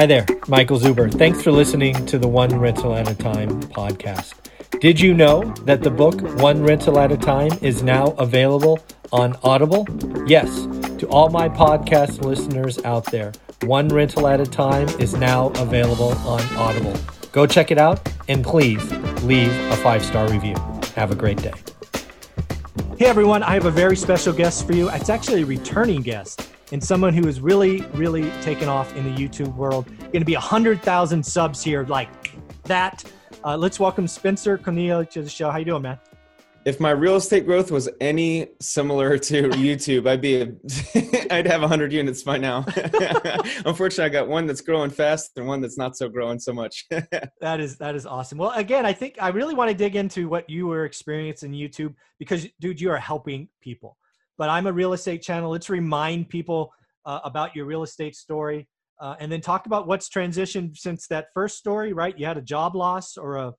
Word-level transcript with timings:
Hi 0.00 0.06
there, 0.06 0.24
Michael 0.48 0.80
Zuber. 0.80 1.12
Thanks 1.12 1.42
for 1.42 1.52
listening 1.52 2.06
to 2.06 2.18
the 2.18 2.26
One 2.26 2.58
Rental 2.58 2.94
at 2.94 3.06
a 3.06 3.14
Time 3.14 3.60
podcast. 3.64 4.32
Did 4.80 4.98
you 4.98 5.12
know 5.12 5.42
that 5.66 5.82
the 5.82 5.90
book 5.90 6.22
One 6.40 6.62
Rental 6.62 6.98
at 6.98 7.12
a 7.12 7.18
Time 7.18 7.50
is 7.60 7.82
now 7.82 8.12
available 8.12 8.80
on 9.12 9.36
Audible? 9.42 9.86
Yes, 10.26 10.48
to 11.00 11.06
all 11.10 11.28
my 11.28 11.50
podcast 11.50 12.24
listeners 12.24 12.82
out 12.82 13.04
there, 13.12 13.32
One 13.64 13.88
Rental 13.88 14.26
at 14.26 14.40
a 14.40 14.46
Time 14.46 14.88
is 14.98 15.12
now 15.16 15.48
available 15.56 16.12
on 16.26 16.40
Audible. 16.56 16.96
Go 17.32 17.46
check 17.46 17.70
it 17.70 17.76
out 17.76 18.10
and 18.26 18.42
please 18.42 18.82
leave 19.22 19.52
a 19.70 19.76
five 19.76 20.02
star 20.02 20.30
review. 20.30 20.54
Have 20.96 21.10
a 21.10 21.14
great 21.14 21.42
day. 21.42 21.52
Hey 22.96 23.04
everyone, 23.04 23.42
I 23.42 23.52
have 23.52 23.66
a 23.66 23.70
very 23.70 23.96
special 23.96 24.32
guest 24.32 24.66
for 24.66 24.72
you. 24.72 24.88
It's 24.88 25.10
actually 25.10 25.42
a 25.42 25.46
returning 25.46 26.00
guest 26.00 26.49
and 26.72 26.82
someone 26.82 27.14
who 27.14 27.26
is 27.26 27.40
really, 27.40 27.80
really 27.94 28.30
taken 28.42 28.68
off 28.68 28.94
in 28.96 29.04
the 29.04 29.10
YouTube 29.10 29.54
world. 29.56 29.86
Going 29.98 30.20
to 30.20 30.24
be 30.24 30.34
100,000 30.34 31.24
subs 31.24 31.62
here 31.62 31.84
like 31.84 32.10
that. 32.64 33.04
Uh, 33.44 33.56
let's 33.56 33.80
welcome 33.80 34.06
Spencer 34.06 34.58
Cornelia 34.58 35.04
to 35.06 35.22
the 35.22 35.28
show. 35.28 35.50
How 35.50 35.58
you 35.58 35.64
doing, 35.64 35.82
man? 35.82 35.98
If 36.66 36.78
my 36.78 36.90
real 36.90 37.16
estate 37.16 37.46
growth 37.46 37.70
was 37.70 37.88
any 38.02 38.48
similar 38.60 39.16
to 39.16 39.48
YouTube, 39.48 40.06
I'd 40.06 40.20
be 40.20 40.42
a, 40.42 40.52
I'd 41.34 41.46
have 41.46 41.62
100 41.62 41.90
units 41.90 42.22
by 42.22 42.36
now. 42.36 42.66
Unfortunately, 43.64 44.04
I 44.04 44.08
got 44.10 44.28
one 44.28 44.46
that's 44.46 44.60
growing 44.60 44.90
fast 44.90 45.30
and 45.36 45.46
one 45.46 45.62
that's 45.62 45.78
not 45.78 45.96
so 45.96 46.10
growing 46.10 46.38
so 46.38 46.52
much. 46.52 46.84
that 47.40 47.60
is 47.60 47.78
that 47.78 47.94
is 47.94 48.04
awesome. 48.04 48.36
Well, 48.36 48.50
again, 48.50 48.84
I 48.84 48.92
think 48.92 49.16
I 49.22 49.28
really 49.28 49.54
want 49.54 49.70
to 49.70 49.74
dig 49.74 49.96
into 49.96 50.28
what 50.28 50.50
you 50.50 50.66
were 50.66 50.84
experiencing 50.84 51.52
YouTube 51.52 51.94
because, 52.18 52.46
dude, 52.60 52.78
you 52.78 52.90
are 52.90 52.98
helping 52.98 53.48
people 53.62 53.96
but 54.40 54.48
I'm 54.48 54.66
a 54.66 54.72
real 54.72 54.94
estate 54.94 55.20
channel. 55.20 55.50
Let's 55.50 55.68
remind 55.68 56.30
people 56.30 56.72
uh, 57.04 57.20
about 57.24 57.54
your 57.54 57.66
real 57.66 57.82
estate 57.82 58.16
story 58.16 58.66
uh, 58.98 59.14
and 59.20 59.30
then 59.30 59.42
talk 59.42 59.66
about 59.66 59.86
what's 59.86 60.08
transitioned 60.08 60.78
since 60.78 61.06
that 61.08 61.26
first 61.34 61.58
story, 61.58 61.92
right? 61.92 62.18
You 62.18 62.24
had 62.24 62.38
a 62.38 62.42
job 62.42 62.74
loss 62.74 63.18
or 63.18 63.36
a, 63.36 63.52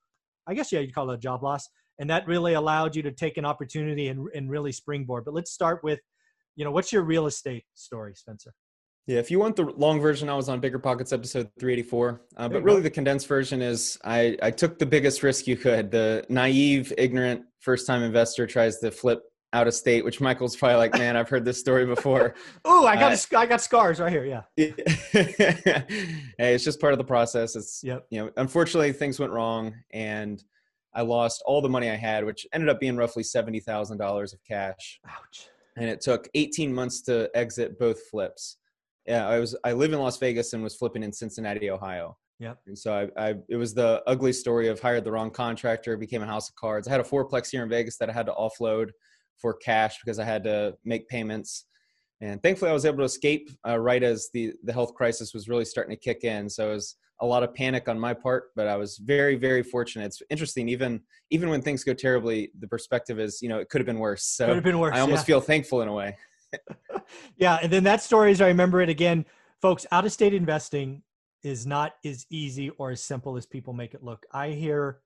I 0.47 0.55
guess, 0.55 0.71
yeah, 0.71 0.79
you'd 0.79 0.95
call 0.95 1.11
it 1.11 1.13
a 1.13 1.19
job 1.19 1.43
loss. 1.43 1.69
And 1.99 2.09
that 2.09 2.25
really 2.25 2.55
allowed 2.55 2.95
you 2.95 3.03
to 3.03 3.11
take 3.11 3.37
an 3.37 3.45
opportunity 3.45 4.07
and, 4.07 4.27
and 4.33 4.49
really 4.49 4.71
springboard. 4.71 5.23
But 5.23 5.35
let's 5.35 5.51
start 5.51 5.83
with, 5.83 5.99
you 6.55 6.65
know, 6.65 6.71
what's 6.71 6.91
your 6.91 7.03
real 7.03 7.27
estate 7.27 7.63
story, 7.75 8.13
Spencer? 8.15 8.51
Yeah, 9.05 9.19
if 9.19 9.29
you 9.29 9.37
want 9.37 9.57
the 9.57 9.65
long 9.65 9.99
version, 9.99 10.29
I 10.29 10.35
was 10.35 10.49
on 10.49 10.59
Bigger 10.59 10.79
Pockets 10.79 11.13
episode 11.13 11.51
384. 11.59 12.21
Uh, 12.37 12.49
but 12.49 12.63
really, 12.63 12.81
the 12.81 12.89
condensed 12.89 13.27
version 13.27 13.61
is 13.61 13.99
I, 14.03 14.35
I 14.41 14.49
took 14.49 14.79
the 14.79 14.85
biggest 14.87 15.21
risk 15.21 15.45
you 15.45 15.57
could. 15.57 15.91
The 15.91 16.25
naive, 16.27 16.91
ignorant 16.97 17.43
first 17.59 17.85
time 17.85 18.01
investor 18.01 18.47
tries 18.47 18.79
to 18.79 18.89
flip 18.89 19.21
out 19.53 19.67
of 19.67 19.73
state, 19.73 20.05
which 20.05 20.21
Michael's 20.21 20.55
probably 20.55 20.77
like, 20.77 20.93
man, 20.93 21.17
I've 21.17 21.29
heard 21.29 21.43
this 21.43 21.59
story 21.59 21.85
before. 21.85 22.35
oh, 22.65 22.85
I 22.85 22.95
got 22.95 23.11
uh, 23.11 23.37
I 23.37 23.45
got 23.45 23.61
scars 23.61 23.99
right 23.99 24.11
here. 24.11 24.25
Yeah. 24.25 24.43
hey, 25.11 25.85
it's 26.37 26.63
just 26.63 26.79
part 26.79 26.93
of 26.93 26.97
the 26.97 27.05
process. 27.05 27.55
It's 27.55 27.83
yep. 27.83 28.05
you 28.09 28.23
know, 28.23 28.31
unfortunately 28.37 28.93
things 28.93 29.19
went 29.19 29.33
wrong 29.33 29.73
and 29.91 30.43
I 30.93 31.01
lost 31.01 31.41
all 31.45 31.61
the 31.61 31.69
money 31.69 31.89
I 31.89 31.95
had, 31.95 32.25
which 32.25 32.45
ended 32.53 32.69
up 32.69 32.79
being 32.79 32.95
roughly 32.95 33.23
seventy 33.23 33.59
thousand 33.59 33.97
dollars 33.97 34.33
of 34.33 34.39
cash. 34.43 34.99
Ouch. 35.07 35.47
And 35.77 35.89
it 35.89 36.01
took 36.01 36.27
18 36.35 36.73
months 36.73 37.01
to 37.03 37.29
exit 37.33 37.79
both 37.79 38.09
flips. 38.09 38.57
Yeah, 39.05 39.27
I 39.27 39.39
was 39.39 39.55
I 39.63 39.73
live 39.73 39.93
in 39.93 39.99
Las 39.99 40.17
Vegas 40.17 40.53
and 40.53 40.63
was 40.63 40.75
flipping 40.75 41.03
in 41.03 41.11
Cincinnati, 41.11 41.69
Ohio. 41.69 42.17
Yep. 42.39 42.57
And 42.65 42.77
so 42.77 43.11
I, 43.15 43.29
I, 43.29 43.35
it 43.49 43.55
was 43.55 43.75
the 43.75 44.01
ugly 44.07 44.33
story 44.33 44.67
of 44.67 44.79
hired 44.79 45.03
the 45.03 45.11
wrong 45.11 45.29
contractor, 45.29 45.95
became 45.95 46.23
a 46.23 46.25
house 46.25 46.49
of 46.49 46.55
cards. 46.55 46.87
I 46.87 46.91
had 46.91 46.99
a 46.99 47.03
fourplex 47.03 47.51
here 47.51 47.61
in 47.61 47.69
Vegas 47.69 47.97
that 47.97 48.09
I 48.09 48.13
had 48.13 48.25
to 48.25 48.33
offload 48.33 48.89
for 49.37 49.53
cash 49.53 49.99
because 50.03 50.19
I 50.19 50.25
had 50.25 50.43
to 50.43 50.75
make 50.85 51.07
payments. 51.07 51.65
And 52.21 52.41
thankfully, 52.43 52.69
I 52.69 52.73
was 52.73 52.85
able 52.85 52.99
to 52.99 53.03
escape 53.03 53.49
uh, 53.67 53.79
right 53.79 54.03
as 54.03 54.29
the, 54.33 54.53
the 54.63 54.73
health 54.73 54.93
crisis 54.93 55.33
was 55.33 55.49
really 55.49 55.65
starting 55.65 55.95
to 55.95 55.99
kick 55.99 56.23
in. 56.23 56.49
So 56.49 56.69
it 56.69 56.73
was 56.73 56.95
a 57.21 57.25
lot 57.25 57.43
of 57.43 57.53
panic 57.53 57.87
on 57.87 57.99
my 57.99 58.13
part, 58.13 58.45
but 58.55 58.67
I 58.67 58.75
was 58.75 58.97
very, 58.97 59.35
very 59.35 59.63
fortunate. 59.63 60.05
It's 60.05 60.21
interesting, 60.29 60.67
even 60.69 61.01
even 61.29 61.49
when 61.49 61.61
things 61.61 61.83
go 61.83 61.93
terribly, 61.93 62.51
the 62.59 62.67
perspective 62.67 63.19
is, 63.19 63.41
you 63.41 63.49
know, 63.49 63.59
it 63.59 63.69
could 63.69 63.79
have 63.79 63.85
been 63.85 63.99
worse. 63.99 64.23
So 64.23 64.47
could 64.47 64.55
have 64.55 64.63
been 64.63 64.79
worse. 64.79 64.95
I 64.95 64.99
almost 64.99 65.21
yeah. 65.21 65.35
feel 65.35 65.41
thankful 65.41 65.81
in 65.81 65.87
a 65.87 65.93
way. 65.93 66.17
yeah, 67.37 67.59
and 67.61 67.71
then 67.71 67.83
that 67.85 68.01
story, 68.01 68.31
as 68.31 68.41
I 68.41 68.47
remember 68.47 68.81
it 68.81 68.89
again, 68.89 69.25
folks, 69.61 69.85
out 69.91 70.05
of 70.05 70.11
state 70.11 70.33
investing 70.33 71.03
is 71.43 71.65
not 71.65 71.93
as 72.03 72.25
easy 72.29 72.69
or 72.71 72.91
as 72.91 73.03
simple 73.03 73.37
as 73.37 73.45
people 73.45 73.73
make 73.73 73.93
it 73.93 74.03
look. 74.03 74.25
I 74.31 74.49
hear 74.49 74.99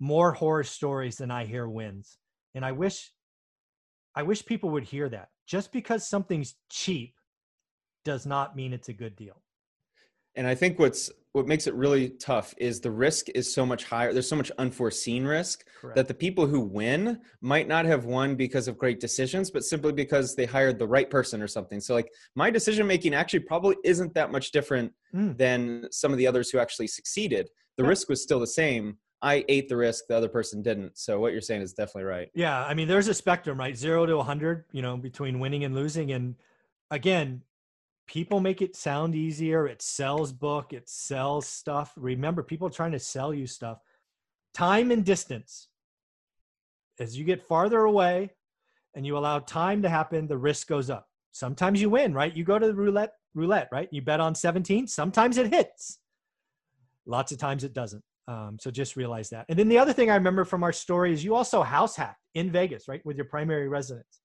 more 0.00 0.32
horror 0.32 0.64
stories 0.64 1.16
than 1.16 1.30
I 1.30 1.44
hear 1.44 1.68
wins, 1.68 2.18
and 2.54 2.64
I 2.64 2.72
wish 2.72 3.12
I 4.14 4.22
wish 4.22 4.44
people 4.44 4.70
would 4.70 4.84
hear 4.84 5.08
that. 5.08 5.30
Just 5.46 5.72
because 5.72 6.08
something's 6.08 6.54
cheap 6.70 7.14
does 8.04 8.26
not 8.26 8.56
mean 8.56 8.72
it's 8.72 8.88
a 8.88 8.92
good 8.92 9.16
deal. 9.16 9.42
And 10.36 10.46
I 10.46 10.54
think 10.54 10.78
what's 10.78 11.10
what 11.32 11.48
makes 11.48 11.66
it 11.66 11.74
really 11.74 12.10
tough 12.10 12.54
is 12.58 12.80
the 12.80 12.92
risk 12.92 13.26
is 13.34 13.52
so 13.52 13.66
much 13.66 13.84
higher. 13.84 14.12
There's 14.12 14.28
so 14.28 14.36
much 14.36 14.52
unforeseen 14.58 15.24
risk 15.24 15.64
Correct. 15.80 15.96
that 15.96 16.06
the 16.06 16.14
people 16.14 16.46
who 16.46 16.60
win 16.60 17.20
might 17.40 17.66
not 17.66 17.86
have 17.86 18.04
won 18.04 18.36
because 18.36 18.68
of 18.68 18.78
great 18.78 19.00
decisions, 19.00 19.50
but 19.50 19.64
simply 19.64 19.92
because 19.92 20.36
they 20.36 20.44
hired 20.44 20.78
the 20.78 20.86
right 20.86 21.10
person 21.10 21.42
or 21.42 21.48
something. 21.48 21.80
So 21.80 21.92
like 21.92 22.08
my 22.36 22.50
decision 22.50 22.86
making 22.86 23.14
actually 23.14 23.40
probably 23.40 23.76
isn't 23.82 24.14
that 24.14 24.30
much 24.30 24.52
different 24.52 24.92
mm. 25.12 25.36
than 25.36 25.86
some 25.90 26.12
of 26.12 26.18
the 26.18 26.26
others 26.26 26.50
who 26.50 26.60
actually 26.60 26.86
succeeded. 26.86 27.48
The 27.76 27.82
yeah. 27.82 27.88
risk 27.88 28.08
was 28.08 28.22
still 28.22 28.38
the 28.38 28.46
same, 28.46 28.98
I 29.24 29.42
ate 29.48 29.70
the 29.70 29.76
risk, 29.76 30.06
the 30.06 30.16
other 30.16 30.28
person 30.28 30.60
didn't. 30.60 30.98
So 30.98 31.18
what 31.18 31.32
you're 31.32 31.40
saying 31.40 31.62
is 31.62 31.72
definitely 31.72 32.04
right. 32.04 32.30
Yeah, 32.34 32.62
I 32.62 32.74
mean, 32.74 32.86
there's 32.86 33.08
a 33.08 33.14
spectrum, 33.14 33.58
right? 33.58 33.74
Zero 33.74 34.04
to 34.04 34.18
100, 34.18 34.66
you 34.70 34.82
know, 34.82 34.98
between 34.98 35.40
winning 35.40 35.64
and 35.64 35.74
losing. 35.74 36.12
And 36.12 36.34
again, 36.90 37.40
people 38.06 38.38
make 38.38 38.60
it 38.60 38.76
sound 38.76 39.14
easier. 39.14 39.66
It 39.66 39.80
sells 39.80 40.30
book, 40.30 40.74
it 40.74 40.90
sells 40.90 41.48
stuff. 41.48 41.94
Remember, 41.96 42.42
people 42.42 42.68
are 42.68 42.70
trying 42.70 42.92
to 42.92 42.98
sell 42.98 43.32
you 43.32 43.46
stuff. 43.46 43.78
Time 44.52 44.90
and 44.90 45.02
distance. 45.06 45.68
As 47.00 47.18
you 47.18 47.24
get 47.24 47.42
farther 47.42 47.80
away 47.80 48.30
and 48.94 49.06
you 49.06 49.16
allow 49.16 49.38
time 49.38 49.80
to 49.82 49.88
happen, 49.88 50.26
the 50.26 50.36
risk 50.36 50.68
goes 50.68 50.90
up. 50.90 51.08
Sometimes 51.32 51.80
you 51.80 51.88
win, 51.88 52.12
right? 52.12 52.36
You 52.36 52.44
go 52.44 52.58
to 52.58 52.66
the 52.66 52.74
roulette, 52.74 53.14
roulette, 53.34 53.70
right? 53.72 53.88
You 53.90 54.02
bet 54.02 54.20
on 54.20 54.34
17. 54.34 54.86
Sometimes 54.86 55.38
it 55.38 55.52
hits. 55.52 55.98
Lots 57.06 57.32
of 57.32 57.38
times 57.38 57.64
it 57.64 57.72
doesn't. 57.72 58.04
Um, 58.26 58.56
so 58.60 58.70
just 58.70 58.96
realize 58.96 59.28
that. 59.30 59.46
And 59.48 59.58
then 59.58 59.68
the 59.68 59.78
other 59.78 59.92
thing 59.92 60.10
I 60.10 60.14
remember 60.14 60.44
from 60.44 60.62
our 60.62 60.72
story 60.72 61.12
is 61.12 61.22
you 61.22 61.34
also 61.34 61.62
house 61.62 61.96
hacked 61.96 62.20
in 62.34 62.50
Vegas, 62.50 62.88
right, 62.88 63.04
with 63.04 63.16
your 63.16 63.26
primary 63.26 63.68
residence. 63.68 64.20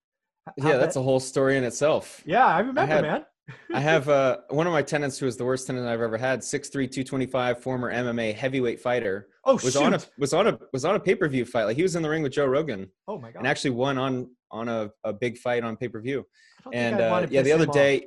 How 0.46 0.70
yeah, 0.70 0.78
that's 0.78 0.96
that, 0.96 1.02
a 1.02 1.04
whole 1.04 1.20
story 1.20 1.58
in 1.58 1.64
itself. 1.64 2.24
Yeah, 2.26 2.46
I 2.46 2.60
remember, 2.60 2.82
I 2.82 2.86
had, 2.86 3.02
man. 3.04 3.26
I 3.74 3.80
have 3.80 4.10
uh, 4.10 4.38
one 4.50 4.68
of 4.68 4.74
my 4.74 4.82
tenants 4.82 5.18
who 5.18 5.26
was 5.26 5.38
the 5.38 5.46
worst 5.46 5.68
tenant 5.68 5.88
I've 5.88 6.02
ever 6.02 6.18
had, 6.18 6.40
6'3", 6.40 6.72
225, 6.72 7.62
former 7.62 7.94
MMA 7.94 8.34
heavyweight 8.36 8.80
fighter. 8.80 9.28
Oh, 9.46 9.54
was 9.54 9.74
shoot. 9.74 9.84
on 9.84 9.94
a 9.96 10.00
was 10.18 10.34
on 10.34 10.48
a 10.48 10.60
was 10.74 10.86
on 10.86 10.96
a 10.96 11.00
pay 11.00 11.16
per 11.16 11.28
view 11.28 11.46
fight. 11.46 11.64
Like 11.64 11.76
he 11.76 11.84
was 11.84 11.96
in 11.96 12.04
the 12.04 12.10
ring 12.10 12.22
with 12.22 12.34
Joe 12.34 12.46
Rogan. 12.46 12.88
Oh 13.08 13.18
my 13.18 13.32
god! 13.32 13.40
And 13.40 13.48
actually 13.48 13.72
won 13.72 13.98
on 13.98 14.30
on 14.52 14.70
a, 14.70 14.92
a 15.04 15.14
big 15.14 15.38
fight 15.38 15.64
on 15.64 15.76
pay 15.76 15.88
per 15.88 16.00
view. 16.00 16.26
And 16.72 17.00
uh, 17.00 17.28
yeah, 17.30 17.42
the 17.42 17.54
other 17.54 17.66
day, 17.66 17.98
off. 17.98 18.04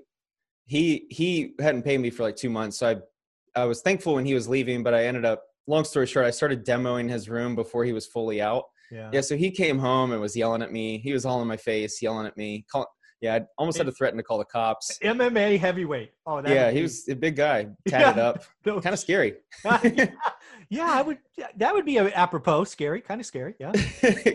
he 0.66 1.06
he 1.10 1.54
hadn't 1.58 1.82
paid 1.82 1.98
me 1.98 2.10
for 2.10 2.22
like 2.22 2.36
two 2.36 2.50
months, 2.50 2.78
so 2.78 2.91
I 2.91 3.60
I 3.60 3.64
was 3.64 3.82
thankful 3.82 4.14
when 4.14 4.25
he 4.25 4.34
was 4.34 4.48
leaving, 4.48 4.82
but 4.82 4.94
I 4.94 5.06
ended 5.06 5.25
up 5.25 5.42
long 5.67 5.84
story 5.84 6.06
short, 6.06 6.27
I 6.27 6.31
started 6.31 6.65
demoing 6.65 7.09
his 7.09 7.28
room 7.28 7.55
before 7.55 7.84
he 7.84 7.93
was 7.93 8.06
fully 8.06 8.41
out. 8.41 8.65
Yeah. 8.91 9.11
Yeah. 9.12 9.21
So 9.23 9.37
he 9.37 9.50
came 9.50 9.78
home 9.78 10.12
and 10.12 10.21
was 10.21 10.37
yelling 10.37 10.62
at 10.62 10.73
me. 10.73 10.99
He 10.99 11.12
was 11.12 11.25
all 11.25 11.41
in 11.41 11.49
my 11.49 11.56
face, 11.56 12.03
yelling 12.03 12.27
at 12.27 12.37
me. 12.37 12.65
Call, 12.71 12.87
yeah, 13.23 13.37
I 13.37 13.41
almost 13.56 13.78
had 13.78 13.87
to 13.87 13.93
threaten 13.93 14.17
to 14.17 14.23
call 14.25 14.39
the 14.39 14.45
cops. 14.45 14.99
MMA 14.99 15.59
heavyweight. 15.59 16.12
Oh, 16.27 16.43
yeah, 16.45 16.73
he 16.73 16.83
was 16.83 17.09
a 17.09 17.15
big 17.15 17.37
guy, 17.37 17.69
tatted 17.89 18.17
yeah. 18.17 18.28
up, 18.28 18.45
kind 18.65 18.87
of 18.87 18.99
scary. 18.99 19.34
yeah. 19.65 20.91
I 20.91 21.03
would. 21.03 21.19
That 21.56 21.73
would 21.73 21.87
be 21.87 21.99
apropos. 21.99 22.65
Scary, 22.65 23.00
kind 23.00 23.21
of 23.21 23.27
scary. 23.27 23.55
Yeah. 23.61 23.73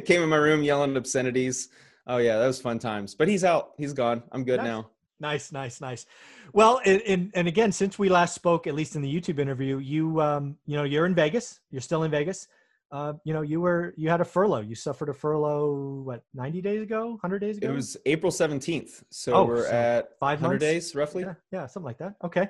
Came 0.05 0.23
in 0.23 0.29
my 0.29 0.37
room 0.37 0.63
yelling 0.63 0.95
obscenities. 0.95 1.67
Oh 2.07 2.17
yeah, 2.17 2.37
that 2.37 2.47
was 2.47 2.61
fun 2.61 2.79
times. 2.79 3.13
But 3.13 3.27
he's 3.27 3.43
out. 3.43 3.71
He's 3.77 3.91
gone. 3.91 4.23
I'm 4.31 4.45
good 4.45 4.59
nice. 4.59 4.67
now. 4.67 4.89
Nice, 5.19 5.51
nice, 5.51 5.81
nice. 5.81 6.05
Well, 6.53 6.79
and, 6.85 7.31
and 7.33 7.47
again, 7.47 7.71
since 7.71 7.97
we 7.97 8.07
last 8.07 8.35
spoke, 8.35 8.67
at 8.67 8.75
least 8.75 8.95
in 8.95 9.01
the 9.01 9.13
YouTube 9.13 9.39
interview, 9.39 9.79
you 9.79 10.21
um, 10.21 10.57
you 10.65 10.75
know, 10.75 10.83
you're 10.83 11.05
in 11.05 11.15
Vegas. 11.15 11.59
You're 11.71 11.81
still 11.81 12.03
in 12.03 12.11
Vegas. 12.11 12.47
Uh, 12.91 13.13
you 13.25 13.33
know, 13.33 13.41
you 13.41 13.59
were 13.59 13.93
you 13.97 14.09
had 14.09 14.21
a 14.21 14.25
furlough. 14.25 14.61
You 14.61 14.75
suffered 14.75 15.09
a 15.09 15.13
furlough 15.13 16.03
what 16.05 16.23
90 16.33 16.61
days 16.61 16.81
ago, 16.81 17.09
100 17.09 17.39
days 17.39 17.57
ago. 17.57 17.69
It 17.69 17.73
was 17.73 17.97
April 18.05 18.31
17th. 18.31 19.03
So 19.09 19.33
oh, 19.33 19.43
we're 19.43 19.65
so 19.65 19.71
at 19.71 20.19
500 20.19 20.59
days 20.59 20.95
roughly. 20.95 21.23
Yeah, 21.23 21.33
yeah, 21.51 21.67
something 21.67 21.85
like 21.85 21.97
that. 21.97 22.15
Okay, 22.23 22.49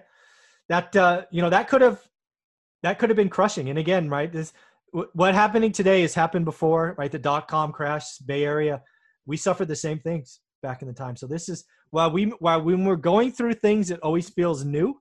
that 0.70 0.96
uh, 0.96 1.24
you 1.32 1.42
know 1.42 1.50
that 1.50 1.70
could 1.70 1.82
have 1.82 2.02
that 2.84 3.00
could 3.00 3.10
have 3.10 3.18
been 3.18 3.30
crushing. 3.30 3.70
And 3.70 3.80
again, 3.80 4.10
right, 4.10 4.32
this 4.32 4.54
what 4.92 5.34
happening 5.34 5.72
today 5.72 6.02
has 6.02 6.14
happened 6.14 6.46
before, 6.46 6.96
right? 6.98 7.12
The 7.12 7.20
dot 7.20 7.48
com 7.48 7.72
crash, 7.72 8.18
Bay 8.20 8.44
Area. 8.44 8.84
We 9.26 9.38
suffered 9.38 9.68
the 9.70 9.76
same 9.76 10.00
things 10.00 10.40
back 10.62 10.82
in 10.82 10.88
the 10.88 10.94
time. 10.94 11.16
So 11.16 11.28
this 11.28 11.50
is 11.50 11.66
while 11.92 12.12
we 12.12 12.26
while 12.40 12.62
when 12.62 12.86
we're 12.86 12.96
going 12.96 13.32
through 13.32 13.54
things, 13.54 13.92
it 13.92 14.00
always 14.02 14.30
feels 14.30 14.66
new. 14.66 15.00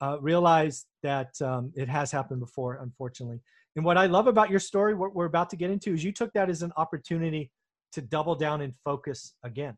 Uh, 0.00 0.18
realize 0.20 0.86
that 1.04 1.40
um, 1.42 1.72
it 1.76 1.88
has 1.88 2.10
happened 2.10 2.40
before, 2.40 2.80
unfortunately. 2.82 3.40
And 3.76 3.84
what 3.84 3.96
I 3.96 4.06
love 4.06 4.26
about 4.26 4.50
your 4.50 4.58
story, 4.58 4.94
what 4.94 5.14
we're 5.14 5.26
about 5.26 5.48
to 5.50 5.56
get 5.56 5.70
into, 5.70 5.94
is 5.94 6.02
you 6.02 6.10
took 6.12 6.32
that 6.32 6.50
as 6.50 6.62
an 6.62 6.72
opportunity 6.76 7.52
to 7.92 8.02
double 8.02 8.34
down 8.34 8.62
and 8.62 8.74
focus 8.84 9.34
again. 9.44 9.76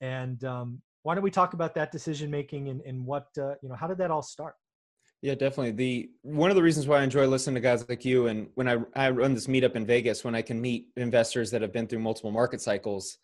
And 0.00 0.42
um, 0.42 0.82
why 1.02 1.14
don't 1.14 1.22
we 1.22 1.30
talk 1.30 1.54
about 1.54 1.74
that 1.76 1.92
decision 1.92 2.30
making 2.30 2.68
and, 2.68 2.80
and 2.82 3.06
what 3.06 3.28
uh, 3.38 3.54
you 3.62 3.68
know? 3.68 3.76
How 3.76 3.86
did 3.86 3.98
that 3.98 4.10
all 4.10 4.22
start? 4.22 4.54
Yeah, 5.22 5.34
definitely. 5.34 5.72
The 5.72 6.10
one 6.22 6.50
of 6.50 6.56
the 6.56 6.62
reasons 6.62 6.86
why 6.86 6.98
I 6.98 7.02
enjoy 7.04 7.26
listening 7.26 7.54
to 7.54 7.60
guys 7.60 7.88
like 7.88 8.04
you, 8.04 8.26
and 8.26 8.48
when 8.54 8.68
I 8.68 8.78
I 8.94 9.10
run 9.10 9.34
this 9.34 9.46
meetup 9.46 9.74
in 9.74 9.86
Vegas, 9.86 10.24
when 10.24 10.34
I 10.34 10.42
can 10.42 10.60
meet 10.60 10.88
investors 10.96 11.50
that 11.50 11.62
have 11.62 11.72
been 11.72 11.86
through 11.86 12.00
multiple 12.00 12.30
market 12.30 12.60
cycles, 12.60 13.18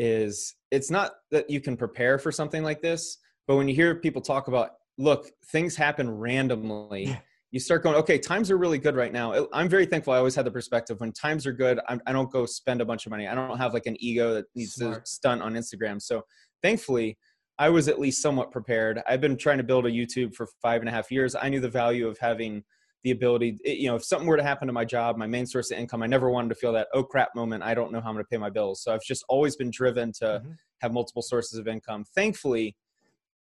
is 0.00 0.54
it's 0.70 0.90
not 0.90 1.12
that 1.30 1.50
you 1.50 1.60
can 1.60 1.76
prepare 1.76 2.18
for 2.18 2.32
something 2.32 2.62
like 2.62 2.80
this, 2.80 3.18
but 3.46 3.56
when 3.56 3.68
you 3.68 3.74
hear 3.74 3.94
people 3.94 4.22
talk 4.22 4.48
about, 4.48 4.70
look, 4.96 5.30
things 5.52 5.76
happen 5.76 6.10
randomly. 6.10 7.04
Yeah. 7.04 7.18
You 7.50 7.60
start 7.60 7.82
going, 7.82 7.96
okay, 7.96 8.16
times 8.16 8.50
are 8.50 8.56
really 8.56 8.78
good 8.78 8.96
right 8.96 9.12
now. 9.12 9.46
I'm 9.52 9.68
very 9.68 9.84
thankful. 9.84 10.14
I 10.14 10.16
always 10.16 10.34
had 10.34 10.46
the 10.46 10.50
perspective 10.50 11.00
when 11.00 11.12
times 11.12 11.46
are 11.46 11.52
good, 11.52 11.80
I'm, 11.86 12.00
I 12.06 12.12
do 12.12 12.18
not 12.18 12.32
go 12.32 12.46
spend 12.46 12.80
a 12.80 12.84
bunch 12.86 13.04
of 13.04 13.10
money. 13.10 13.28
I 13.28 13.34
don't 13.34 13.58
have 13.58 13.74
like 13.74 13.86
an 13.86 13.96
ego 14.00 14.34
that 14.34 14.46
needs 14.54 14.74
Smart. 14.74 15.04
to 15.04 15.10
stunt 15.10 15.42
on 15.42 15.52
Instagram. 15.52 16.00
So 16.00 16.22
thankfully, 16.62 17.18
I 17.58 17.68
was 17.68 17.88
at 17.88 18.00
least 18.00 18.22
somewhat 18.22 18.52
prepared. 18.52 19.02
I've 19.06 19.20
been 19.20 19.36
trying 19.36 19.58
to 19.58 19.64
build 19.64 19.84
a 19.84 19.90
YouTube 19.90 20.34
for 20.34 20.46
five 20.62 20.80
and 20.80 20.88
a 20.88 20.92
half 20.92 21.10
years. 21.10 21.34
I 21.34 21.50
knew 21.50 21.60
the 21.60 21.68
value 21.68 22.08
of 22.08 22.16
having 22.18 22.62
the 23.02 23.10
ability, 23.12 23.58
you 23.64 23.88
know, 23.88 23.96
if 23.96 24.04
something 24.04 24.28
were 24.28 24.36
to 24.36 24.42
happen 24.42 24.66
to 24.66 24.72
my 24.72 24.84
job, 24.84 25.16
my 25.16 25.26
main 25.26 25.46
source 25.46 25.70
of 25.70 25.78
income, 25.78 26.02
I 26.02 26.06
never 26.06 26.30
wanted 26.30 26.50
to 26.50 26.54
feel 26.54 26.72
that, 26.74 26.88
oh 26.92 27.02
crap 27.02 27.34
moment, 27.34 27.62
I 27.62 27.74
don't 27.74 27.92
know 27.92 28.00
how 28.00 28.08
I'm 28.08 28.14
going 28.14 28.24
to 28.24 28.28
pay 28.28 28.36
my 28.36 28.50
bills. 28.50 28.82
So 28.82 28.92
I've 28.92 29.02
just 29.02 29.24
always 29.28 29.56
been 29.56 29.70
driven 29.70 30.12
to 30.18 30.24
mm-hmm. 30.24 30.50
have 30.80 30.92
multiple 30.92 31.22
sources 31.22 31.58
of 31.58 31.66
income. 31.66 32.04
Thankfully, 32.14 32.76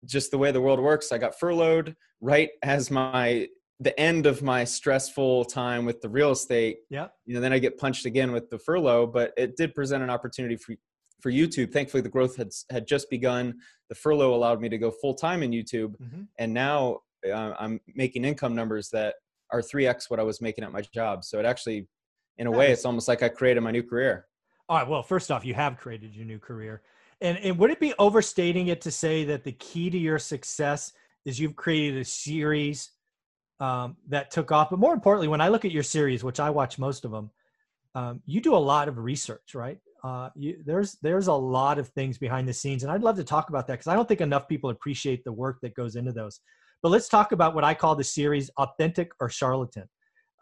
just 0.05 0.31
the 0.31 0.37
way 0.37 0.51
the 0.51 0.61
world 0.61 0.79
works, 0.79 1.11
I 1.11 1.17
got 1.17 1.37
furloughed 1.37 1.95
right 2.21 2.49
as 2.63 2.89
my 2.89 3.47
the 3.79 3.99
end 3.99 4.27
of 4.27 4.43
my 4.43 4.63
stressful 4.63 5.43
time 5.45 5.85
with 5.85 6.01
the 6.01 6.09
real 6.09 6.31
estate. 6.31 6.77
Yeah. 6.91 7.07
You 7.25 7.33
know, 7.33 7.41
then 7.41 7.51
I 7.51 7.57
get 7.57 7.79
punched 7.79 8.05
again 8.05 8.31
with 8.31 8.47
the 8.51 8.59
furlough, 8.59 9.07
but 9.07 9.33
it 9.37 9.57
did 9.57 9.73
present 9.73 10.03
an 10.03 10.09
opportunity 10.09 10.55
for 10.55 10.75
for 11.19 11.31
YouTube. 11.31 11.71
Thankfully, 11.71 12.01
the 12.01 12.09
growth 12.09 12.35
had 12.35 12.51
had 12.69 12.87
just 12.87 13.09
begun. 13.09 13.55
The 13.89 13.95
furlough 13.95 14.33
allowed 14.33 14.61
me 14.61 14.69
to 14.69 14.77
go 14.77 14.91
full 14.91 15.13
time 15.13 15.43
in 15.43 15.51
YouTube, 15.51 15.95
mm-hmm. 15.97 16.23
and 16.39 16.53
now 16.53 16.99
uh, 17.27 17.53
I'm 17.59 17.79
making 17.93 18.25
income 18.25 18.55
numbers 18.55 18.89
that 18.89 19.15
are 19.51 19.61
three 19.61 19.87
x 19.87 20.09
what 20.09 20.19
I 20.19 20.23
was 20.23 20.41
making 20.41 20.63
at 20.63 20.71
my 20.71 20.81
job. 20.81 21.23
So 21.23 21.39
it 21.39 21.45
actually, 21.45 21.87
in 22.37 22.47
a 22.47 22.51
way, 22.51 22.71
it's 22.71 22.85
almost 22.85 23.07
like 23.07 23.23
I 23.23 23.29
created 23.29 23.61
my 23.61 23.71
new 23.71 23.83
career. 23.83 24.27
All 24.69 24.77
right. 24.77 24.87
Well, 24.87 25.03
first 25.03 25.31
off, 25.31 25.45
you 25.45 25.53
have 25.53 25.77
created 25.77 26.15
your 26.15 26.25
new 26.25 26.39
career, 26.39 26.81
and 27.19 27.37
and 27.39 27.57
would 27.57 27.71
it 27.71 27.79
be 27.79 27.93
overstating 27.99 28.67
it 28.67 28.81
to 28.81 28.91
say 28.91 29.25
that 29.25 29.43
the 29.43 29.51
key 29.53 29.89
to 29.89 29.97
your 29.97 30.19
success 30.19 30.93
is 31.25 31.39
you've 31.39 31.55
created 31.55 32.01
a 32.01 32.05
series 32.05 32.91
um, 33.59 33.97
that 34.07 34.31
took 34.31 34.51
off? 34.51 34.69
But 34.69 34.79
more 34.79 34.93
importantly, 34.93 35.27
when 35.27 35.41
I 35.41 35.49
look 35.49 35.65
at 35.65 35.71
your 35.71 35.83
series, 35.83 36.23
which 36.23 36.39
I 36.39 36.49
watch 36.49 36.79
most 36.79 37.05
of 37.05 37.11
them, 37.11 37.31
um, 37.95 38.21
you 38.25 38.41
do 38.41 38.55
a 38.55 38.57
lot 38.57 38.87
of 38.87 38.97
research, 38.97 39.53
right? 39.53 39.77
uh, 40.03 40.29
you, 40.35 40.57
there's 40.65 40.97
there's 41.01 41.27
a 41.27 41.33
lot 41.33 41.77
of 41.77 41.87
things 41.89 42.17
behind 42.17 42.47
the 42.47 42.53
scenes, 42.53 42.83
and 42.83 42.91
I'd 42.91 43.03
love 43.03 43.17
to 43.17 43.23
talk 43.23 43.49
about 43.49 43.67
that 43.67 43.73
because 43.73 43.87
I 43.87 43.95
don't 43.95 44.07
think 44.07 44.21
enough 44.21 44.47
people 44.47 44.69
appreciate 44.69 45.23
the 45.23 45.31
work 45.31 45.59
that 45.61 45.75
goes 45.75 45.95
into 45.95 46.11
those. 46.11 46.39
But 46.81 46.89
let's 46.89 47.07
talk 47.07 47.31
about 47.31 47.53
what 47.55 47.63
I 47.63 47.73
call 47.73 47.95
the 47.95 48.03
series 48.03 48.49
"Authentic 48.57 49.11
or 49.19 49.29
Charlatan." 49.29 49.87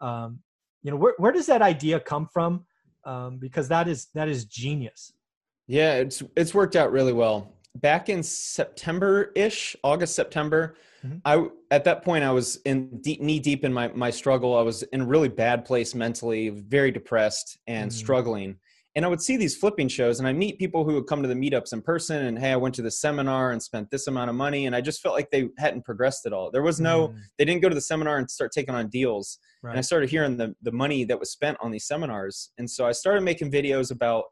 Um, 0.00 0.40
you 0.82 0.90
know, 0.90 0.96
where 0.96 1.14
where 1.18 1.32
does 1.32 1.46
that 1.46 1.62
idea 1.62 2.00
come 2.00 2.28
from? 2.32 2.64
Um, 3.04 3.38
because 3.38 3.68
that 3.68 3.88
is 3.88 4.08
that 4.14 4.28
is 4.28 4.44
genius. 4.44 5.12
Yeah, 5.66 5.94
it's 5.94 6.22
it's 6.36 6.54
worked 6.54 6.76
out 6.76 6.92
really 6.92 7.12
well. 7.12 7.54
Back 7.76 8.08
in 8.08 8.22
September 8.22 9.30
ish, 9.36 9.76
August 9.84 10.16
September, 10.16 10.74
mm-hmm. 11.04 11.18
I 11.24 11.46
at 11.70 11.84
that 11.84 12.02
point 12.02 12.24
I 12.24 12.32
was 12.32 12.56
in 12.64 13.00
deep, 13.00 13.20
knee 13.20 13.38
deep 13.38 13.64
in 13.64 13.72
my 13.72 13.88
my 13.88 14.10
struggle. 14.10 14.56
I 14.56 14.62
was 14.62 14.82
in 14.82 15.02
a 15.02 15.06
really 15.06 15.28
bad 15.28 15.64
place 15.64 15.94
mentally, 15.94 16.48
very 16.48 16.90
depressed 16.90 17.58
and 17.66 17.90
mm-hmm. 17.90 17.96
struggling 17.96 18.56
and 18.96 19.04
I 19.04 19.08
would 19.08 19.22
see 19.22 19.36
these 19.36 19.56
flipping 19.56 19.88
shows 19.88 20.18
and 20.18 20.26
I 20.26 20.32
meet 20.32 20.58
people 20.58 20.84
who 20.84 20.94
would 20.94 21.06
come 21.06 21.22
to 21.22 21.28
the 21.28 21.34
meetups 21.34 21.72
in 21.72 21.80
person 21.80 22.26
and 22.26 22.38
hey, 22.38 22.52
I 22.52 22.56
went 22.56 22.74
to 22.76 22.82
the 22.82 22.90
seminar 22.90 23.52
and 23.52 23.62
spent 23.62 23.90
this 23.90 24.08
amount 24.08 24.30
of 24.30 24.36
money 24.36 24.66
and 24.66 24.74
I 24.74 24.80
just 24.80 25.00
felt 25.00 25.14
like 25.14 25.30
they 25.30 25.48
hadn't 25.58 25.84
progressed 25.84 26.26
at 26.26 26.32
all. 26.32 26.50
There 26.50 26.62
was 26.62 26.80
no 26.80 27.08
mm. 27.08 27.18
they 27.38 27.44
didn't 27.44 27.62
go 27.62 27.68
to 27.68 27.74
the 27.74 27.80
seminar 27.80 28.18
and 28.18 28.30
start 28.30 28.50
taking 28.52 28.74
on 28.74 28.88
deals. 28.88 29.38
Right. 29.62 29.70
And 29.70 29.78
I 29.78 29.82
started 29.82 30.10
hearing 30.10 30.36
the 30.36 30.54
the 30.62 30.72
money 30.72 31.04
that 31.04 31.18
was 31.18 31.30
spent 31.30 31.56
on 31.60 31.70
these 31.70 31.86
seminars. 31.86 32.50
And 32.58 32.68
so 32.68 32.86
I 32.86 32.92
started 32.92 33.22
making 33.22 33.52
videos 33.52 33.92
about 33.92 34.24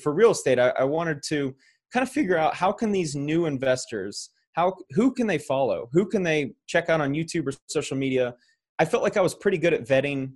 for 0.00 0.14
real 0.14 0.30
estate, 0.30 0.58
I, 0.58 0.70
I 0.78 0.84
wanted 0.84 1.22
to 1.24 1.54
kind 1.92 2.02
of 2.02 2.10
figure 2.10 2.38
out 2.38 2.54
how 2.54 2.72
can 2.72 2.90
these 2.90 3.14
new 3.14 3.44
investors 3.44 4.30
how 4.54 4.72
who 4.90 5.12
can 5.12 5.26
they 5.26 5.38
follow? 5.38 5.88
Who 5.92 6.06
can 6.06 6.22
they 6.22 6.54
check 6.66 6.88
out 6.88 7.00
on 7.00 7.12
YouTube 7.12 7.46
or 7.46 7.52
social 7.66 7.96
media? 7.96 8.34
I 8.78 8.84
felt 8.84 9.02
like 9.02 9.16
I 9.16 9.20
was 9.20 9.34
pretty 9.34 9.58
good 9.58 9.74
at 9.74 9.86
vetting 9.86 10.32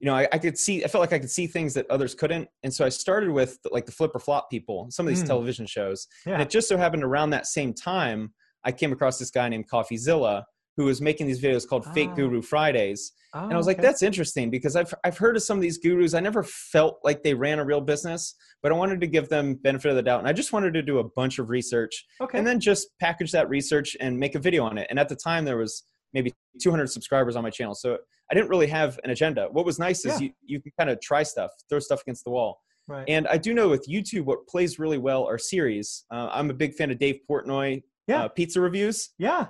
you 0.00 0.06
know, 0.06 0.14
I, 0.14 0.28
I, 0.32 0.38
could 0.38 0.58
see, 0.58 0.84
I 0.84 0.88
felt 0.88 1.00
like 1.00 1.12
I 1.12 1.18
could 1.18 1.30
see 1.30 1.46
things 1.46 1.74
that 1.74 1.90
others 1.90 2.14
couldn't. 2.14 2.48
And 2.62 2.72
so 2.72 2.84
I 2.84 2.90
started 2.90 3.30
with 3.30 3.58
like 3.70 3.86
the 3.86 3.92
flip 3.92 4.12
or 4.14 4.18
flop 4.18 4.50
people, 4.50 4.88
some 4.90 5.06
of 5.06 5.08
these 5.08 5.22
mm. 5.22 5.26
television 5.26 5.66
shows. 5.66 6.06
Yeah. 6.26 6.34
And 6.34 6.42
it 6.42 6.50
just 6.50 6.68
so 6.68 6.76
happened 6.76 7.02
around 7.02 7.30
that 7.30 7.46
same 7.46 7.72
time, 7.72 8.32
I 8.64 8.72
came 8.72 8.92
across 8.92 9.18
this 9.18 9.30
guy 9.30 9.48
named 9.48 9.70
CoffeeZilla 9.70 10.42
who 10.76 10.84
was 10.84 11.00
making 11.00 11.26
these 11.26 11.40
videos 11.40 11.66
called 11.66 11.84
oh. 11.86 11.92
Fake 11.92 12.14
Guru 12.14 12.42
Fridays. 12.42 13.12
Oh, 13.32 13.44
and 13.44 13.54
I 13.54 13.56
was 13.56 13.66
like, 13.66 13.78
okay. 13.78 13.86
that's 13.86 14.02
interesting 14.02 14.50
because 14.50 14.76
I've, 14.76 14.92
I've 15.04 15.16
heard 15.16 15.36
of 15.36 15.42
some 15.42 15.56
of 15.56 15.62
these 15.62 15.78
gurus. 15.78 16.12
I 16.12 16.20
never 16.20 16.42
felt 16.42 16.98
like 17.02 17.22
they 17.22 17.32
ran 17.32 17.58
a 17.58 17.64
real 17.64 17.80
business, 17.80 18.34
but 18.62 18.72
I 18.72 18.74
wanted 18.74 19.00
to 19.00 19.06
give 19.06 19.30
them 19.30 19.54
benefit 19.54 19.88
of 19.88 19.96
the 19.96 20.02
doubt. 20.02 20.18
And 20.20 20.28
I 20.28 20.34
just 20.34 20.52
wanted 20.52 20.74
to 20.74 20.82
do 20.82 20.98
a 20.98 21.04
bunch 21.04 21.38
of 21.38 21.48
research 21.48 22.04
okay. 22.20 22.36
and 22.36 22.46
then 22.46 22.60
just 22.60 22.88
package 23.00 23.32
that 23.32 23.48
research 23.48 23.96
and 24.00 24.18
make 24.18 24.34
a 24.34 24.38
video 24.38 24.64
on 24.64 24.76
it. 24.76 24.86
And 24.90 24.98
at 24.98 25.08
the 25.08 25.16
time 25.16 25.46
there 25.46 25.56
was 25.56 25.84
maybe 26.12 26.32
200 26.60 26.88
subscribers 26.88 27.36
on 27.36 27.42
my 27.42 27.50
channel. 27.50 27.74
So 27.74 27.98
I 28.30 28.34
didn't 28.34 28.48
really 28.48 28.66
have 28.66 28.98
an 29.04 29.10
agenda. 29.10 29.48
What 29.50 29.64
was 29.64 29.78
nice 29.78 30.04
is 30.04 30.20
you, 30.20 30.30
you 30.44 30.60
can 30.60 30.72
kind 30.78 30.90
of 30.90 31.00
try 31.00 31.22
stuff, 31.22 31.50
throw 31.68 31.78
stuff 31.78 32.02
against 32.02 32.24
the 32.24 32.30
wall. 32.30 32.60
Right. 32.88 33.04
And 33.08 33.26
I 33.28 33.36
do 33.36 33.52
know 33.52 33.68
with 33.68 33.88
YouTube, 33.88 34.24
what 34.24 34.46
plays 34.46 34.78
really 34.78 34.98
well 34.98 35.24
are 35.26 35.38
series. 35.38 36.04
Uh, 36.10 36.28
I'm 36.32 36.50
a 36.50 36.54
big 36.54 36.74
fan 36.74 36.90
of 36.90 36.98
Dave 36.98 37.20
Portnoy 37.28 37.82
yeah. 38.06 38.24
Uh, 38.24 38.28
pizza 38.28 38.60
reviews. 38.60 39.10
Yeah. 39.18 39.46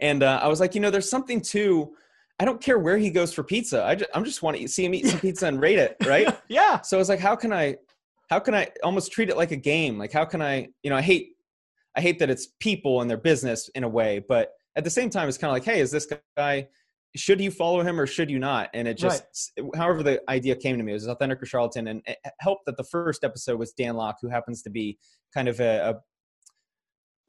And 0.00 0.22
uh, 0.22 0.40
I 0.42 0.48
was 0.48 0.60
like, 0.60 0.74
you 0.74 0.80
know, 0.80 0.90
there's 0.90 1.08
something 1.08 1.40
to, 1.42 1.94
I 2.38 2.44
don't 2.44 2.60
care 2.60 2.78
where 2.78 2.98
he 2.98 3.10
goes 3.10 3.32
for 3.32 3.42
pizza. 3.42 3.84
I 3.84 3.94
just, 3.94 4.10
I'm 4.14 4.24
just 4.24 4.42
want 4.42 4.56
to 4.56 4.68
see 4.68 4.84
him 4.84 4.94
eat 4.94 5.06
some 5.06 5.20
pizza 5.20 5.46
and 5.46 5.60
rate 5.60 5.78
it. 5.78 5.96
Right. 6.06 6.36
yeah. 6.48 6.80
So 6.80 6.96
I 6.96 6.98
was 6.98 7.08
like, 7.08 7.20
how 7.20 7.36
can 7.36 7.52
I, 7.52 7.76
how 8.28 8.40
can 8.40 8.54
I 8.54 8.68
almost 8.82 9.12
treat 9.12 9.30
it 9.30 9.36
like 9.36 9.52
a 9.52 9.56
game? 9.56 9.98
Like, 9.98 10.12
how 10.12 10.24
can 10.24 10.42
I, 10.42 10.68
you 10.82 10.90
know, 10.90 10.96
I 10.96 11.02
hate, 11.02 11.36
I 11.96 12.00
hate 12.00 12.18
that 12.18 12.28
it's 12.28 12.48
people 12.60 13.00
and 13.00 13.08
their 13.08 13.16
business 13.16 13.68
in 13.74 13.84
a 13.84 13.88
way, 13.88 14.22
but 14.28 14.52
at 14.76 14.84
the 14.84 14.90
same 14.90 15.10
time, 15.10 15.28
it's 15.28 15.38
kind 15.38 15.50
of 15.50 15.54
like, 15.54 15.64
hey, 15.64 15.80
is 15.80 15.90
this 15.90 16.06
guy 16.36 16.68
should 17.16 17.40
you 17.40 17.50
follow 17.50 17.82
him 17.82 17.98
or 17.98 18.06
should 18.06 18.30
you 18.30 18.38
not? 18.38 18.70
And 18.74 18.86
it 18.86 18.94
just, 18.94 19.52
right. 19.58 19.70
however, 19.76 20.02
the 20.02 20.20
idea 20.28 20.54
came 20.54 20.76
to 20.76 20.84
me 20.84 20.92
it 20.92 20.94
was 20.94 21.08
authentic 21.08 21.42
or 21.42 21.46
charlatan, 21.46 21.88
and 21.88 22.02
it 22.06 22.18
helped 22.40 22.66
that 22.66 22.76
the 22.76 22.84
first 22.84 23.24
episode 23.24 23.58
was 23.58 23.72
Dan 23.72 23.96
Lok, 23.96 24.16
who 24.20 24.28
happens 24.28 24.62
to 24.62 24.70
be 24.70 24.98
kind 25.32 25.48
of 25.48 25.60
a, 25.60 25.90
a 25.90 25.94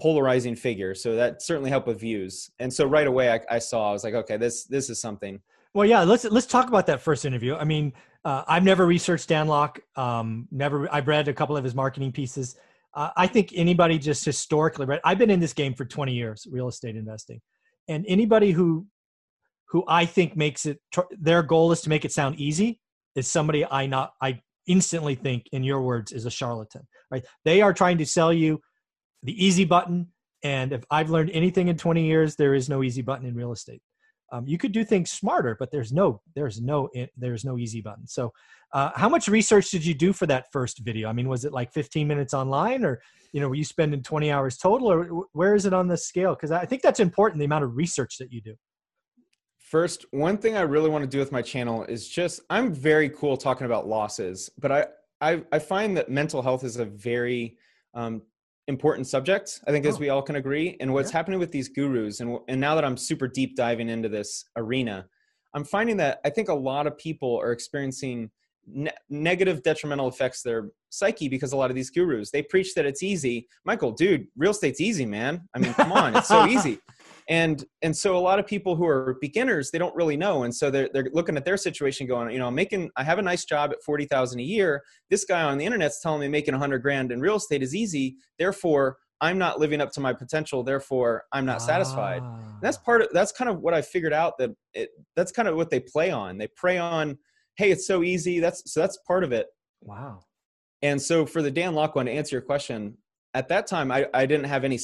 polarizing 0.02 0.56
figure. 0.56 0.94
So 0.94 1.16
that 1.16 1.42
certainly 1.42 1.70
helped 1.70 1.88
with 1.88 2.00
views. 2.00 2.50
And 2.60 2.72
so 2.72 2.86
right 2.86 3.08
away, 3.08 3.32
I, 3.32 3.40
I, 3.50 3.60
saw 3.60 3.90
I 3.90 3.94
was 3.94 4.04
like, 4.04 4.14
okay, 4.14 4.38
this 4.38 4.66
this 4.66 4.90
is 4.90 5.02
something. 5.02 5.42
Well, 5.74 5.88
yeah, 5.88 6.04
let's 6.04 6.26
let's 6.26 6.48
talk 6.48 6.68
about 6.68 6.88
that 6.88 7.02
first 7.02 7.26
interview. 7.26 7.56
I 7.56 7.64
mean, 7.64 7.94
uh, 8.26 8.44
I've 8.48 8.64
never 8.64 8.86
researched 8.86 9.30
Dan 9.30 9.48
Lok. 9.48 9.80
Um, 9.95 10.48
never, 10.52 10.94
I've 10.94 11.07
read 11.07 11.28
a 11.28 11.33
couple 11.33 11.56
of 11.56 11.64
his 11.64 11.76
marketing 11.76 12.12
pieces. 12.12 12.56
Uh, 12.94 13.10
I 13.16 13.28
think 13.28 13.54
anybody 13.56 14.00
just 14.00 14.26
historically 14.26 14.86
read. 14.86 15.02
I've 15.04 15.18
been 15.18 15.30
in 15.30 15.40
this 15.40 15.54
game 15.54 15.74
for 15.74 15.86
20 15.86 16.14
years, 16.14 16.48
real 16.50 16.68
estate 16.68 16.96
investing, 16.96 17.42
and 17.88 18.06
anybody 18.08 18.52
who 18.52 18.88
who 19.70 19.84
I 19.88 20.06
think 20.06 20.38
makes 20.38 20.66
it 20.66 20.80
their 21.12 21.44
goal 21.44 21.72
is 21.72 21.82
to 21.82 21.90
make 21.90 22.06
it 22.06 22.12
sound 22.12 22.40
easy 22.40 22.80
is 23.16 23.28
somebody 23.28 23.66
I 23.66 23.86
not 23.86 24.14
I 24.22 24.42
instantly 24.68 25.16
think 25.16 25.48
in 25.52 25.64
your 25.64 25.82
words 25.82 26.12
is 26.12 26.26
a 26.26 26.32
charlatan. 26.32 26.88
Right? 27.12 27.26
They 27.46 27.62
are 27.62 27.74
trying 27.74 27.98
to 28.00 28.06
sell 28.06 28.34
you 28.34 28.62
the 29.24 29.46
easy 29.46 29.66
button, 29.66 30.08
and 30.44 30.72
if 30.74 30.84
I've 30.90 31.10
learned 31.10 31.32
anything 31.32 31.68
in 31.68 31.78
20 31.78 32.06
years, 32.06 32.36
there 32.36 32.54
is 32.54 32.70
no 32.70 32.84
easy 32.84 33.02
button 33.02 33.26
in 33.26 33.36
real 33.36 33.52
estate. 33.52 33.82
Um, 34.31 34.46
you 34.48 34.57
could 34.57 34.72
do 34.72 34.84
things 34.84 35.12
smarter, 35.12 35.56
but 35.57 35.72
there's 35.72 35.94
no 35.94 36.22
there's 36.36 36.62
no 36.62 36.90
there's 37.16 37.46
no 37.46 37.57
easy 37.57 37.81
button. 37.81 38.06
So, 38.07 38.34
uh, 38.74 38.92
how 38.96 39.07
much 39.07 39.28
research 39.28 39.72
did 39.72 39.86
you 39.86 39.94
do 39.94 40.12
for 40.12 40.26
that 40.28 40.52
first 40.52 40.80
video? 40.80 41.07
I 41.10 41.14
mean, 41.14 41.30
was 41.30 41.46
it 41.46 41.54
like 41.54 41.72
15 41.72 42.07
minutes 42.07 42.34
online, 42.34 42.84
or 42.84 43.02
you 43.31 43.40
know, 43.40 43.48
were 43.48 43.56
you 43.56 43.64
spending 43.64 44.04
20 44.04 44.31
hours 44.31 44.57
total, 44.57 44.92
or 44.92 45.26
where 45.34 45.56
is 45.56 45.66
it 45.66 45.74
on 45.74 45.88
the 45.88 45.98
scale? 45.98 46.36
Because 46.36 46.52
I 46.52 46.66
think 46.66 46.81
that's 46.81 47.00
important 47.00 47.40
the 47.40 47.46
amount 47.46 47.64
of 47.64 47.76
research 47.78 48.18
that 48.18 48.31
you 48.31 48.42
do. 48.42 48.56
First, 49.57 50.06
one 50.12 50.38
thing 50.38 50.56
I 50.56 50.62
really 50.62 50.90
want 50.90 51.04
to 51.04 51.10
do 51.10 51.19
with 51.19 51.31
my 51.31 51.42
channel 51.42 51.84
is 51.86 52.07
just 52.07 52.42
I'm 52.50 52.74
very 52.74 53.10
cool 53.10 53.38
talking 53.38 53.66
about 53.66 53.88
losses, 53.88 54.50
but 54.57 54.72
I 54.72 54.88
I, 55.22 55.44
I 55.52 55.60
find 55.60 55.98
that 55.98 56.10
mental 56.10 56.42
health 56.42 56.64
is 56.64 56.78
a 56.78 56.86
very 56.86 57.57
um, 57.94 58.22
important 58.68 59.07
subject. 59.07 59.62
I 59.68 59.71
think, 59.71 59.86
oh. 59.86 59.90
as 59.90 60.00
we 60.00 60.09
all 60.09 60.21
can 60.21 60.36
agree. 60.36 60.78
And 60.80 60.94
what's 60.94 61.12
yeah. 61.12 61.18
happening 61.18 61.40
with 61.40 61.52
these 61.52 61.69
gurus, 61.69 62.19
and 62.19 62.40
and 62.47 62.59
now 62.59 62.76
that 62.76 62.86
I'm 62.86 62.97
super 62.97 63.28
deep 63.28 63.56
diving 63.56 63.90
into 63.90 64.09
this 64.09 64.45
arena, 64.56 65.07
I'm 65.54 65.64
finding 65.64 65.97
that 65.97 66.19
I 66.26 66.30
think 66.30 66.50
a 66.50 66.54
lot 66.54 66.88
of 66.88 66.97
people 66.97 67.40
are 67.40 67.52
experiencing 67.52 68.30
ne- 68.68 68.92
negative, 69.09 69.64
detrimental 69.64 70.07
effects 70.07 70.42
their 70.42 70.69
psyche 70.90 71.28
because 71.28 71.52
a 71.52 71.57
lot 71.57 71.69
of 71.69 71.76
these 71.76 71.90
gurus 71.90 72.31
they 72.31 72.42
preach 72.42 72.74
that 72.76 72.86
it's 72.86 73.04
easy. 73.04 73.47
Michael, 73.66 73.92
dude, 73.92 74.28
real 74.38 74.52
estate's 74.52 74.81
easy, 74.81 75.06
man. 75.06 75.47
I 75.54 75.59
mean, 75.59 75.74
come 75.74 75.92
on, 75.92 76.16
it's 76.16 76.28
so 76.28 76.45
easy. 76.47 76.80
And 77.30 77.64
and 77.81 77.96
so 77.96 78.18
a 78.18 78.19
lot 78.19 78.40
of 78.40 78.48
people 78.48 78.76
who 78.76 78.86
are 78.86 79.18
beginners 79.19 79.69
they 79.72 79.78
don't 79.78 79.96
really 79.96 80.16
know 80.16 80.44
and 80.44 80.56
so 80.56 80.72
they're, 80.72 80.90
they're 80.94 81.10
looking 81.12 81.36
at 81.36 81.44
their 81.44 81.57
situation 81.57 82.07
going 82.07 82.31
you 82.31 82.40
know 82.40 82.48
i'm 82.48 82.56
making 82.56 82.90
i 82.96 83.04
have 83.04 83.19
a 83.19 83.22
nice 83.22 83.44
job 83.44 83.72
at 83.72 83.84
40000 83.86 84.40
a 84.40 84.44
year 84.44 84.81
this 85.10 85.26
guy 85.26 85.42
on 85.44 85.57
the 85.57 85.66
internet's 85.66 86.00
telling 86.02 86.22
me 86.22 86.30
making 86.30 86.54
100 86.54 86.80
grand 86.80 87.12
in 87.12 87.19
real 87.19 87.36
estate 87.36 87.62
is 87.62 87.76
easy 87.76 88.16
therefore 88.40 88.98
I'm 89.19 89.40
not 89.40 89.60
living 89.60 89.81
up 89.81 89.92
to 89.94 90.00
my 90.00 90.14
potential, 90.14 90.64
therefore 90.64 91.24
I'm 91.31 91.44
not 91.44 91.60
satisfied. 91.64 92.22
And 92.22 92.31
Ah. 92.54 92.60
that's 92.62 92.78
part 92.78 93.02
of 93.02 93.07
that's 93.14 93.31
kind 93.31 93.50
of 93.50 93.62
what 93.62 93.74
I 93.74 93.81
figured 93.81 94.14
out 94.14 94.38
that 94.38 94.52
it 94.76 94.90
that's 95.16 95.31
kind 95.31 95.48
of 95.48 95.56
what 95.56 95.72
they 95.72 95.80
play 95.80 96.12
on. 96.12 96.38
They 96.38 96.48
prey 96.56 96.78
on, 96.78 97.18
hey, 97.57 97.72
it's 97.72 97.88
so 97.88 98.04
easy. 98.04 98.40
That's 98.40 98.62
so 98.72 98.80
that's 98.80 98.98
part 99.07 99.24
of 99.24 99.31
it. 99.31 99.48
wow. 99.81 100.19
And 100.84 101.02
so 101.02 101.26
for 101.26 101.42
the 101.42 101.50
Dan 101.50 101.74
Lok 101.74 101.96
one, 101.96 102.06
to 102.06 102.12
answer 102.12 102.36
your 102.36 102.44
question, 102.44 102.96
at 103.34 103.48
that 103.48 103.66
time 103.66 103.92
I, 103.92 104.06
I 104.14 104.28
didn't 104.28 104.46
have 104.46 104.64
any 104.64 104.78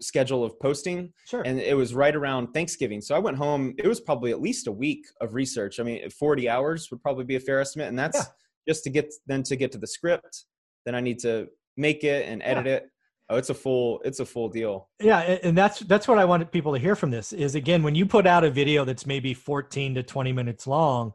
schedule 0.00 0.44
of 0.44 0.58
posting 0.60 1.12
Sure. 1.26 1.42
and 1.44 1.58
it 1.60 1.76
was 1.76 1.94
right 1.94 2.14
around 2.14 2.48
Thanksgiving. 2.52 3.00
So 3.00 3.14
I 3.14 3.18
went 3.18 3.36
home. 3.36 3.74
It 3.78 3.86
was 3.86 4.00
probably 4.00 4.30
at 4.30 4.40
least 4.40 4.66
a 4.66 4.72
week 4.72 5.06
of 5.20 5.34
research. 5.34 5.80
I 5.80 5.82
mean, 5.82 6.08
40 6.10 6.48
hours 6.48 6.90
would 6.90 7.02
probably 7.02 7.24
be 7.24 7.36
a 7.36 7.40
fair 7.40 7.60
estimate. 7.60 7.88
And 7.88 7.98
that's 7.98 8.18
Yeah. 8.18 8.24
just 8.68 8.84
to 8.84 8.90
get 8.90 9.12
then 9.26 9.42
to 9.44 9.56
get 9.56 9.72
to 9.72 9.78
the 9.78 9.86
script. 9.86 10.44
Then 10.84 10.94
I 10.94 11.00
need 11.00 11.18
to 11.20 11.48
make 11.76 12.04
it 12.04 12.28
and 12.28 12.42
edit 12.42 12.66
it. 12.66 12.90
Oh, 13.30 13.36
it's 13.36 13.50
a 13.50 13.54
full 13.54 14.00
it's 14.04 14.20
a 14.20 14.26
full 14.26 14.48
deal. 14.48 14.88
yeah, 15.00 15.20
and 15.42 15.56
that's 15.56 15.80
that's 15.80 16.08
what 16.08 16.18
I 16.18 16.24
wanted 16.24 16.50
people 16.50 16.72
to 16.72 16.78
hear 16.78 16.96
from 16.96 17.10
this 17.10 17.32
is 17.34 17.54
again 17.54 17.82
when 17.82 17.94
you 17.94 18.06
put 18.06 18.26
out 18.26 18.42
a 18.44 18.50
video 18.50 18.84
that's 18.86 19.04
maybe 19.06 19.34
14 19.34 19.94
to 19.96 20.02
20 20.02 20.32
minutes 20.32 20.66
long, 20.66 21.12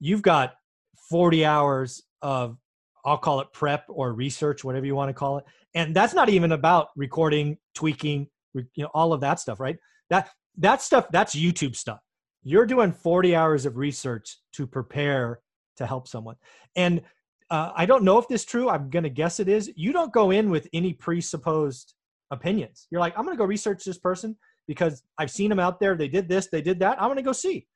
you've 0.00 0.22
got 0.22 0.54
40 1.08 1.44
hours 1.44 2.02
of 2.20 2.56
I'll 3.04 3.18
call 3.18 3.40
it 3.40 3.48
prep 3.52 3.84
or 3.88 4.12
research, 4.12 4.64
whatever 4.64 4.86
you 4.86 4.94
want 4.94 5.08
to 5.08 5.14
call 5.14 5.38
it. 5.38 5.44
And 5.74 5.94
that's 5.94 6.14
not 6.14 6.28
even 6.28 6.52
about 6.52 6.88
recording, 6.96 7.58
tweaking, 7.74 8.28
you 8.54 8.64
know, 8.76 8.90
all 8.94 9.12
of 9.12 9.20
that 9.22 9.40
stuff, 9.40 9.60
right? 9.60 9.76
That 10.10 10.30
that 10.58 10.82
stuff 10.82 11.06
that's 11.10 11.34
YouTube 11.34 11.74
stuff. 11.74 12.00
You're 12.44 12.66
doing 12.66 12.92
40 12.92 13.34
hours 13.34 13.66
of 13.66 13.76
research 13.76 14.38
to 14.54 14.66
prepare 14.66 15.40
to 15.76 15.86
help 15.86 16.08
someone. 16.08 16.36
And 16.76 17.02
uh, 17.50 17.72
I 17.74 17.86
don't 17.86 18.04
know 18.04 18.18
if 18.18 18.28
this 18.28 18.42
is 18.42 18.44
true. 18.46 18.68
I'm 18.68 18.90
going 18.90 19.02
to 19.04 19.10
guess 19.10 19.40
it 19.40 19.48
is. 19.48 19.70
You 19.76 19.92
don't 19.92 20.12
go 20.12 20.30
in 20.30 20.50
with 20.50 20.68
any 20.72 20.92
presupposed 20.92 21.94
opinions. 22.30 22.86
You're 22.90 23.00
like, 23.00 23.16
I'm 23.16 23.24
going 23.24 23.36
to 23.36 23.38
go 23.38 23.44
research 23.44 23.84
this 23.84 23.98
person 23.98 24.36
because 24.66 25.02
I've 25.18 25.30
seen 25.30 25.50
them 25.50 25.60
out 25.60 25.78
there. 25.78 25.94
They 25.94 26.08
did 26.08 26.28
this, 26.28 26.48
they 26.48 26.62
did 26.62 26.80
that. 26.80 27.00
I'm 27.00 27.08
going 27.08 27.16
to 27.16 27.22
go 27.22 27.32
see. 27.32 27.66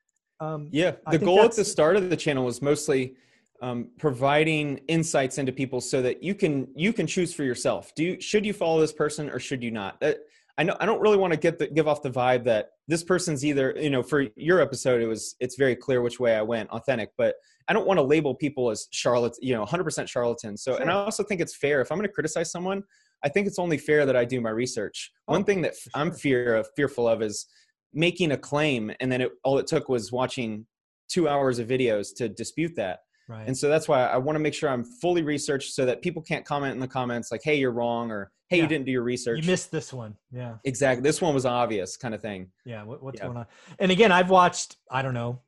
Um, 0.40 0.68
Yeah. 0.72 0.92
The 1.10 1.18
goal 1.18 1.42
at 1.42 1.52
the 1.52 1.64
start 1.64 1.96
of 1.96 2.10
the 2.10 2.16
channel 2.16 2.44
was 2.44 2.60
mostly 2.60 3.16
um, 3.62 3.88
providing 3.98 4.78
insights 4.88 5.38
into 5.38 5.52
people 5.52 5.80
so 5.80 6.02
that 6.02 6.22
you 6.22 6.34
can 6.34 6.68
you 6.74 6.92
can 6.92 7.06
choose 7.06 7.34
for 7.34 7.44
yourself. 7.44 7.94
Do 7.94 8.04
you 8.04 8.20
should 8.20 8.44
you 8.44 8.52
follow 8.52 8.80
this 8.80 8.92
person 8.92 9.30
or 9.30 9.38
should 9.38 9.62
you 9.62 9.70
not? 9.70 10.00
That, 10.00 10.18
I 10.58 10.62
know 10.62 10.76
I 10.80 10.86
don't 10.86 11.00
really 11.00 11.18
want 11.18 11.32
to 11.32 11.38
get 11.38 11.58
the, 11.58 11.66
give 11.66 11.86
off 11.86 12.02
the 12.02 12.10
vibe 12.10 12.44
that 12.44 12.70
this 12.88 13.02
person's 13.02 13.44
either 13.44 13.74
you 13.78 13.90
know 13.90 14.02
for 14.02 14.26
your 14.36 14.60
episode 14.60 15.02
it 15.02 15.06
was 15.06 15.36
it's 15.40 15.56
very 15.56 15.76
clear 15.76 16.02
which 16.02 16.18
way 16.18 16.34
I 16.36 16.42
went 16.42 16.70
authentic, 16.70 17.10
but 17.18 17.36
I 17.68 17.72
don't 17.72 17.86
want 17.86 17.98
to 17.98 18.02
label 18.02 18.34
people 18.34 18.70
as 18.70 18.86
charlatans, 18.92 19.38
you 19.42 19.54
know, 19.54 19.64
100% 19.64 20.08
charlatans. 20.08 20.62
So, 20.62 20.76
and 20.76 20.90
I 20.90 20.94
also 20.94 21.24
think 21.24 21.40
it's 21.40 21.56
fair 21.56 21.80
if 21.80 21.90
I'm 21.90 21.98
going 21.98 22.08
to 22.08 22.12
criticize 22.12 22.50
someone, 22.50 22.82
I 23.24 23.28
think 23.28 23.46
it's 23.46 23.58
only 23.58 23.76
fair 23.78 24.06
that 24.06 24.16
I 24.16 24.24
do 24.24 24.40
my 24.40 24.50
research. 24.50 25.10
One 25.26 25.40
Oh, 25.40 25.44
thing 25.44 25.62
that 25.62 25.76
for 25.76 25.90
I'm 25.94 26.12
fear 26.12 26.54
of, 26.54 26.68
fearful 26.76 27.08
of 27.08 27.22
is 27.22 27.46
making 27.92 28.32
a 28.32 28.36
claim 28.36 28.92
and 29.00 29.10
then 29.10 29.20
it, 29.20 29.32
all 29.42 29.58
it 29.58 29.66
took 29.66 29.88
was 29.88 30.12
watching 30.12 30.66
two 31.08 31.28
hours 31.28 31.58
of 31.58 31.68
videos 31.68 32.14
to 32.16 32.28
dispute 32.28 32.76
that. 32.76 33.00
Right. 33.28 33.46
And 33.46 33.56
so 33.56 33.68
that's 33.68 33.88
why 33.88 34.04
I 34.06 34.16
want 34.16 34.36
to 34.36 34.40
make 34.40 34.54
sure 34.54 34.68
I'm 34.70 34.84
fully 34.84 35.22
researched 35.22 35.72
so 35.74 35.84
that 35.86 36.02
people 36.02 36.22
can't 36.22 36.44
comment 36.44 36.74
in 36.74 36.80
the 36.80 36.88
comments 36.88 37.30
like, 37.32 37.42
"Hey, 37.42 37.56
you're 37.56 37.72
wrong," 37.72 38.10
or 38.10 38.30
"Hey, 38.48 38.56
Yeah. 38.58 38.62
you 38.64 38.68
didn't 38.68 38.86
do 38.86 38.92
your 38.92 39.02
research." 39.02 39.40
you 39.42 39.50
missed 39.50 39.70
this 39.70 39.92
one. 39.92 40.16
Yeah. 40.32 40.54
exactly. 40.64 41.02
This 41.02 41.20
one 41.20 41.34
was 41.34 41.46
obvious, 41.46 41.96
kind 41.96 42.14
of 42.14 42.20
thing. 42.22 42.50
Yeah. 42.64 42.82
What, 42.84 43.02
what's 43.02 43.18
Yeah. 43.18 43.26
going 43.26 43.38
on? 43.38 43.46
And 43.78 43.90
again, 43.90 44.12
I've 44.12 44.30
watched, 44.30 44.76
I 44.90 45.02
don't 45.02 45.14
know, 45.14 45.40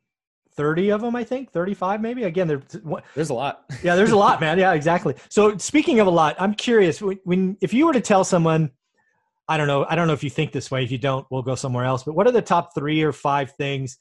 30 0.55 0.89
of 0.91 0.99
them, 1.01 1.15
I 1.15 1.23
think, 1.23 1.51
35 1.51 2.01
maybe. 2.01 2.23
Again, 2.23 2.47
they're, 2.47 2.61
There's 3.15 3.29
a 3.29 3.33
lot. 3.33 3.63
yeah, 3.83 3.95
there's 3.95 4.11
a 4.11 4.17
lot, 4.17 4.41
man. 4.41 4.59
Yeah, 4.59 4.73
exactly. 4.73 5.15
So 5.29 5.57
speaking 5.57 5.99
of 6.01 6.07
a 6.07 6.09
lot, 6.09 6.35
I'm 6.37 6.53
curious 6.53 7.01
when, 7.01 7.17
when 7.23 7.57
if 7.61 7.73
you 7.73 7.85
were 7.85 7.93
to 7.93 8.01
tell 8.01 8.23
someone, 8.25 8.71
I 9.47 9.55
don't 9.57 9.67
know, 9.67 9.85
I 9.89 9.95
don't 9.95 10.07
know 10.07 10.13
if 10.13 10.23
you 10.23 10.29
think 10.29 10.51
this 10.51 10.69
way. 10.69 10.83
If 10.83 10.91
you 10.91 10.97
don't, 10.97 11.25
we'll 11.31 11.41
go 11.43 11.55
somewhere 11.55 11.85
else. 11.85 12.03
But 12.03 12.13
what 12.15 12.27
are 12.27 12.31
the 12.31 12.41
top 12.41 12.75
three 12.75 13.01
or 13.03 13.13
five 13.13 13.51
things? 13.53 13.97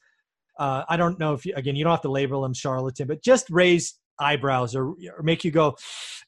Uh, 0.59 0.85
I 0.89 0.97
don't 0.97 1.19
know 1.19 1.35
if 1.35 1.47
you, 1.47 1.53
again, 1.57 1.77
you 1.77 1.85
don't 1.85 1.93
have 1.93 2.03
to 2.03 2.11
label 2.11 2.43
them 2.43 2.55
charlatan, 2.55 3.07
but 3.07 3.23
just 3.23 3.49
raise 3.51 3.99
eyebrows 4.21 4.75
or, 4.75 4.89
or 4.89 5.23
make 5.23 5.45
you 5.45 5.51
go, 5.51 5.77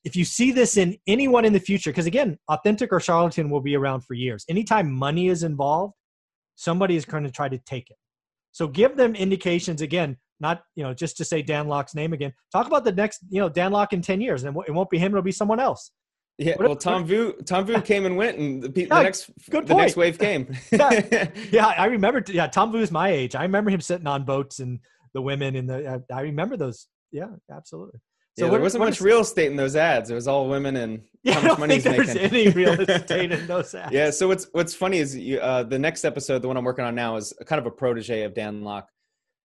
if 0.05 0.17
you 0.17 0.25
see 0.25 0.53
this 0.53 0.77
in 0.77 0.97
anyone 1.07 1.45
in 1.45 1.53
the 1.53 1.61
future, 1.61 1.91
because 1.91 2.07
again, 2.07 2.39
authentic 2.49 2.93
or 2.93 3.01
charlatan 3.01 3.51
will 3.51 3.61
be 3.61 3.77
around 3.77 4.03
for 4.03 4.15
years. 4.15 4.45
Anytime 4.49 4.91
money 4.93 5.29
is 5.29 5.43
involved, 5.43 5.95
somebody 6.55 6.97
is 6.97 7.05
going 7.05 7.25
to 7.25 7.31
try 7.31 7.49
to 7.49 7.59
take 7.59 7.91
it. 7.91 7.97
So 8.53 8.67
give 8.67 8.97
them 8.97 9.15
indications 9.15 9.81
again, 9.81 10.17
not 10.41 10.63
you 10.75 10.83
know 10.83 10.93
just 10.93 11.17
to 11.19 11.25
say 11.25 11.43
Dan 11.43 11.69
Lok's 11.69 11.95
name 11.95 12.13
again. 12.13 12.33
Talk 12.53 12.67
about 12.67 12.85
the 12.85 12.93
next 12.93 13.21
you 13.31 13.41
know 13.41 13.49
Dan 13.49 13.73
Lok 13.73 13.93
in 13.93 14.03
ten 14.03 14.21
years, 14.21 14.43
and 14.43 14.57
it 14.67 14.73
won't 14.73 14.91
be 14.91 14.99
him; 14.99 15.13
it'll 15.13 15.23
be 15.23 15.33
someone 15.33 15.61
else. 15.61 15.93
Yeah. 16.43 16.57
Well, 16.59 16.75
Tom 16.75 17.05
Vu, 17.05 17.35
Tom 17.45 17.67
Vu 17.67 17.81
came 17.83 18.07
and 18.07 18.17
went, 18.17 18.39
and 18.39 18.63
the, 18.63 18.71
pe- 18.71 18.87
Yeah, 18.87 18.97
the 18.97 19.03
next, 19.03 19.31
good 19.51 19.67
the 19.67 19.75
next 19.75 19.95
wave 19.97 20.19
came. 20.19 20.57
Yeah. 20.73 21.29
Yeah, 21.53 21.67
I 21.67 21.85
remember. 21.87 22.25
Yeah, 22.29 22.47
Tom 22.47 22.73
Vu's 22.73 22.91
my 22.91 23.11
age. 23.11 23.35
I 23.37 23.43
remember 23.43 23.71
him 23.71 23.81
sitting 23.83 24.07
on 24.07 24.25
boats 24.25 24.59
and 24.59 24.81
the 25.13 25.21
women 25.21 25.55
in 25.55 25.67
the. 25.67 26.03
I 26.11 26.15
I 26.15 26.21
remember 26.23 26.57
those. 26.57 26.87
Yeah, 27.13 27.27
absolutely. 27.55 28.01
yeah, 28.39 28.45
what- 28.47 28.53
there 28.53 28.61
wasn't 28.63 28.85
much 28.85 28.95
is- 28.95 29.01
real 29.03 29.21
estate 29.21 29.51
in 29.51 29.57
those 29.57 29.77
ads. 29.77 30.11
It 30.11 30.15
was 30.15 30.27
all 30.29 30.49
women 30.49 30.77
and 30.77 31.03
Yeah, 31.23 31.35
how 31.35 31.49
much 31.49 31.59
money 31.59 31.75
he's 31.75 31.85
there's 31.85 32.15
making. 32.15 32.23
any 32.23 32.49
real 32.51 32.81
estate 32.81 33.33
in 33.33 33.47
those 33.47 33.75
ads. 33.75 33.93
yeah. 33.93 34.11
So 34.11 34.27
what's 34.29 34.47
what's 34.53 34.73
funny 34.75 34.97
is 34.99 35.15
you, 35.15 35.39
uh, 35.41 35.65
the 35.65 35.79
next 35.79 36.07
episode, 36.07 36.41
the 36.41 36.49
one 36.49 36.57
I'm 36.57 36.65
working 36.65 36.87
on 36.87 36.95
now, 36.95 37.17
is 37.17 37.35
kind 37.45 37.61
of 37.61 37.67
a 37.67 37.71
protege 37.71 38.23
of 38.23 38.33
Dan 38.33 38.63
Lok. 38.63 38.89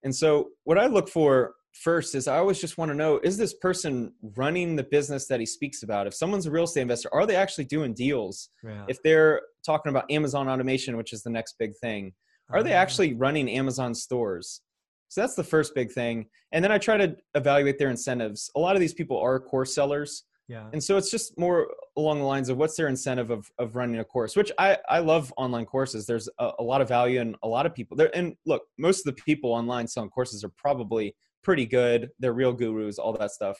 And 0.03 0.15
so 0.15 0.51
what 0.63 0.77
I 0.77 0.85
look 0.85 1.09
for 1.09 1.55
first 1.83 2.15
is 2.15 2.27
I 2.27 2.37
always 2.37 2.59
just 2.59 2.77
want 2.77 2.89
to 2.89 2.95
know: 2.95 3.19
is 3.23 3.37
this 3.37 3.53
person 3.53 4.13
running 4.35 4.75
the 4.75 4.83
business 4.83 5.27
that 5.27 5.39
he 5.39 5.45
speaks 5.45 5.83
about? 5.83 6.07
If 6.07 6.13
someone's 6.13 6.45
a 6.45 6.51
real 6.51 6.63
estate 6.63 6.81
investor, 6.81 7.13
are 7.13 7.25
they 7.25 7.35
actually 7.35 7.65
doing 7.65 7.93
deals? 7.93 8.49
Yeah. 8.63 8.85
If 8.87 9.01
they're 9.03 9.41
talking 9.65 9.89
about 9.89 10.09
Amazon 10.11 10.47
automation, 10.47 10.97
which 10.97 11.13
is 11.13 11.21
the 11.23 11.29
next 11.29 11.55
big 11.59 11.71
thing, 11.81 12.13
are 12.49 12.63
they 12.63 12.73
Uh, 12.73 12.77
actually 12.77 13.13
running 13.13 13.49
Amazon 13.49 13.93
stores? 13.93 14.61
So 15.09 15.21
that's 15.21 15.35
the 15.35 15.43
first 15.43 15.75
big 15.75 15.91
thing. 15.91 16.25
And 16.51 16.63
then 16.63 16.71
I 16.71 16.77
try 16.77 16.97
to 16.97 17.15
evaluate 17.35 17.77
their 17.77 17.89
incentives. 17.89 18.49
A 18.55 18.59
lot 18.59 18.75
of 18.75 18.79
these 18.79 18.93
people 18.93 19.17
are 19.19 19.39
course 19.39 19.73
sellers. 19.75 20.23
Yeah. 20.47 20.67
And 20.73 20.83
so 20.83 20.95
it's 20.97 21.09
just 21.09 21.37
more 21.39 21.67
along 21.97 22.19
the 22.19 22.25
lines 22.25 22.49
of 22.49 22.57
what's 22.57 22.75
their 22.77 22.87
incentive 22.87 23.31
of, 23.31 23.49
of 23.57 23.75
running 23.75 23.99
a 23.99 24.03
course, 24.03 24.35
which 24.35 24.51
I, 24.59 24.77
I 24.87 24.99
love 24.99 25.33
online 25.37 25.65
courses. 25.65 26.05
There's 26.05 26.29
a, 26.39 26.51
a 26.59 26.63
lot 26.63 26.81
of 26.81 26.87
value 26.87 27.19
in 27.19 27.35
a 27.41 27.47
lot 27.47 27.65
of 27.65 27.73
people 27.73 27.97
there. 27.97 28.15
And 28.15 28.35
look, 28.45 28.63
most 28.77 29.07
of 29.07 29.15
the 29.15 29.21
people 29.23 29.51
online 29.51 29.87
selling 29.87 30.11
courses 30.11 30.43
are 30.43 30.51
probably 30.55 31.15
pretty 31.43 31.65
good. 31.65 32.09
They're 32.19 32.33
real 32.33 32.53
gurus, 32.53 32.99
all 32.99 33.13
that 33.13 33.31
stuff. 33.31 33.57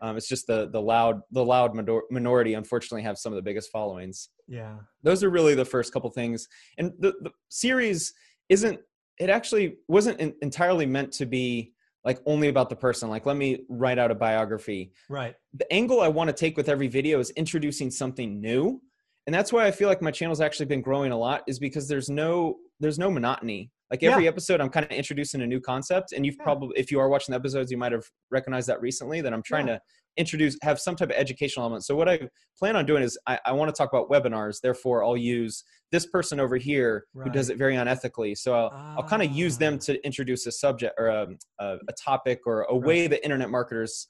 Um, 0.00 0.16
it's 0.16 0.28
just 0.28 0.46
the, 0.46 0.68
the 0.70 0.80
loud, 0.80 1.22
the 1.32 1.44
loud 1.44 1.74
minor- 1.74 2.02
minority, 2.10 2.54
unfortunately 2.54 3.02
have 3.02 3.18
some 3.18 3.32
of 3.32 3.36
the 3.36 3.42
biggest 3.42 3.72
followings 3.72 4.28
Yeah. 4.46 4.76
those 5.02 5.24
are 5.24 5.30
really 5.30 5.54
the 5.54 5.64
first 5.64 5.92
couple 5.92 6.10
things 6.10 6.46
and 6.76 6.92
the, 7.00 7.14
the 7.22 7.30
series 7.48 8.14
isn't 8.48 8.78
it 9.18 9.28
actually 9.28 9.78
wasn't 9.88 10.20
in, 10.20 10.34
entirely 10.40 10.86
meant 10.86 11.10
to 11.14 11.26
be 11.26 11.72
like 12.04 12.18
only 12.26 12.48
about 12.48 12.70
the 12.70 12.76
person 12.76 13.08
like 13.08 13.26
let 13.26 13.36
me 13.36 13.60
write 13.68 13.98
out 13.98 14.10
a 14.10 14.14
biography 14.14 14.92
Right. 15.08 15.34
the 15.54 15.70
angle 15.72 16.00
i 16.00 16.08
want 16.08 16.28
to 16.28 16.34
take 16.34 16.56
with 16.56 16.68
every 16.68 16.88
video 16.88 17.18
is 17.20 17.30
introducing 17.30 17.90
something 17.90 18.40
new 18.40 18.80
and 19.26 19.34
that's 19.34 19.52
why 19.52 19.66
i 19.66 19.70
feel 19.70 19.88
like 19.88 20.02
my 20.02 20.10
channel's 20.10 20.40
actually 20.40 20.66
been 20.66 20.82
growing 20.82 21.12
a 21.12 21.16
lot 21.16 21.42
is 21.46 21.58
because 21.58 21.88
there's 21.88 22.08
no 22.08 22.56
there's 22.80 22.98
no 22.98 23.10
monotony 23.10 23.70
like 23.90 24.02
every 24.02 24.28
episode 24.28 24.60
i'm 24.60 24.68
kind 24.68 24.84
of 24.84 24.92
introducing 24.92 25.40
a 25.42 25.46
new 25.46 25.60
concept 25.60 26.12
and 26.12 26.24
you've 26.26 26.36
Yeah. 26.38 26.44
probably 26.44 26.78
if 26.78 26.90
you 26.90 27.00
are 27.00 27.08
watching 27.08 27.32
the 27.32 27.36
episodes 27.38 27.70
you 27.70 27.76
might 27.78 27.92
have 27.92 28.04
recognized 28.30 28.68
that 28.68 28.80
recently 28.80 29.20
that 29.20 29.32
i'm 29.32 29.42
trying 29.42 29.66
to 29.66 29.80
introduce 30.16 30.56
have 30.62 30.80
some 30.80 30.96
type 30.96 31.10
of 31.10 31.16
educational 31.16 31.64
element 31.64 31.84
so 31.84 31.94
what 31.94 32.08
i 32.08 32.18
plan 32.58 32.74
on 32.76 32.84
doing 32.86 33.02
is 33.02 33.16
i, 33.26 33.38
I 33.44 33.52
want 33.52 33.68
to 33.68 33.76
talk 33.78 33.92
about 33.92 34.10
webinars 34.10 34.60
therefore 34.60 35.04
i'll 35.04 35.16
use 35.16 35.62
this 35.92 36.06
person 36.06 36.40
over 36.40 36.56
here 36.56 37.04
who 37.14 37.30
does 37.30 37.50
it 37.50 37.56
very 37.56 37.74
unethically 37.76 38.36
so 38.36 38.54
i'll, 38.54 38.70
I'll 38.98 39.08
kind 39.08 39.22
of 39.22 39.30
use 39.30 39.56
them 39.58 39.74
Ah. 39.74 39.84
to 39.86 40.04
introduce 40.04 40.46
a 40.46 40.52
subject 40.52 40.94
or 40.98 41.06
a, 41.08 41.26
a, 41.60 41.76
a 41.88 41.92
topic 42.04 42.40
or 42.46 42.62
a 42.62 42.74
way 42.76 43.06
that 43.06 43.22
internet 43.24 43.50
marketers 43.50 44.08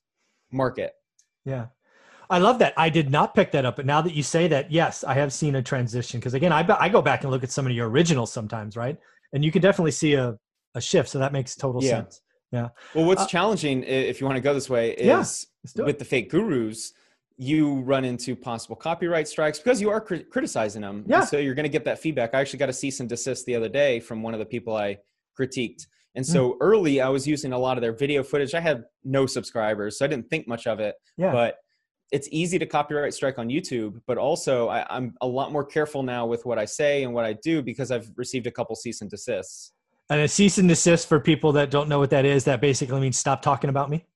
market 0.52 0.92
Yeah. 1.44 1.66
I 2.30 2.36
love 2.38 2.58
that. 2.58 2.74
I 2.76 2.90
did 2.90 3.08
not 3.10 3.34
pick 3.34 3.52
that 3.52 3.64
up, 3.64 3.76
but 3.76 3.86
now 3.86 4.02
that 4.02 4.12
you 4.12 4.22
say 4.22 4.48
that, 4.48 4.70
yes, 4.70 5.02
I 5.02 5.14
have 5.14 5.32
seen 5.32 5.54
a 5.54 5.62
transition. 5.62 6.20
Because 6.20 6.34
again, 6.34 6.52
I, 6.52 6.62
I 6.78 6.90
go 6.90 7.00
back 7.00 7.22
and 7.22 7.30
look 7.30 7.42
at 7.42 7.50
some 7.50 7.64
of 7.64 7.72
your 7.72 7.88
originals 7.88 8.30
sometimes, 8.30 8.76
right? 8.76 8.98
And 9.32 9.44
you 9.44 9.52
can 9.52 9.62
definitely 9.62 9.90
see 9.92 10.14
a, 10.14 10.36
a 10.74 10.80
shift. 10.80 11.08
So 11.10 11.18
that 11.18 11.32
makes 11.32 11.54
total 11.56 11.82
Yeah. 11.82 11.90
sense. 11.90 12.22
Yeah. 12.50 12.68
well 12.94 13.04
what's 13.04 13.22
Uh, 13.24 13.26
challenging 13.26 13.84
if 13.84 14.22
you 14.22 14.26
want 14.26 14.38
to 14.38 14.40
go 14.40 14.54
this 14.54 14.70
way 14.70 14.96
Yeah, 14.98 15.20
is 15.20 15.46
it. 15.76 15.84
with 15.84 15.98
the 15.98 16.04
fake 16.06 16.30
gurus 16.30 16.94
you 17.36 17.80
run 17.82 18.06
into 18.06 18.34
possible 18.34 18.74
copyright 18.74 19.28
strikes 19.28 19.58
because 19.58 19.82
you 19.82 19.90
are 19.90 20.00
cri- 20.00 20.24
criticizing 20.24 20.80
them 20.80 21.04
Yeah. 21.06 21.18
and 21.20 21.28
so 21.28 21.36
you're 21.36 21.54
going 21.54 21.64
to 21.64 21.68
get 21.78 21.84
that 21.84 21.98
feedback 21.98 22.34
i 22.34 22.40
actually 22.40 22.58
got 22.60 22.70
a 22.70 22.72
cease 22.72 23.00
and 23.00 23.08
desist 23.08 23.44
the 23.44 23.54
other 23.54 23.68
day 23.68 24.00
from 24.00 24.22
one 24.22 24.32
of 24.32 24.40
the 24.40 24.46
people 24.46 24.74
i 24.74 24.96
critiqued 25.38 25.86
and 26.14 26.26
so 26.26 26.52
Hmm. 26.52 26.56
early 26.62 27.02
i 27.02 27.08
was 27.10 27.26
using 27.28 27.52
a 27.52 27.58
lot 27.58 27.76
of 27.76 27.82
their 27.82 27.92
video 27.92 28.22
footage 28.22 28.54
i 28.54 28.60
had 28.60 28.84
no 29.04 29.26
subscribers 29.26 29.98
so 29.98 30.06
i 30.06 30.08
didn't 30.08 30.30
think 30.30 30.48
much 30.48 30.66
of 30.66 30.80
it 30.80 30.94
Yeah. 31.18 31.32
but 31.32 31.56
it's 32.10 32.28
easy 32.30 32.58
to 32.58 32.66
copyright 32.66 33.12
strike 33.14 33.38
on 33.38 33.48
youtube 33.48 34.00
but 34.06 34.18
also 34.18 34.68
I, 34.68 34.86
i'm 34.88 35.14
a 35.20 35.26
lot 35.26 35.52
more 35.52 35.64
careful 35.64 36.02
now 36.02 36.26
with 36.26 36.46
what 36.46 36.58
i 36.58 36.64
say 36.64 37.04
and 37.04 37.12
what 37.12 37.24
i 37.24 37.32
do 37.34 37.62
because 37.62 37.90
i've 37.90 38.10
received 38.16 38.46
a 38.46 38.50
couple 38.50 38.74
cease 38.76 39.00
and 39.02 39.10
desists 39.10 39.72
And 40.10 40.20
a 40.22 40.28
cease 40.28 40.56
and 40.58 40.68
desist 40.68 41.06
for 41.06 41.20
people 41.20 41.52
that 41.52 41.70
don't 41.70 41.88
know 41.88 41.98
what 41.98 42.10
that 42.10 42.24
is, 42.24 42.44
that 42.44 42.60
basically 42.60 42.98
means 43.00 43.18
stop 43.18 43.42
talking 43.42 43.68
about 43.68 43.90
me. 43.90 44.06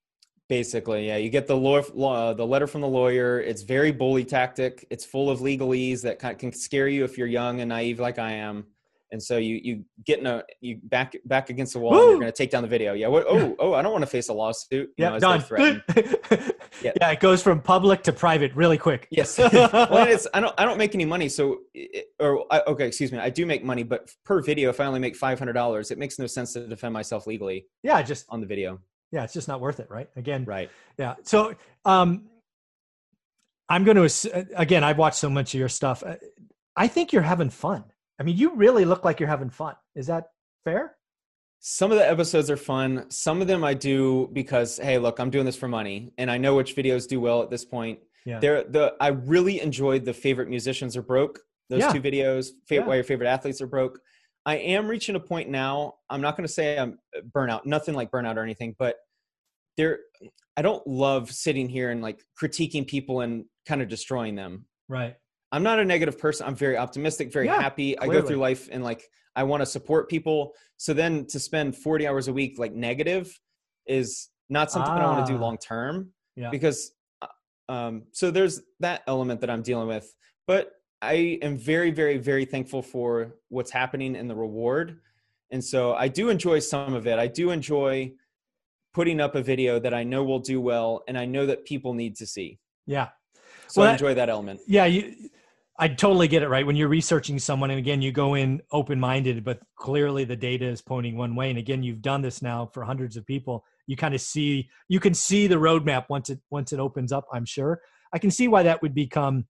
Basically, 0.49 1.07
yeah. 1.07 1.17
You 1.19 1.29
get 1.29 1.47
the 1.47 1.57
law, 1.57 1.83
law, 1.95 2.35
the 2.35 2.47
letter 2.47 2.67
from 2.67 2.81
the 2.81 2.89
lawyer. 2.89 3.41
It's 3.41 3.63
very 3.63 3.93
bully 3.93 4.25
tactic. 4.25 4.87
It's 4.91 5.05
full 5.05 5.31
of 5.31 5.41
legalese 5.41 6.03
that 6.03 6.19
can 6.39 6.53
scare 6.53 6.89
you 6.89 7.05
if 7.05 7.17
you're 7.19 7.27
young 7.27 7.61
and 7.61 7.69
naive 7.69 8.01
like 8.01 8.19
I 8.19 8.33
am. 8.33 8.67
And 9.13 9.23
so 9.23 9.37
you 9.37 9.61
you 9.63 9.85
get 10.05 10.19
in 10.19 10.27
a 10.27 10.43
you 10.61 10.81
back 10.83 11.15
back 11.25 11.51
against 11.51 11.75
the 11.75 11.79
wall. 11.79 11.95
and 11.95 12.03
You're 12.03 12.21
going 12.21 12.33
to 12.33 12.37
take 12.37 12.51
down 12.51 12.63
the 12.63 12.69
video. 12.69 12.95
Yeah. 12.95 13.09
What? 13.09 13.25
Oh 13.29 13.55
oh. 13.59 13.75
I 13.75 13.83
don't 13.83 13.93
want 13.93 14.03
to 14.03 14.11
face 14.11 14.29
a 14.29 14.33
lawsuit. 14.33 14.91
Yeah. 14.97 15.19
Done. 15.19 15.45
yeah. 15.57 16.93
yeah. 17.01 17.11
It 17.11 17.21
goes 17.21 17.43
from 17.43 17.61
public 17.61 18.03
to 18.05 18.13
private 18.13 18.55
really 18.55 18.79
quick. 18.79 19.07
Yes. 19.11 19.39
well, 19.39 20.09
it's 20.09 20.27
I 20.35 20.41
don't 20.41 20.55
I 20.59 20.65
don't 20.65 20.79
make 20.79 20.95
any 20.95 21.05
money. 21.05 21.29
So 21.29 21.59
or 22.19 22.45
I, 22.51 22.63
okay, 22.67 22.87
excuse 22.87 23.13
me. 23.13 23.19
I 23.19 23.31
do 23.31 23.47
make 23.47 23.63
money, 23.63 23.83
but 23.83 24.11
per 24.25 24.43
video, 24.43 24.71
if 24.71 24.81
I 24.81 24.87
only 24.87 25.01
make 25.01 25.15
five 25.15 25.39
hundred 25.39 25.53
dollars, 25.53 25.91
it 25.91 25.99
makes 25.99 26.19
no 26.19 26.27
sense 26.27 26.55
to 26.55 26.67
defend 26.67 26.95
myself 26.95 27.27
legally. 27.27 27.67
Yeah. 27.83 28.03
Just 28.03 28.27
on 28.29 28.41
the 28.41 28.47
video 28.47 28.81
yeah 29.13 29.23
it's 29.23 29.35
just 29.35 29.47
not 29.47 29.61
worth 29.61 29.79
it 29.79 29.89
right 29.91 30.09
again 30.17 30.45
right 30.45 30.71
yeah 30.99 31.15
so 31.23 31.55
um 31.85 32.25
i'm 33.69 33.85
going 33.85 33.97
to 33.97 34.47
again 34.57 34.83
i've 34.83 34.99
watched 34.99 35.19
so 35.19 35.31
much 35.31 35.55
of 35.55 35.61
your 35.61 35.69
stuff 35.69 36.03
i 36.77 36.89
think 36.89 37.13
you're 37.13 37.23
having 37.23 37.51
fun 37.51 37.85
i 38.23 38.25
mean 38.25 38.37
you 38.37 38.55
really 38.55 38.85
look 38.85 39.05
like 39.05 39.19
you're 39.19 39.29
having 39.29 39.51
fun 39.51 39.75
is 39.95 40.07
that 40.07 40.29
fair 40.65 40.97
some 41.65 41.93
of 41.93 41.99
the 41.99 42.09
episodes 42.09 42.51
are 42.51 42.57
fun 42.57 43.05
some 43.11 43.41
of 43.41 43.49
them 43.49 43.65
i 43.65 43.75
do 43.75 44.29
because 44.33 44.79
hey 44.79 44.99
look 44.99 45.19
i'm 45.19 45.31
doing 45.31 45.45
this 45.45 45.57
for 45.57 45.69
money 45.69 46.13
and 46.19 46.31
i 46.31 46.39
know 46.39 46.55
which 46.55 46.77
videos 46.77 47.09
do 47.09 47.21
well 47.21 47.43
at 47.43 47.51
this 47.51 47.65
point 47.65 47.99
yeah. 48.25 48.39
There, 48.39 48.65
the 48.65 48.95
I 49.01 49.09
really 49.09 49.61
enjoyed 49.61 50.05
the 50.05 50.15
favorite 50.15 50.49
musicians 50.49 50.97
are 50.97 51.03
broke. 51.03 51.41
Those 51.69 51.81
yeah. 51.81 51.93
two 51.93 52.01
videos, 52.01 52.49
favorite, 52.67 52.85
yeah. 52.85 52.89
why 52.89 52.95
your 52.97 53.05
favorite 53.05 53.29
athletes 53.29 53.61
are 53.61 53.67
broke. 53.67 53.99
I 54.45 54.57
am 54.57 54.89
reaching 54.89 55.17
a 55.17 55.21
point 55.21 55.49
now. 55.49 55.95
I'm 56.11 56.21
not 56.21 56.37
going 56.37 56.47
to 56.47 56.53
say 56.53 56.79
I'm 56.79 56.99
uh, 57.17 57.21
burnout, 57.35 57.65
nothing 57.65 57.95
like 57.95 58.11
burnout 58.11 58.37
or 58.37 58.43
anything, 58.43 58.75
but 58.79 58.97
there, 59.77 60.01
I 60.57 60.63
don't 60.63 60.85
love 60.87 61.31
sitting 61.31 61.69
here 61.69 61.91
and 61.91 62.03
like 62.03 62.23
critiquing 62.41 62.87
people 62.87 63.21
and 63.21 63.45
kind 63.67 63.81
of 63.81 63.89
destroying 63.89 64.35
them. 64.35 64.67
Right. 64.89 65.17
I'm 65.53 65.63
not 65.63 65.79
a 65.79 65.85
negative 65.85 66.19
person. 66.19 66.47
I'm 66.47 66.55
very 66.55 66.79
optimistic, 66.79 67.31
very 67.31 67.47
yeah, 67.47 67.61
happy. 67.61 67.95
Clearly. 67.95 68.17
I 68.17 68.21
go 68.21 68.27
through 68.27 68.39
life 68.39 68.69
and 68.73 68.83
like 68.83 69.07
I 69.37 69.43
want 69.45 69.61
to 69.61 69.67
support 69.67 70.09
people. 70.09 70.55
So 70.79 70.95
then 70.95 71.27
to 71.27 71.39
spend 71.39 71.77
40 71.77 72.07
hours 72.07 72.29
a 72.29 72.33
week 72.33 72.59
like 72.59 72.73
negative 72.73 73.39
is 73.87 74.31
not 74.49 74.71
something 74.73 74.93
ah, 74.93 74.97
I 74.97 75.07
want 75.07 75.27
to 75.27 75.33
do 75.33 75.39
long 75.39 75.59
term. 75.59 76.11
Yeah. 76.37 76.51
Because 76.51 76.93
uh, 77.21 77.27
um 77.73 78.05
so 78.13 78.31
there's 78.31 78.63
that 78.81 79.03
element 79.07 79.41
that 79.43 79.51
I'm 79.51 79.63
dealing 79.63 79.89
with. 79.89 80.13
But 80.47 80.73
I 81.03 81.39
am 81.43 81.57
very, 81.57 81.91
very, 81.91 82.17
very 82.17 82.45
thankful 82.45 82.81
for 82.81 83.37
what's 83.49 83.71
happening 83.71 84.17
in 84.17 84.29
the 84.29 84.35
reward. 84.35 85.01
And 85.51 85.63
so 85.63 85.95
I 85.95 86.09
do 86.09 86.31
enjoy 86.31 86.61
some 86.61 86.95
of 86.95 87.07
it. 87.07 87.19
I 87.19 87.27
do 87.27 87.51
enjoy 87.51 88.13
putting 88.95 89.21
up 89.21 89.35
a 89.35 89.43
video 89.43 89.79
that 89.81 89.93
I 89.93 90.03
know 90.03 90.25
will 90.25 90.39
do 90.39 90.61
well 90.61 91.03
and 91.09 91.19
I 91.19 91.27
know 91.27 91.45
that 91.47 91.65
people 91.65 91.93
need 91.93 92.17
to 92.17 92.27
see. 92.27 92.59
Yeah. 92.87 93.09
So 93.67 93.81
well, 93.81 93.91
I 93.91 93.93
enjoy 93.93 94.15
that 94.15 94.29
element. 94.29 94.61
Yeah, 94.67 94.85
you 94.85 95.15
I 95.79 95.89
totally 95.89 96.29
get 96.29 96.43
it 96.43 96.49
right. 96.49 96.67
When 96.67 96.77
you're 96.77 96.89
researching 96.89 97.39
someone 97.39 97.71
and 97.71 97.79
again 97.79 98.03
you 98.03 98.13
go 98.13 98.35
in 98.35 98.61
open-minded, 98.73 99.43
but 99.43 99.61
clearly 99.77 100.25
the 100.25 100.37
data 100.37 100.67
is 100.67 100.83
pointing 100.83 101.17
one 101.17 101.35
way. 101.35 101.51
And 101.51 101.59
again, 101.59 101.83
you've 101.83 102.03
done 102.03 102.23
this 102.23 102.43
now 102.43 102.67
for 102.67 102.85
hundreds 102.85 103.17
of 103.17 103.27
people. 103.27 103.65
You 103.87 103.97
kind 103.97 104.15
of 104.15 104.21
see 104.21 104.69
you 104.89 105.01
can 105.01 105.15
see 105.15 105.47
the 105.47 105.57
roadmap 105.57 106.05
once 106.09 106.31
it 106.31 106.41
once 106.51 106.73
it 106.73 106.79
opens 106.79 107.11
up, 107.11 107.25
I'm 107.33 107.45
sure. 107.45 107.81
I 108.13 108.19
can 108.19 108.31
see 108.31 108.49
why 108.49 108.63
that 108.65 108.83
would 108.83 108.95
become 108.95 109.47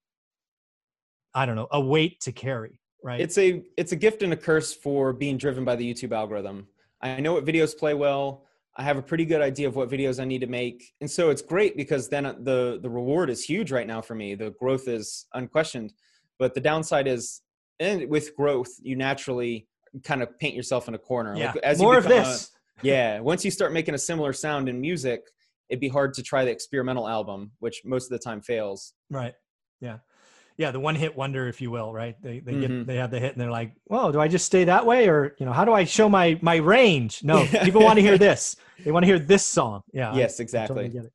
I 1.34 1.46
don't 1.46 1.56
know, 1.56 1.68
a 1.72 1.80
weight 1.80 2.20
to 2.20 2.32
carry, 2.32 2.80
right? 3.02 3.20
It's 3.20 3.38
a 3.38 3.62
it's 3.76 3.92
a 3.92 3.96
gift 3.96 4.22
and 4.22 4.32
a 4.32 4.36
curse 4.36 4.72
for 4.72 5.12
being 5.12 5.38
driven 5.38 5.64
by 5.64 5.76
the 5.76 5.92
YouTube 5.92 6.12
algorithm. 6.12 6.68
I 7.00 7.20
know 7.20 7.32
what 7.32 7.44
videos 7.44 7.76
play 7.76 7.94
well. 7.94 8.44
I 8.76 8.82
have 8.84 8.96
a 8.96 9.02
pretty 9.02 9.26
good 9.26 9.42
idea 9.42 9.68
of 9.68 9.76
what 9.76 9.90
videos 9.90 10.20
I 10.20 10.24
need 10.24 10.40
to 10.40 10.46
make. 10.46 10.92
And 11.00 11.10
so 11.10 11.28
it's 11.28 11.42
great 11.42 11.76
because 11.76 12.08
then 12.08 12.22
the 12.22 12.78
the 12.80 12.88
reward 12.88 13.28
is 13.28 13.44
huge 13.44 13.72
right 13.72 13.86
now 13.86 14.00
for 14.00 14.14
me. 14.14 14.34
The 14.34 14.54
growth 14.58 14.88
is 14.88 15.26
unquestioned. 15.34 15.92
But 16.38 16.54
the 16.54 16.60
downside 16.60 17.06
is 17.06 17.42
and 17.80 18.08
with 18.08 18.34
growth, 18.36 18.70
you 18.82 18.96
naturally 18.96 19.66
kind 20.04 20.22
of 20.22 20.38
paint 20.38 20.54
yourself 20.54 20.88
in 20.88 20.94
a 20.94 20.98
corner. 20.98 21.36
Yeah. 21.36 21.52
Like 21.52 21.64
as 21.64 21.78
More 21.78 21.98
of 21.98 22.04
this. 22.04 22.50
A, 22.82 22.86
yeah. 22.86 23.20
Once 23.20 23.44
you 23.44 23.50
start 23.50 23.72
making 23.72 23.94
a 23.94 23.98
similar 23.98 24.32
sound 24.32 24.68
in 24.68 24.80
music, 24.80 25.22
it'd 25.68 25.80
be 25.80 25.88
hard 25.88 26.14
to 26.14 26.22
try 26.22 26.44
the 26.44 26.50
experimental 26.50 27.08
album, 27.08 27.52
which 27.60 27.82
most 27.84 28.04
of 28.04 28.10
the 28.10 28.18
time 28.18 28.40
fails. 28.40 28.94
Right. 29.10 29.34
Yeah 29.80 29.98
yeah, 30.56 30.70
the 30.70 30.80
one 30.80 30.94
hit 30.94 31.16
wonder, 31.16 31.48
if 31.48 31.60
you 31.60 31.70
will, 31.70 31.92
right? 31.92 32.16
They 32.22 32.40
they 32.40 32.52
mm-hmm. 32.52 32.78
get 32.78 32.86
they 32.86 32.96
have 32.96 33.10
the 33.10 33.18
hit 33.18 33.32
and 33.32 33.40
they're 33.40 33.50
like, 33.50 33.74
well, 33.86 34.12
do 34.12 34.20
I 34.20 34.28
just 34.28 34.46
stay 34.46 34.64
that 34.64 34.86
way 34.86 35.08
or 35.08 35.34
you 35.38 35.46
know, 35.46 35.52
how 35.52 35.64
do 35.64 35.72
I 35.72 35.84
show 35.84 36.08
my 36.08 36.38
my 36.42 36.56
range? 36.56 37.24
No, 37.24 37.46
people 37.64 37.82
want 37.82 37.96
to 37.96 38.02
hear 38.02 38.18
this. 38.18 38.56
They 38.84 38.92
want 38.92 39.04
to 39.04 39.06
hear 39.06 39.18
this 39.18 39.44
song. 39.44 39.82
Yeah. 39.92 40.14
Yes, 40.14 40.40
exactly. 40.40 40.74
I 40.74 40.82
totally 40.84 41.00
get 41.00 41.06
it. 41.06 41.12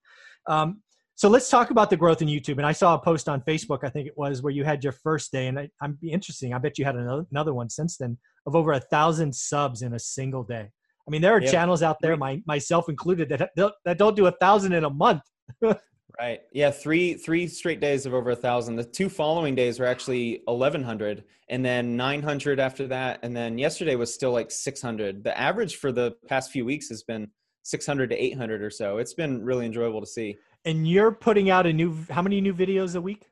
Um, 0.47 0.81
so 1.17 1.29
let's 1.29 1.49
talk 1.49 1.71
about 1.71 1.89
the 1.89 1.97
growth 1.97 2.21
in 2.21 2.27
YouTube. 2.27 2.57
And 2.57 2.65
I 2.65 2.71
saw 2.71 2.93
a 2.93 2.99
post 2.99 3.27
on 3.27 3.41
Facebook, 3.41 3.79
I 3.83 3.89
think 3.89 4.07
it 4.07 4.15
was, 4.15 4.43
where 4.43 4.53
you 4.53 4.63
had 4.63 4.83
your 4.83 4.93
first 4.93 5.31
day, 5.31 5.47
and 5.47 5.59
I, 5.59 5.67
I'm 5.81 5.97
interesting. 6.03 6.53
I 6.53 6.59
bet 6.59 6.77
you 6.77 6.85
had 6.85 6.95
another, 6.95 7.25
another 7.31 7.55
one 7.55 7.71
since 7.71 7.97
then 7.97 8.19
of 8.45 8.55
over 8.55 8.73
a 8.73 8.79
thousand 8.79 9.33
subs 9.33 9.81
in 9.81 9.95
a 9.95 9.99
single 9.99 10.43
day. 10.43 10.69
I 11.07 11.09
mean, 11.09 11.23
there 11.23 11.33
are 11.35 11.41
yep. 11.41 11.51
channels 11.51 11.81
out 11.81 11.97
there, 12.01 12.15
my 12.17 12.41
myself 12.45 12.87
included, 12.87 13.29
that 13.29 13.49
that 13.83 13.97
don't 13.97 14.15
do 14.15 14.27
a 14.27 14.31
thousand 14.31 14.73
in 14.73 14.85
a 14.85 14.89
month. 14.89 15.23
Right. 16.19 16.41
Yeah. 16.51 16.71
Three 16.71 17.13
three 17.13 17.47
straight 17.47 17.79
days 17.79 18.07
of 18.07 18.13
over 18.15 18.31
a 18.31 18.35
thousand. 18.35 18.75
The 18.75 18.83
two 18.83 19.07
following 19.07 19.53
days 19.53 19.79
were 19.79 19.85
actually 19.85 20.41
eleven 20.47 20.81
hundred, 20.81 21.25
and 21.49 21.63
then 21.63 21.95
nine 21.95 22.23
hundred 22.23 22.59
after 22.59 22.87
that, 22.87 23.19
and 23.21 23.35
then 23.35 23.59
yesterday 23.59 23.95
was 23.95 24.11
still 24.11 24.31
like 24.31 24.49
six 24.49 24.81
hundred. 24.81 25.23
The 25.23 25.37
average 25.37 25.75
for 25.75 25.91
the 25.91 26.15
past 26.27 26.49
few 26.49 26.65
weeks 26.65 26.89
has 26.89 27.03
been 27.03 27.29
six 27.61 27.85
hundred 27.85 28.09
to 28.09 28.15
eight 28.15 28.35
hundred 28.35 28.63
or 28.63 28.71
so. 28.71 28.97
It's 28.97 29.13
been 29.13 29.43
really 29.43 29.67
enjoyable 29.67 29.99
to 29.99 30.07
see. 30.07 30.37
And 30.67 30.85
you're 30.85 31.13
putting 31.13 31.49
out 31.49 31.65
a 31.65 31.71
new. 31.71 31.97
How 32.09 32.21
many 32.21 32.41
new 32.41 32.53
videos 32.53 32.97
a 32.97 32.99
week? 32.99 33.29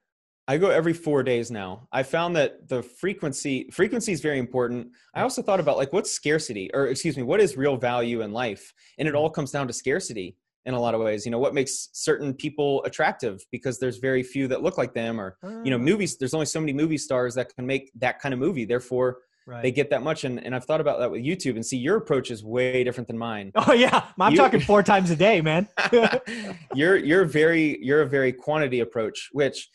I 0.47 0.57
go 0.57 0.69
every 0.69 0.93
four 0.93 1.21
days 1.21 1.51
now. 1.51 1.85
I 1.91 2.01
found 2.01 2.33
that 2.37 2.69
the 2.69 2.81
frequency 2.81 3.69
frequency 3.73 4.13
is 4.13 4.21
very 4.21 4.39
important. 4.39 4.87
I 5.13 5.21
also 5.21 5.41
thought 5.41 5.59
about 5.59 5.75
like 5.75 5.91
what's 5.91 6.09
scarcity, 6.09 6.71
or 6.73 6.87
excuse 6.87 7.17
me, 7.17 7.23
what 7.23 7.41
is 7.41 7.57
real 7.57 7.75
value 7.75 8.21
in 8.21 8.31
life, 8.31 8.73
and 8.97 9.05
it 9.05 9.15
all 9.15 9.29
comes 9.29 9.51
down 9.51 9.67
to 9.67 9.73
scarcity 9.73 10.37
in 10.65 10.73
a 10.73 10.79
lot 10.79 10.95
of 10.95 11.01
ways 11.01 11.25
you 11.25 11.31
know 11.31 11.37
what 11.37 11.53
makes 11.53 11.89
certain 11.93 12.33
people 12.33 12.83
attractive 12.85 13.45
because 13.51 13.77
there's 13.77 13.97
very 13.97 14.23
few 14.23 14.47
that 14.47 14.63
look 14.63 14.79
like 14.79 14.95
them 14.95 15.21
or 15.21 15.37
you 15.63 15.69
know 15.69 15.75
ah. 15.75 15.79
movies 15.79 16.17
there's 16.17 16.33
only 16.33 16.45
so 16.45 16.59
many 16.59 16.73
movie 16.73 16.97
stars 16.97 17.35
that 17.35 17.53
can 17.55 17.67
make 17.67 17.91
that 17.93 18.19
kind 18.19 18.33
of 18.33 18.39
movie 18.39 18.65
therefore 18.65 19.19
right. 19.45 19.61
they 19.61 19.71
get 19.71 19.89
that 19.89 20.03
much 20.03 20.23
and, 20.23 20.43
and 20.43 20.55
i've 20.55 20.65
thought 20.65 20.81
about 20.81 20.99
that 20.99 21.09
with 21.09 21.23
youtube 21.23 21.55
and 21.55 21.65
see 21.65 21.77
your 21.77 21.97
approach 21.97 22.31
is 22.31 22.43
way 22.43 22.83
different 22.83 23.07
than 23.07 23.17
mine 23.17 23.51
oh 23.55 23.73
yeah 23.73 24.05
i'm 24.19 24.31
you, 24.31 24.37
talking 24.37 24.59
four 24.59 24.83
times 24.91 25.09
a 25.09 25.15
day 25.15 25.41
man 25.41 25.67
you're 26.73 26.97
you're 26.97 27.25
very 27.25 27.83
you're 27.83 28.01
a 28.01 28.07
very 28.07 28.31
quantity 28.31 28.79
approach 28.79 29.29
which 29.31 29.69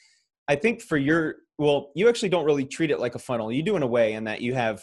i 0.48 0.54
think 0.54 0.80
for 0.80 0.96
your 0.96 1.36
well 1.58 1.90
you 1.94 2.08
actually 2.08 2.28
don't 2.28 2.44
really 2.44 2.64
treat 2.64 2.90
it 2.90 3.00
like 3.00 3.14
a 3.14 3.18
funnel 3.18 3.52
you 3.52 3.62
do 3.62 3.76
in 3.76 3.82
a 3.82 3.86
way 3.86 4.14
in 4.14 4.24
that 4.24 4.40
you 4.40 4.54
have 4.54 4.82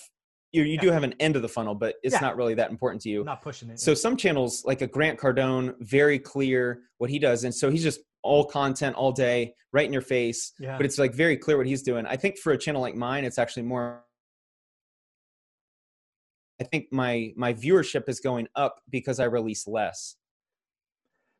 you, 0.51 0.63
you 0.63 0.73
yeah. 0.75 0.81
do 0.81 0.91
have 0.91 1.03
an 1.03 1.13
end 1.19 1.35
of 1.35 1.41
the 1.41 1.49
funnel, 1.49 1.75
but 1.75 1.95
it's 2.03 2.13
yeah. 2.13 2.19
not 2.19 2.37
really 2.37 2.53
that 2.53 2.71
important 2.71 3.01
to 3.03 3.09
you. 3.09 3.23
not 3.23 3.41
pushing 3.41 3.69
it. 3.69 3.79
So 3.79 3.93
some 3.93 4.15
channels, 4.15 4.63
like 4.65 4.81
a 4.81 4.87
Grant 4.87 5.19
Cardone, 5.19 5.75
very 5.81 6.19
clear 6.19 6.81
what 6.97 7.09
he 7.09 7.19
does, 7.19 7.43
and 7.43 7.53
so 7.53 7.69
he's 7.69 7.83
just 7.83 7.99
all 8.23 8.45
content 8.45 8.95
all 8.95 9.11
day, 9.11 9.53
right 9.73 9.85
in 9.85 9.93
your 9.93 10.01
face. 10.01 10.53
Yeah. 10.59 10.77
But 10.77 10.85
it's 10.85 10.97
like 10.97 11.13
very 11.13 11.37
clear 11.37 11.57
what 11.57 11.67
he's 11.67 11.81
doing. 11.81 12.05
I 12.05 12.15
think 12.15 12.37
for 12.37 12.53
a 12.53 12.57
channel 12.57 12.81
like 12.81 12.95
mine, 12.95 13.25
it's 13.25 13.37
actually 13.37 13.63
more. 13.63 14.03
I 16.59 16.63
think 16.63 16.87
my 16.91 17.33
my 17.35 17.53
viewership 17.53 18.09
is 18.09 18.19
going 18.19 18.47
up 18.55 18.81
because 18.89 19.19
I 19.19 19.25
release 19.25 19.67
less. 19.67 20.15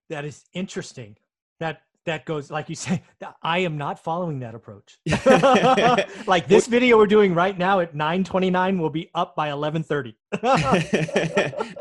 That 0.10 0.26
is 0.26 0.46
interesting. 0.54 1.18
That 1.60 1.82
that 2.08 2.26
goes 2.26 2.50
like 2.50 2.68
you 2.70 2.76
say 2.76 3.04
i 3.44 3.60
am 3.60 3.78
not 3.78 4.02
following 4.04 4.40
that 4.40 4.56
approach 4.56 4.98
like 6.28 6.48
this 6.48 6.66
video 6.66 6.98
we're 6.98 7.06
doing 7.06 7.36
right 7.36 7.58
now 7.60 7.82
at 7.82 7.94
9.29 7.94 8.80
will 8.80 8.90
be 8.90 9.12
up 9.14 9.36
by 9.36 9.50
11.30 9.50 10.16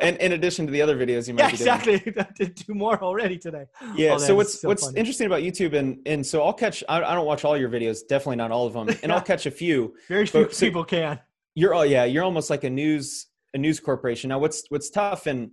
and 0.01 0.17
in 0.19 0.33
addition 0.33 0.67
to 0.67 0.73
the 0.73 0.83
other 0.83 0.97
videos 0.97 1.29
you 1.29 1.35
might 1.35 1.45
yeah, 1.45 1.49
exactly 1.49 2.03
i 2.19 2.27
did 2.35 2.57
two 2.57 2.75
more 2.75 3.03
already 3.03 3.39
today 3.39 3.65
yeah 3.95 4.15
oh, 4.15 4.19
so 4.19 4.35
what's 4.35 4.61
so 4.61 4.69
what's 4.69 4.85
funny. 4.85 4.99
interesting 4.99 5.27
about 5.27 5.43
youtube 5.43 5.75
and 5.75 5.99
and 6.07 6.27
so 6.27 6.43
i'll 6.43 6.53
catch 6.53 6.83
I, 6.89 7.03
I, 7.03 7.15
don't 7.15 7.27
watch 7.27 7.45
all 7.45 7.57
your 7.57 7.71
videos 7.71 8.01
definitely 8.07 8.37
not 8.37 8.51
all 8.51 8.67
of 8.67 8.73
them 8.73 8.89
and 8.89 8.99
yeah. 9.05 9.15
i'll 9.15 9.23
catch 9.23 9.47
a 9.47 9.51
few 9.51 9.95
very 10.09 10.27
few 10.27 10.43
but, 10.43 10.59
people 10.59 10.83
so 10.83 10.87
can 10.87 11.21
you're 11.57 11.75
oh 11.75 11.83
yeah 11.83 12.05
you're 12.05 12.23
almost 12.23 12.49
like 12.51 12.63
a 12.63 12.71
news 12.71 13.27
a 13.55 13.59
news 13.59 13.81
corporation 13.81 14.29
now 14.29 14.39
what's 14.39 14.63
what's 14.69 14.91
tough 14.91 15.27
and 15.27 15.51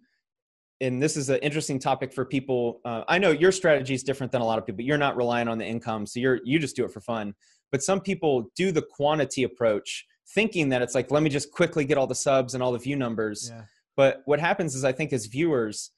and 0.81 1.01
this 1.01 1.15
is 1.15 1.29
an 1.29 1.37
interesting 1.37 1.79
topic 1.79 2.13
for 2.13 2.25
people. 2.25 2.81
Uh, 2.83 3.03
I 3.07 3.17
know 3.17 3.31
your 3.31 3.53
strategy 3.53 3.93
is 3.93 4.03
different 4.03 4.31
than 4.31 4.41
a 4.41 4.45
lot 4.45 4.59
of 4.59 4.65
people. 4.65 4.83
You're 4.83 4.97
not 4.97 5.15
relying 5.15 5.47
on 5.47 5.57
the 5.57 5.65
income, 5.65 6.05
so 6.05 6.19
you're 6.19 6.39
you 6.43 6.59
just 6.59 6.75
do 6.75 6.83
it 6.83 6.91
for 6.91 6.99
fun. 6.99 7.33
But 7.71 7.81
some 7.81 8.01
people 8.01 8.51
do 8.55 8.71
the 8.71 8.81
quantity 8.81 9.43
approach, 9.43 10.05
thinking 10.33 10.69
that 10.69 10.81
it's 10.81 10.93
like 10.93 11.09
let 11.09 11.23
me 11.23 11.29
just 11.29 11.51
quickly 11.51 11.85
get 11.85 11.97
all 11.97 12.07
the 12.07 12.15
subs 12.15 12.53
and 12.53 12.61
all 12.61 12.73
the 12.73 12.79
view 12.79 12.95
numbers. 12.95 13.49
Yeah. 13.51 13.63
But 13.95 14.23
what 14.25 14.39
happens 14.39 14.75
is, 14.75 14.83
I 14.83 14.91
think 14.91 15.13
as 15.13 15.25
viewers, 15.27 15.91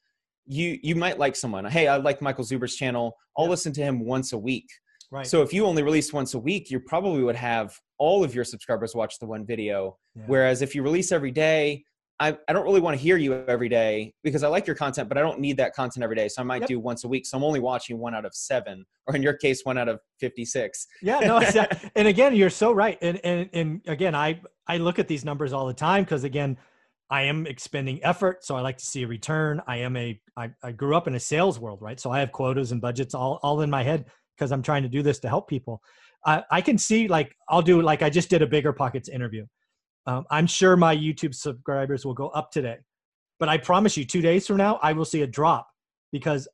you 0.45 0.77
you 0.83 0.95
might 0.95 1.17
like 1.17 1.35
someone. 1.35 1.65
Hey, 1.65 1.87
I 1.87 1.97
like 1.97 2.21
Michael 2.21 2.43
Zuber's 2.43 2.75
channel. 2.75 3.17
I'll 3.37 3.45
yeah. 3.45 3.51
listen 3.51 3.73
to 3.73 3.81
him 3.81 4.05
once 4.05 4.33
a 4.33 4.37
week. 4.37 4.67
Right. 5.11 5.27
So 5.27 5.41
if 5.41 5.53
you 5.53 5.65
only 5.65 5.83
release 5.83 6.11
once 6.11 6.33
a 6.33 6.39
week, 6.39 6.69
you 6.71 6.79
probably 6.79 7.23
would 7.23 7.35
have 7.35 7.77
all 7.97 8.23
of 8.23 8.33
your 8.33 8.43
subscribers 8.43 8.95
watch 8.95 9.19
the 9.19 9.25
one 9.25 9.45
video. 9.45 9.97
Yeah. 10.15 10.23
Whereas 10.27 10.61
if 10.61 10.75
you 10.75 10.83
release 10.83 11.11
every 11.11 11.31
day, 11.31 11.83
I, 12.19 12.37
I 12.47 12.53
don't 12.53 12.63
really 12.63 12.79
want 12.79 12.97
to 12.97 13.01
hear 13.01 13.17
you 13.17 13.33
every 13.47 13.67
day 13.67 14.13
because 14.23 14.41
I 14.43 14.47
like 14.47 14.65
your 14.65 14.75
content, 14.75 15.09
but 15.09 15.17
I 15.17 15.21
don't 15.21 15.39
need 15.39 15.57
that 15.57 15.75
content 15.75 16.01
every 16.03 16.15
day. 16.15 16.29
So 16.29 16.41
I 16.41 16.45
might 16.45 16.61
Yep. 16.61 16.69
do 16.69 16.79
once 16.79 17.03
a 17.03 17.07
week. 17.09 17.25
So 17.25 17.37
I'm 17.37 17.43
only 17.43 17.59
watching 17.59 17.99
one 17.99 18.15
out 18.15 18.25
of 18.25 18.33
seven, 18.33 18.85
or 19.05 19.15
in 19.15 19.21
your 19.21 19.33
case, 19.33 19.65
one 19.65 19.77
out 19.77 19.89
of 19.89 19.99
56. 20.21 20.87
Yeah, 21.01 21.19
no, 21.19 21.39
and 21.95 22.07
again, 22.07 22.33
you're 22.33 22.49
so 22.49 22.71
right. 22.71 22.97
And 23.01 23.19
and 23.25 23.49
and 23.51 23.81
again, 23.87 24.15
I 24.15 24.39
I 24.65 24.77
look 24.77 24.97
at 24.97 25.09
these 25.09 25.25
numbers 25.25 25.51
all 25.51 25.67
the 25.67 25.73
time 25.73 26.05
because 26.05 26.23
again, 26.23 26.57
I 27.09 27.23
am 27.23 27.45
expending 27.47 28.01
effort, 28.03 28.45
so 28.45 28.55
I 28.55 28.61
like 28.61 28.77
to 28.77 28.85
see 28.85 29.03
a 29.03 29.07
return. 29.07 29.61
I 29.67 29.77
am 29.77 29.97
a 29.97 30.19
I, 30.37 30.51
I 30.63 30.71
grew 30.71 30.95
up 30.95 31.07
in 31.07 31.15
a 31.15 31.19
sales 31.19 31.59
world, 31.59 31.81
right? 31.81 31.99
So 31.99 32.11
I 32.11 32.21
have 32.21 32.31
quotas 32.31 32.71
and 32.71 32.79
budgets 32.79 33.13
all 33.13 33.39
all 33.43 33.59
in 33.59 33.69
my 33.69 33.83
head 33.83 34.05
because 34.35 34.51
I'm 34.51 34.61
trying 34.61 34.83
to 34.83 34.89
do 34.89 35.01
this 35.01 35.19
to 35.19 35.29
help 35.29 35.47
people. 35.47 35.81
I 36.25 36.43
I 36.51 36.61
can 36.61 36.77
see 36.77 37.07
like 37.07 37.35
I'll 37.49 37.61
do 37.61 37.81
like 37.81 38.01
I 38.01 38.09
just 38.09 38.29
did 38.29 38.41
a 38.41 38.47
bigger 38.47 38.73
pockets 38.73 39.09
interview. 39.09 39.45
Um, 40.07 40.25
I'm 40.29 40.47
sure 40.47 40.77
my 40.77 40.95
YouTube 40.95 41.33
subscribers 41.33 42.05
will 42.05 42.13
go 42.13 42.27
up 42.29 42.51
today, 42.51 42.77
but 43.39 43.49
I 43.49 43.57
promise 43.57 43.97
you, 43.97 44.05
two 44.05 44.21
days 44.21 44.45
from 44.45 44.57
now, 44.57 44.79
I 44.83 44.93
will 44.93 45.05
see 45.05 45.23
a 45.23 45.27
drop 45.27 45.67
because 46.11 46.47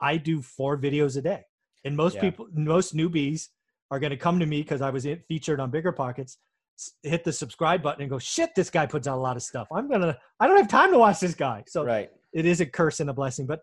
I 0.00 0.16
do 0.16 0.40
four 0.40 0.78
videos 0.78 1.16
a 1.16 1.22
day, 1.22 1.42
and 1.84 1.96
most 1.96 2.14
Yeah. 2.14 2.20
people, 2.20 2.46
most 2.54 2.94
newbies 2.94 3.48
are 3.90 3.98
going 3.98 4.10
to 4.10 4.16
come 4.16 4.38
to 4.38 4.46
me 4.46 4.62
because 4.62 4.80
I 4.80 4.90
was 4.90 5.06
in, 5.06 5.20
featured 5.28 5.60
on 5.60 5.70
Bigger 5.70 5.92
Pockets, 5.92 6.38
hit 7.02 7.22
the 7.24 7.32
subscribe 7.32 7.82
button 7.82 8.02
and 8.02 8.10
go, 8.10 8.18
shit, 8.18 8.54
this 8.54 8.70
guy 8.70 8.86
puts 8.86 9.06
out 9.06 9.16
a 9.18 9.20
lot 9.20 9.36
of 9.36 9.42
stuff. 9.42 9.68
I'm 9.72 9.88
gonna, 9.88 10.16
I 10.40 10.46
don't 10.46 10.56
have 10.56 10.68
time 10.68 10.90
to 10.92 10.98
watch 10.98 11.20
this 11.20 11.34
guy. 11.34 11.64
So 11.66 11.84
Right. 11.84 12.10
it 12.32 12.46
is 12.46 12.60
a 12.60 12.66
curse 12.66 13.00
and 13.00 13.10
a 13.10 13.12
blessing. 13.12 13.46
But 13.46 13.60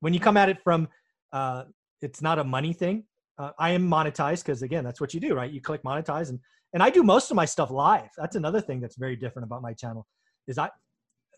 when 0.00 0.12
you 0.12 0.20
come 0.20 0.36
at 0.36 0.48
it 0.48 0.58
from, 0.62 0.88
uh, 1.32 1.64
it's 2.02 2.22
not 2.22 2.38
a 2.38 2.44
money 2.44 2.72
thing. 2.72 3.04
Uh, 3.38 3.52
I 3.58 3.70
am 3.70 3.88
monetized 3.88 4.44
because 4.44 4.62
again, 4.62 4.84
that's 4.84 5.00
what 5.00 5.14
you 5.14 5.20
do, 5.20 5.34
right? 5.34 5.50
You 5.50 5.60
click 5.60 5.82
monetize, 5.82 6.28
and 6.28 6.38
and 6.72 6.82
I 6.82 6.90
do 6.90 7.02
most 7.02 7.30
of 7.30 7.36
my 7.36 7.44
stuff 7.44 7.70
live. 7.70 8.10
That's 8.16 8.36
another 8.36 8.60
thing 8.60 8.80
that's 8.80 8.96
very 8.96 9.16
different 9.16 9.44
about 9.46 9.62
my 9.62 9.72
channel. 9.72 10.06
Is 10.46 10.58
I 10.58 10.70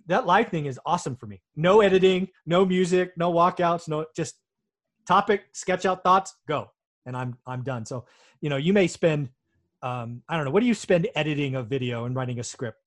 that 0.07 0.27
live 0.27 0.49
thing 0.49 0.67
is 0.67 0.81
awesome 0.85 1.17
for 1.17 1.27
me. 1.27 1.41
No 1.57 1.81
editing, 1.81 2.29
no 2.47 2.65
music, 2.65 3.13
no 3.17 3.33
walkouts, 3.33 3.89
no 3.89 4.07
just 4.17 4.35
topic, 5.07 5.45
sketch 5.53 5.87
out 5.87 6.03
thoughts, 6.03 6.35
go, 6.49 6.71
and 7.07 7.17
I'm 7.17 7.37
I'm 7.47 7.63
done. 7.63 7.87
So 7.87 8.07
you 8.41 8.51
know, 8.51 8.57
you 8.57 8.73
may 8.73 8.87
spend. 8.87 9.31
Um, 9.85 10.23
I 10.29 10.37
don't 10.37 10.45
know. 10.45 10.53
What 10.53 10.61
do 10.61 10.67
you 10.67 10.75
spend 10.75 11.09
editing 11.17 11.57
a 11.57 11.63
video 11.63 12.05
and 12.05 12.15
writing 12.15 12.39
a 12.39 12.45
script? 12.45 12.79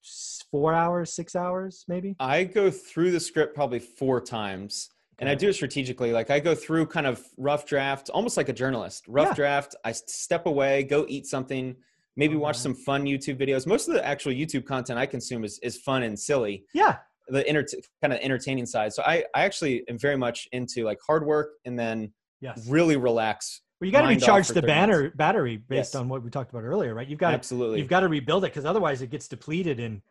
Four 0.50 0.74
hours, 0.74 1.12
six 1.12 1.36
hours, 1.36 1.84
maybe. 1.90 2.16
I 2.22 2.46
go 2.46 2.72
through 2.72 3.12
the 3.12 3.20
script 3.20 3.54
probably 3.54 3.80
four 3.80 4.22
times. 4.22 4.90
And 5.20 5.30
I 5.30 5.36
do 5.36 5.50
it 5.50 5.54
strategically. 5.54 6.12
Like 6.12 6.30
I 6.30 6.40
go 6.40 6.54
through 6.54 6.88
kind 6.88 7.08
of 7.08 7.24
rough 7.38 7.66
draft, 7.66 8.10
almost 8.10 8.36
like 8.38 8.50
a 8.50 8.54
journalist. 8.54 9.06
Rough 9.08 9.30
Yeah. 9.30 9.34
draft. 9.36 9.76
I 9.86 9.92
step 9.94 10.46
away, 10.46 10.84
go 10.84 11.06
eat 11.08 11.26
something, 11.26 11.76
maybe 12.18 12.36
watch 12.36 12.58
some 12.58 12.74
fun 12.74 13.06
YouTube 13.06 13.40
videos. 13.40 13.66
Most 13.66 13.88
of 13.88 13.94
the 13.94 14.06
actual 14.06 14.34
YouTube 14.34 14.66
content 14.66 15.00
I 15.00 15.06
consume 15.06 15.44
is, 15.46 15.60
is 15.60 15.78
fun 15.78 16.04
and 16.04 16.20
silly. 16.20 16.66
Yeah, 16.74 16.98
The 17.30 17.48
enter- 17.48 17.66
kind 18.02 18.12
of 18.14 18.20
entertaining 18.20 18.66
side. 18.66 18.92
So 18.94 19.04
I, 19.04 19.24
I 19.34 19.44
actually 19.46 19.88
am 19.88 19.98
very 19.98 20.18
much 20.18 20.48
into 20.52 20.84
like 20.84 21.00
hard 21.06 21.26
work 21.26 21.54
and 21.66 21.80
then 21.80 22.12
yes. 22.42 22.68
really 22.68 22.98
relax. 22.98 23.62
Well, 23.80 23.86
you 23.88 23.92
got 23.92 24.02
to 24.02 24.08
recharge 24.08 24.48
the 24.50 24.62
banner 24.62 24.98
minutes. 24.98 25.16
battery 25.18 25.58
based 25.58 25.94
Yes. 25.94 25.96
on 25.96 26.08
what 26.10 26.24
we 26.24 26.30
talked 26.30 26.52
about 26.52 26.64
earlier, 26.64 26.94
right? 26.94 27.08
You've 27.08 27.20
got 27.20 27.34
Absolutely. 27.34 27.80
you've 27.80 27.90
got 27.90 28.02
to 28.02 28.08
rebuild 28.10 28.44
it 28.46 28.48
because 28.52 28.66
otherwise 28.66 29.02
it 29.02 29.10
gets 29.10 29.28
depleted 29.28 29.80
and 29.80 30.02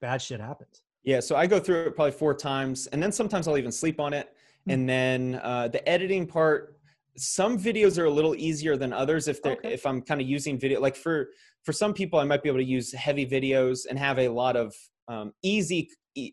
bad 0.00 0.20
shit 0.22 0.40
happens. 0.40 0.82
Yeah, 1.02 1.20
so 1.20 1.34
I 1.36 1.46
go 1.46 1.58
through 1.60 1.86
it 1.86 1.94
probably 1.96 2.12
four 2.12 2.34
times, 2.34 2.86
and 2.88 3.02
then 3.02 3.10
sometimes 3.10 3.48
I'll 3.48 3.56
even 3.56 3.72
sleep 3.72 4.00
on 4.00 4.12
it. 4.12 4.34
And 4.68 4.88
then 4.88 5.40
uh, 5.42 5.68
the 5.68 5.86
editing 5.88 6.26
part, 6.26 6.76
some 7.16 7.58
videos 7.58 7.98
are 7.98 8.04
a 8.04 8.10
little 8.10 8.34
easier 8.36 8.76
than 8.76 8.92
others 8.92 9.26
if 9.28 9.42
they're 9.42 9.54
Okay. 9.54 9.72
if 9.72 9.84
I'm 9.86 10.00
kind 10.02 10.20
of 10.20 10.28
using 10.28 10.58
video. 10.58 10.80
Like 10.80 10.96
for 10.96 11.28
for 11.64 11.72
some 11.72 11.92
people, 11.92 12.18
I 12.18 12.24
might 12.24 12.42
be 12.42 12.48
able 12.48 12.60
to 12.60 12.64
use 12.64 12.92
heavy 12.92 13.26
videos 13.26 13.80
and 13.88 13.98
have 13.98 14.18
a 14.18 14.28
lot 14.28 14.56
of 14.56 14.74
um, 15.08 15.32
easy. 15.42 15.88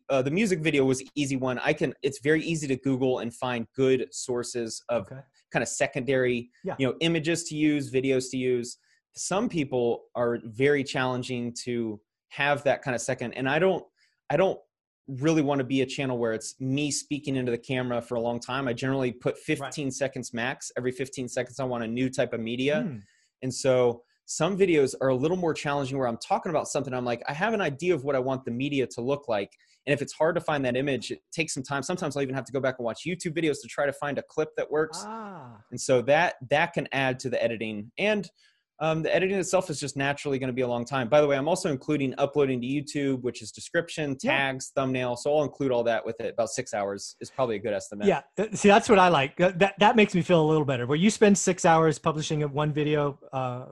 Uh, 0.10 0.22
the 0.22 0.32
music 0.32 0.60
video 0.60 0.86
was 0.86 1.02
an 1.02 1.08
easy 1.16 1.36
one. 1.36 1.60
I 1.60 1.74
can. 1.74 1.94
It's 2.04 2.20
very 2.22 2.42
easy 2.44 2.68
to 2.68 2.76
Google 2.78 3.20
and 3.20 3.34
find 3.34 3.68
good 3.76 4.08
sources 4.12 4.82
of 4.90 5.04
Okay. 5.04 5.22
kind 5.52 5.64
of 5.64 5.70
secondary 5.70 6.50
Yeah. 6.64 6.76
you 6.80 6.88
know 6.88 6.96
images 7.02 7.44
to 7.46 7.56
use 7.56 7.92
videos 7.92 8.30
to 8.32 8.38
use 8.38 8.78
some 9.16 9.50
people 9.50 10.04
are 10.16 10.40
very 10.44 10.84
challenging 10.84 11.54
to 11.64 12.00
have 12.30 12.64
that 12.66 12.82
kind 12.84 12.94
of 12.94 13.02
second 13.02 13.34
and 13.34 13.50
i 13.50 13.58
don't 13.58 13.84
i 14.30 14.36
don't 14.38 14.60
really 15.08 15.42
want 15.42 15.60
to 15.60 15.64
be 15.66 15.82
a 15.82 15.86
channel 15.86 16.18
where 16.18 16.34
it's 16.34 16.56
me 16.60 16.92
speaking 16.92 17.36
into 17.36 17.52
the 17.52 17.58
camera 17.58 18.02
for 18.02 18.16
a 18.16 18.20
long 18.20 18.40
time 18.40 18.68
i 18.68 18.74
generally 18.74 19.12
put 19.12 19.38
15 19.38 19.90
seconds 19.92 20.34
max 20.34 20.72
every 20.78 20.92
15 20.92 21.28
seconds 21.30 21.60
i 21.60 21.64
want 21.64 21.84
a 21.84 21.88
new 21.88 22.10
type 22.10 22.34
of 22.34 22.40
media 22.42 22.82
Hmm. 22.82 22.98
and 23.42 23.54
so 23.54 24.04
some 24.30 24.58
videos 24.58 24.94
are 25.00 25.08
a 25.08 25.16
little 25.16 25.38
more 25.38 25.54
challenging 25.54 25.98
where 25.98 26.06
I'm 26.06 26.18
talking 26.18 26.50
about 26.50 26.68
something. 26.68 26.94
I'm 26.94 27.06
like, 27.06 27.24
I 27.30 27.34
have 27.34 27.54
an 27.54 27.62
idea 27.62 27.96
of 27.96 28.04
what 28.04 28.14
I 28.14 28.20
want 28.20 28.44
the 28.44 28.52
media 28.52 28.86
to 28.88 29.00
look 29.00 29.30
like. 29.30 29.54
And 29.86 29.94
if 29.94 30.02
it's 30.02 30.12
hard 30.12 30.36
to 30.36 30.42
find 30.42 30.66
that 30.66 30.76
image, 30.76 31.12
it 31.12 31.22
takes 31.32 31.54
some 31.54 31.64
time. 31.64 31.82
Sometimes 31.82 32.18
I'll 32.18 32.24
even 32.24 32.36
have 32.36 32.44
to 32.44 32.52
go 32.52 32.60
back 32.60 32.76
and 32.78 32.84
watch 32.86 33.04
YouTube 33.08 33.38
videos 33.38 33.62
to 33.62 33.70
try 33.70 33.86
to 33.86 33.94
find 33.94 34.18
a 34.18 34.22
clip 34.24 34.50
that 34.58 34.70
works. 34.70 35.02
Ah, 35.06 35.62
And 35.72 35.80
so 35.80 36.02
that 36.02 36.36
that 36.50 36.74
can 36.74 36.90
add 36.92 37.20
to 37.20 37.30
the 37.30 37.42
editing. 37.42 37.90
And 37.98 38.30
um, 38.80 39.02
the 39.04 39.14
editing 39.16 39.38
itself 39.38 39.70
is 39.70 39.80
just 39.80 39.98
naturally 39.98 40.38
going 40.40 40.48
to 40.50 40.54
be 40.54 40.62
a 40.62 40.68
long 40.68 40.86
time. 40.86 41.10
By 41.10 41.20
the 41.22 41.28
way, 41.28 41.36
I'm 41.36 41.48
also 41.48 41.72
including 41.72 42.14
uploading 42.18 42.62
to 42.62 42.68
YouTube, 42.68 43.22
which 43.24 43.42
is 43.42 43.52
description, 43.52 44.16
Yeah. 44.22 44.32
tags, 44.38 44.72
thumbnail. 44.76 45.16
So 45.16 45.36
I'll 45.36 45.44
include 45.44 45.72
all 45.72 45.84
that 45.86 46.06
with 46.06 46.20
it. 46.20 46.34
About 46.34 46.50
six 46.50 46.74
hours 46.74 47.16
is 47.20 47.30
probably 47.32 47.56
a 47.56 47.60
good 47.60 47.74
estimate. 47.74 48.08
yeah. 48.08 48.22
See, 48.54 48.68
that's 48.68 48.88
what 48.90 49.00
I 49.00 49.08
like. 49.10 49.36
That 49.38 49.74
that 49.80 49.96
makes 49.96 50.14
me 50.14 50.22
feel 50.22 50.42
a 50.42 50.48
little 50.48 50.66
better. 50.66 50.86
Where 50.86 50.98
you 50.98 51.10
spend 51.10 51.38
six 51.38 51.66
hours 51.66 51.98
publishing 52.00 52.44
a- 52.44 52.48
one 52.48 52.72
video 52.72 53.20
uh, 53.34 53.66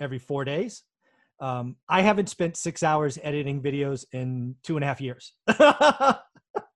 every 0.00 0.18
four 0.18 0.44
days. 0.44 0.82
Um, 1.40 1.76
I 1.88 2.02
haven't 2.02 2.28
spent 2.28 2.56
six 2.56 2.82
hours 2.84 3.18
editing 3.22 3.60
videos 3.62 4.04
in 4.12 4.54
two 4.62 4.76
and 4.76 4.84
a 4.84 4.86
half 4.86 5.00
years. 5.00 5.32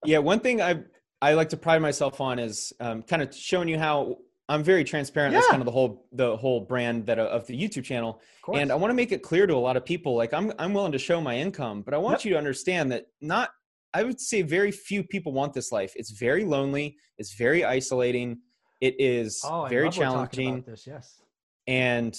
yeah 0.05 0.19
one 0.19 0.41
thing 0.41 0.63
i 0.63 0.83
i 1.21 1.35
like 1.35 1.49
to 1.51 1.57
pride 1.57 1.81
myself 1.83 2.21
on 2.21 2.39
is 2.39 2.73
um, 2.81 3.03
kind 3.03 3.23
of 3.23 3.35
showing 3.35 3.69
you 3.69 3.79
how 3.79 4.17
i'm 4.49 4.63
very 4.63 4.85
transparent. 4.85 5.35
That's 5.35 5.49
kind 5.49 5.61
of 5.61 5.67
the 5.67 5.73
whole 5.73 6.07
the 6.13 6.37
whole 6.37 6.61
brand 6.61 7.07
that 7.07 7.19
of 7.19 7.47
the 7.47 7.61
youtube 7.61 7.85
channel. 7.85 8.21
And 8.55 8.71
i 8.71 8.75
want 8.75 8.91
to 8.91 8.95
make 8.95 9.13
it 9.13 9.23
clear 9.23 9.47
to 9.47 9.55
a 9.55 9.65
lot 9.69 9.77
of 9.77 9.85
people 9.85 10.15
like 10.17 10.33
i'm 10.33 10.53
i'm 10.59 10.73
willing 10.73 10.93
to 10.93 10.99
show 10.99 11.21
my 11.21 11.37
income 11.37 11.83
but 11.83 11.95
i 11.95 11.99
want 11.99 12.21
Yep. 12.21 12.25
you 12.25 12.31
to 12.33 12.39
understand 12.39 12.93
that 12.93 13.07
not 13.21 13.51
i 13.95 14.03
would 14.05 14.21
say 14.21 14.43
very 14.43 14.71
few 14.71 15.03
people 15.03 15.33
want 15.33 15.53
this 15.53 15.73
life. 15.73 15.93
It's 15.97 16.11
very 16.13 16.45
lonely. 16.45 16.97
It's 17.19 17.35
very 17.35 17.65
isolating. 17.65 18.39
It 18.81 18.95
is 18.99 19.41
oh, 19.45 19.67
very 19.69 19.91
challenging. 19.91 20.63
this. 20.67 20.87
Yes. 20.87 21.21
and 21.67 22.15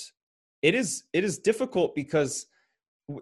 it 0.63 0.73
is 0.73 1.03
it 1.13 1.23
is 1.23 1.37
difficult 1.39 1.93
because 1.95 2.47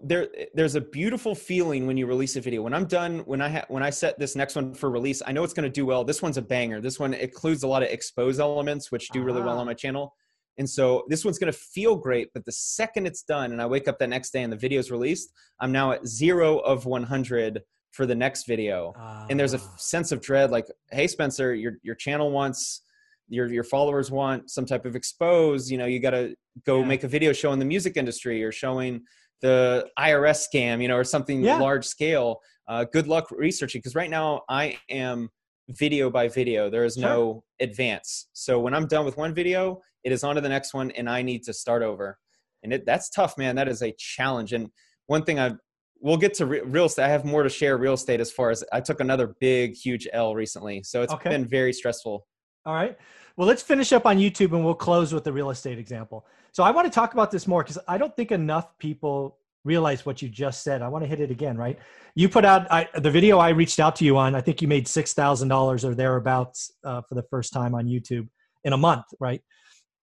there 0.03 0.27
there's 0.55 0.73
a 0.75 0.81
beautiful 0.81 1.35
feeling 1.35 1.85
when 1.85 1.95
you 1.95 2.07
release 2.07 2.35
a 2.35 2.41
video 2.41 2.63
when 2.63 2.73
i'm 2.73 2.85
done 2.85 3.19
when 3.19 3.39
i 3.39 3.47
ha- 3.47 3.65
when 3.67 3.83
i 3.83 3.89
set 3.91 4.17
this 4.17 4.35
next 4.35 4.55
one 4.55 4.73
for 4.73 4.89
release 4.89 5.21
i 5.27 5.31
know 5.31 5.43
it's 5.43 5.53
going 5.53 5.63
to 5.63 5.69
do 5.69 5.85
well 5.85 6.03
this 6.03 6.23
one's 6.23 6.37
a 6.37 6.41
banger 6.41 6.81
this 6.81 6.99
one 6.99 7.13
includes 7.13 7.61
a 7.61 7.67
lot 7.67 7.83
of 7.83 7.89
expose 7.89 8.39
elements 8.39 8.91
which 8.91 9.09
do 9.09 9.21
really 9.21 9.41
well 9.41 9.57
Ah. 9.57 9.59
on 9.59 9.67
my 9.67 9.75
channel 9.75 10.15
and 10.57 10.67
so 10.67 11.03
this 11.09 11.23
one's 11.23 11.37
going 11.37 11.51
to 11.53 11.57
feel 11.57 11.95
great 11.95 12.29
but 12.33 12.43
the 12.45 12.51
second 12.51 13.05
it's 13.05 13.21
done 13.21 13.51
and 13.51 13.61
i 13.61 13.65
wake 13.67 13.87
up 13.87 13.99
the 13.99 14.07
next 14.07 14.31
day 14.31 14.41
and 14.41 14.51
the 14.51 14.57
video's 14.57 14.89
released 14.89 15.31
i'm 15.59 15.71
now 15.71 15.91
at 15.91 16.05
0 16.07 16.57
of 16.59 16.87
100 16.87 17.61
for 17.91 18.07
the 18.07 18.15
next 18.15 18.47
video 18.47 18.91
and 19.29 19.39
there's 19.39 19.53
a 19.53 19.59
Ah. 19.59 19.75
sense 19.77 20.11
of 20.11 20.19
dread 20.19 20.49
like 20.49 20.65
hey 20.91 21.05
spencer 21.05 21.53
your 21.53 21.73
your 21.83 21.95
channel 21.95 22.31
wants 22.31 22.81
your 23.29 23.51
your 23.53 23.63
followers 23.63 24.09
want 24.09 24.49
some 24.49 24.65
type 24.65 24.85
of 24.85 24.95
expose 24.95 25.69
you 25.71 25.77
know 25.77 25.85
you 25.85 25.99
got 25.99 26.09
to 26.11 26.35
go 26.65 26.79
Yeah. 26.79 26.85
make 26.87 27.03
a 27.03 27.07
video 27.07 27.33
showing 27.33 27.59
the 27.59 27.65
music 27.65 27.97
industry 27.97 28.43
or 28.43 28.51
showing 28.51 29.01
the 29.41 29.87
irs 29.99 30.45
scam 30.47 30.81
you 30.81 30.87
know 30.87 30.95
or 30.95 31.03
something 31.03 31.43
Yeah. 31.43 31.59
large 31.59 31.85
scale 31.85 32.39
uh, 32.67 32.83
good 32.85 33.07
luck 33.07 33.29
researching 33.31 33.79
because 33.79 33.95
right 33.95 34.09
now 34.09 34.41
i 34.49 34.77
am 34.89 35.29
video 35.69 36.09
by 36.09 36.27
video 36.27 36.69
there 36.69 36.85
is 36.85 36.95
Sure. 36.95 37.03
no 37.03 37.43
advance 37.59 38.27
so 38.33 38.59
when 38.59 38.73
i'm 38.73 38.87
done 38.87 39.05
with 39.05 39.17
one 39.17 39.33
video 39.33 39.81
it 40.03 40.11
is 40.11 40.23
on 40.23 40.35
to 40.35 40.41
the 40.41 40.49
next 40.49 40.73
one 40.73 40.91
and 40.91 41.09
i 41.09 41.21
need 41.21 41.43
to 41.43 41.53
start 41.53 41.83
over 41.83 42.17
and 42.63 42.71
it, 42.73 42.85
that's 42.85 43.09
tough 43.09 43.37
man 43.37 43.55
that 43.55 43.67
is 43.67 43.81
a 43.81 43.93
challenge 43.97 44.53
and 44.53 44.69
one 45.07 45.23
thing 45.23 45.39
i 45.39 45.51
we'll 45.99 46.17
get 46.17 46.33
to 46.35 46.45
re- 46.45 46.61
real 46.61 46.85
estate 46.85 47.05
i 47.05 47.09
have 47.09 47.25
more 47.25 47.43
to 47.43 47.49
share 47.49 47.77
real 47.77 47.93
estate 47.93 48.19
as 48.19 48.31
far 48.31 48.49
as 48.51 48.63
i 48.73 48.79
took 48.79 48.99
another 48.99 49.35
big 49.39 49.73
huge 49.75 50.07
l 50.13 50.33
recently 50.35 50.81
so 50.83 51.01
it's 51.01 51.13
Okay. 51.13 51.29
been 51.29 51.45
very 51.47 51.73
stressful 51.73 52.25
All 52.65 52.73
right. 52.73 52.97
Well, 53.37 53.47
let's 53.47 53.61
finish 53.61 53.91
up 53.91 54.05
on 54.05 54.17
YouTube 54.17 54.53
and 54.53 54.63
we'll 54.63 54.75
close 54.75 55.13
with 55.13 55.23
the 55.23 55.33
real 55.33 55.49
estate 55.49 55.77
example. 55.77 56.25
So 56.53 56.63
I 56.63 56.71
want 56.71 56.85
to 56.85 56.91
talk 56.91 57.13
about 57.13 57.31
this 57.31 57.47
more 57.47 57.63
because 57.63 57.77
I 57.87 57.97
don't 57.97 58.15
think 58.15 58.31
enough 58.31 58.77
people 58.77 59.37
realize 59.65 60.05
what 60.05 60.21
you 60.21 60.29
just 60.29 60.63
said. 60.63 60.81
I 60.81 60.87
want 60.87 61.03
to 61.03 61.07
hit 61.07 61.19
it 61.19 61.31
again, 61.31 61.57
right? 61.57 61.77
You 62.13 62.29
put 62.29 62.45
out 62.45 62.71
I, 62.71 62.87
the 62.93 63.11
video 63.11 63.39
I 63.39 63.49
reached 63.49 63.79
out 63.79 63.95
to 63.97 64.05
you 64.05 64.17
on. 64.17 64.35
I 64.35 64.41
think 64.41 64.61
you 64.61 64.67
made 64.67 64.87
six 64.87 65.13
thousand 65.13 65.49
dollars 65.49 65.83
or 65.83 65.93
thereabouts 65.93 66.71
uh, 66.85 67.01
for 67.01 67.15
the 67.15 67.23
first 67.23 67.51
time 67.51 67.75
on 67.75 67.87
YouTube 67.87 68.29
in 68.63 68.71
a 68.71 68.77
month, 68.77 69.05
right? 69.19 69.41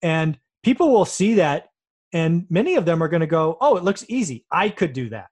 And 0.02 0.38
people 0.64 0.90
will 0.90 1.04
see 1.04 1.34
that, 1.34 1.68
and 2.12 2.46
many 2.50 2.74
of 2.74 2.84
them 2.84 3.00
are 3.02 3.08
going 3.08 3.20
to 3.20 3.28
go, 3.28 3.58
"Oh, 3.60 3.76
it 3.76 3.84
looks 3.84 4.04
easy. 4.08 4.44
I 4.50 4.70
could 4.70 4.92
do 4.92 5.10
that." 5.10 5.28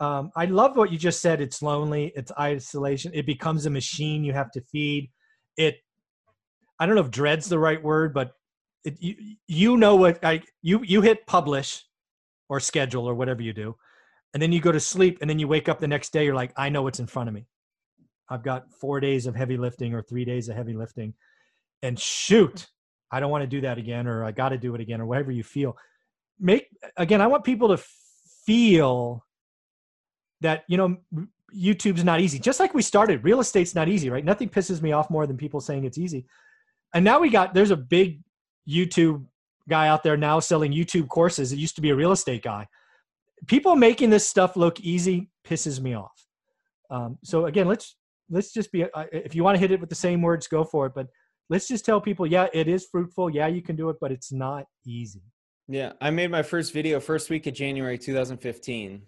Um, 0.00 0.30
I 0.34 0.46
love 0.46 0.76
what 0.76 0.90
you 0.90 0.98
just 0.98 1.20
said. 1.20 1.40
It's 1.42 1.60
lonely. 1.60 2.12
It's 2.16 2.32
isolation. 2.38 3.12
It 3.14 3.26
becomes 3.26 3.66
a 3.66 3.70
machine 3.70 4.24
you 4.24 4.32
have 4.32 4.50
to 4.52 4.62
feed. 4.62 5.10
It 5.58 5.76
I 6.78 6.86
don't 6.86 6.94
know 6.94 7.02
if 7.02 7.10
dread's 7.10 7.48
the 7.48 7.58
right 7.58 7.82
word, 7.82 8.12
but 8.14 8.32
it, 8.84 8.96
you 9.00 9.36
you 9.46 9.76
know 9.76 9.96
what 9.96 10.24
I 10.24 10.42
you 10.62 10.82
you 10.82 11.02
hit 11.02 11.26
publish 11.26 11.84
or 12.48 12.60
schedule 12.60 13.08
or 13.08 13.14
whatever 13.14 13.42
you 13.42 13.52
do, 13.52 13.76
and 14.34 14.42
then 14.42 14.52
you 14.52 14.60
go 14.60 14.72
to 14.72 14.80
sleep 14.80 15.18
and 15.20 15.28
then 15.28 15.38
you 15.38 15.48
wake 15.48 15.68
up 15.68 15.80
the 15.80 15.88
next 15.88 16.12
day 16.12 16.24
you're 16.24 16.34
like 16.34 16.52
i 16.56 16.68
know 16.68 16.82
what's 16.82 17.00
in 17.00 17.06
front 17.06 17.28
of 17.28 17.34
me. 17.34 17.46
I've 18.28 18.42
got 18.42 18.72
four 18.72 19.00
days 19.00 19.26
of 19.26 19.36
heavy 19.36 19.56
lifting 19.56 19.94
or 19.94 20.02
three 20.02 20.24
days 20.24 20.48
of 20.48 20.56
heavy 20.56 20.74
lifting 20.74 21.14
and 21.82 21.98
shoot 21.98 22.66
i 23.10 23.20
don't 23.20 23.30
want 23.30 23.42
to 23.42 23.48
do 23.48 23.60
that 23.62 23.78
again 23.78 24.06
or 24.06 24.24
i 24.24 24.32
got 24.32 24.50
to 24.50 24.58
do 24.58 24.74
it 24.74 24.80
again 24.80 25.00
or 25.00 25.06
whatever 25.06 25.30
you 25.30 25.42
feel. 25.42 25.76
Make 26.38 26.68
again 26.96 27.20
i 27.20 27.26
want 27.26 27.44
people 27.44 27.68
to 27.68 27.82
feel 28.46 29.24
that 30.40 30.64
you 30.68 30.76
know 30.76 30.96
youtube's 31.54 32.02
not 32.02 32.18
easy. 32.20 32.38
Just 32.38 32.58
like 32.60 32.72
we 32.72 32.82
started 32.82 33.22
real 33.24 33.40
estate's 33.40 33.74
not 33.74 33.88
easy 33.88 34.08
right? 34.10 34.24
Nothing 34.24 34.48
pisses 34.48 34.80
me 34.82 34.92
off 34.92 35.10
more 35.10 35.26
than 35.26 35.36
people 35.36 35.60
saying 35.60 35.84
it's 35.84 35.98
easy 35.98 36.26
and 36.94 37.04
now 37.04 37.20
we 37.20 37.30
got 37.30 37.54
there's 37.54 37.70
a 37.70 37.76
big 37.76 38.20
youtube 38.68 39.24
guy 39.68 39.88
out 39.88 40.02
there 40.02 40.16
now 40.16 40.40
selling 40.40 40.72
youtube 40.72 41.08
courses 41.08 41.52
it 41.52 41.58
used 41.58 41.76
to 41.76 41.82
be 41.82 41.90
a 41.90 41.94
real 41.94 42.12
estate 42.12 42.42
guy 42.42 42.66
people 43.46 43.76
making 43.76 44.10
this 44.10 44.28
stuff 44.28 44.56
look 44.56 44.80
easy 44.80 45.30
pisses 45.44 45.80
me 45.80 45.94
off. 45.94 46.26
Um, 46.90 47.18
so 47.24 47.46
again, 47.46 47.66
let's 47.66 47.96
let's 48.30 48.52
just 48.52 48.72
be. 48.72 48.84
Uh, 48.84 49.04
if 49.12 49.34
you 49.34 49.44
want 49.44 49.56
to 49.56 49.60
hit 49.60 49.70
it 49.70 49.80
with 49.80 49.88
the 49.88 49.96
same 49.96 50.22
words, 50.22 50.46
go 50.46 50.64
for 50.64 50.86
it. 50.86 50.92
But 50.94 51.08
let's 51.48 51.68
just 51.68 51.84
tell 51.84 52.00
people, 52.00 52.26
yeah, 52.26 52.48
it 52.52 52.68
is 52.68 52.86
fruitful. 52.90 53.30
Yeah, 53.30 53.46
you 53.46 53.62
can 53.62 53.76
do 53.76 53.88
it, 53.88 53.96
but 54.00 54.12
it's 54.12 54.32
not 54.32 54.66
easy. 54.86 55.22
Yeah, 55.68 55.92
I 56.00 56.10
made 56.10 56.30
my 56.30 56.42
first 56.42 56.72
video 56.72 57.00
first 57.00 57.30
week 57.30 57.46
of 57.46 57.54
January 57.54 57.96
2015. 57.96 59.02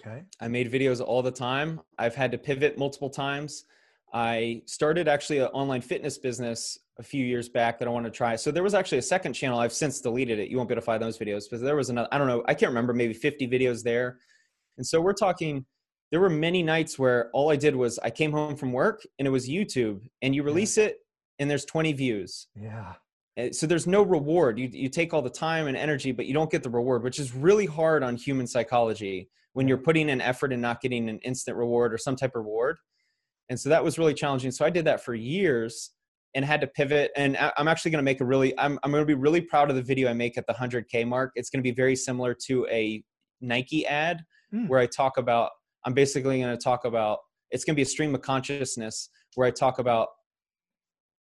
Okay. 0.00 0.22
I 0.40 0.48
made 0.48 0.72
videos 0.72 1.00
all 1.04 1.22
the 1.22 1.30
time. 1.30 1.80
I've 1.98 2.14
had 2.14 2.32
to 2.32 2.38
pivot 2.38 2.78
multiple 2.78 3.10
times. 3.10 3.64
I 4.12 4.62
started 4.66 5.08
actually 5.08 5.38
an 5.38 5.48
online 5.48 5.80
fitness 5.80 6.18
business 6.18 6.78
a 6.98 7.02
few 7.02 7.24
years 7.24 7.48
back 7.48 7.78
that 7.78 7.86
I 7.86 7.90
want 7.90 8.06
to 8.06 8.10
try. 8.10 8.36
So 8.36 8.50
there 8.50 8.62
was 8.62 8.74
actually 8.74 8.98
a 8.98 9.02
second 9.02 9.34
channel. 9.34 9.58
I've 9.58 9.72
since 9.72 10.00
deleted 10.00 10.38
it. 10.38 10.48
You 10.48 10.56
won't 10.56 10.68
be 10.68 10.72
able 10.74 10.82
to 10.82 10.86
find 10.86 11.02
those 11.02 11.18
videos, 11.18 11.44
but 11.50 11.60
there 11.60 11.76
was 11.76 11.90
another, 11.90 12.08
I 12.10 12.18
don't 12.18 12.26
know, 12.26 12.42
I 12.46 12.54
can't 12.54 12.70
remember, 12.70 12.92
maybe 12.92 13.12
50 13.12 13.46
videos 13.48 13.82
there. 13.82 14.18
And 14.78 14.86
so 14.86 15.00
we're 15.00 15.12
talking, 15.12 15.64
there 16.10 16.20
were 16.20 16.30
many 16.30 16.62
nights 16.62 16.98
where 16.98 17.30
all 17.32 17.50
I 17.50 17.56
did 17.56 17.76
was 17.76 17.98
I 18.00 18.10
came 18.10 18.32
home 18.32 18.56
from 18.56 18.72
work 18.72 19.02
and 19.18 19.28
it 19.28 19.30
was 19.30 19.48
YouTube 19.48 20.00
and 20.22 20.34
you 20.34 20.42
release 20.42 20.78
yeah. 20.78 20.84
it 20.84 20.96
and 21.38 21.50
there's 21.50 21.64
20 21.66 21.92
views. 21.92 22.48
Yeah. 22.54 22.94
Eh, 23.36 23.52
so 23.52 23.66
there's 23.66 23.86
no 23.86 24.02
reward. 24.02 24.58
You, 24.58 24.68
you 24.72 24.88
take 24.88 25.14
all 25.14 25.22
the 25.22 25.30
time 25.30 25.66
and 25.66 25.76
energy, 25.76 26.12
but 26.12 26.26
you 26.26 26.34
don't 26.34 26.50
get 26.50 26.62
the 26.62 26.70
reward, 26.70 27.02
which 27.04 27.18
is 27.18 27.34
really 27.34 27.66
hard 27.66 28.02
on 28.02 28.16
human 28.16 28.46
psychology 28.46 29.28
when 29.52 29.68
you're 29.68 29.78
putting 29.78 30.08
in 30.08 30.20
effort 30.20 30.52
and 30.52 30.62
not 30.62 30.80
getting 30.80 31.08
an 31.08 31.18
instant 31.20 31.56
reward 31.56 31.92
or 31.94 31.98
some 31.98 32.16
type 32.16 32.34
of 32.34 32.44
reward. 32.44 32.78
And 33.50 33.58
so 33.58 33.68
that 33.68 33.82
was 33.82 33.98
really 33.98 34.14
challenging. 34.14 34.50
So 34.50 34.64
I 34.64 34.70
did 34.70 34.84
that 34.84 35.02
for 35.02 35.14
years 35.14 35.90
and 36.34 36.44
had 36.44 36.60
to 36.60 36.66
pivot. 36.66 37.10
And 37.16 37.36
I'm 37.56 37.68
actually 37.68 37.90
going 37.90 38.00
to 38.00 38.04
make 38.04 38.20
a 38.20 38.24
really, 38.24 38.58
I'm, 38.58 38.78
I'm 38.82 38.90
going 38.90 39.02
to 39.02 39.06
be 39.06 39.14
really 39.14 39.40
proud 39.40 39.70
of 39.70 39.76
the 39.76 39.82
video 39.82 40.10
I 40.10 40.12
make 40.12 40.36
at 40.36 40.46
the 40.46 40.52
100K 40.52 41.06
mark. 41.06 41.32
It's 41.34 41.50
going 41.50 41.60
to 41.60 41.68
be 41.68 41.74
very 41.74 41.96
similar 41.96 42.34
to 42.46 42.66
a 42.70 43.02
Nike 43.40 43.86
ad 43.86 44.22
mm. 44.52 44.68
where 44.68 44.80
I 44.80 44.86
talk 44.86 45.16
about, 45.16 45.50
I'm 45.84 45.94
basically 45.94 46.40
going 46.40 46.56
to 46.56 46.62
talk 46.62 46.84
about, 46.84 47.18
it's 47.50 47.64
going 47.64 47.74
to 47.74 47.76
be 47.76 47.82
a 47.82 47.86
stream 47.86 48.14
of 48.14 48.20
consciousness 48.20 49.08
where 49.34 49.46
I 49.46 49.50
talk 49.50 49.78
about, 49.78 50.08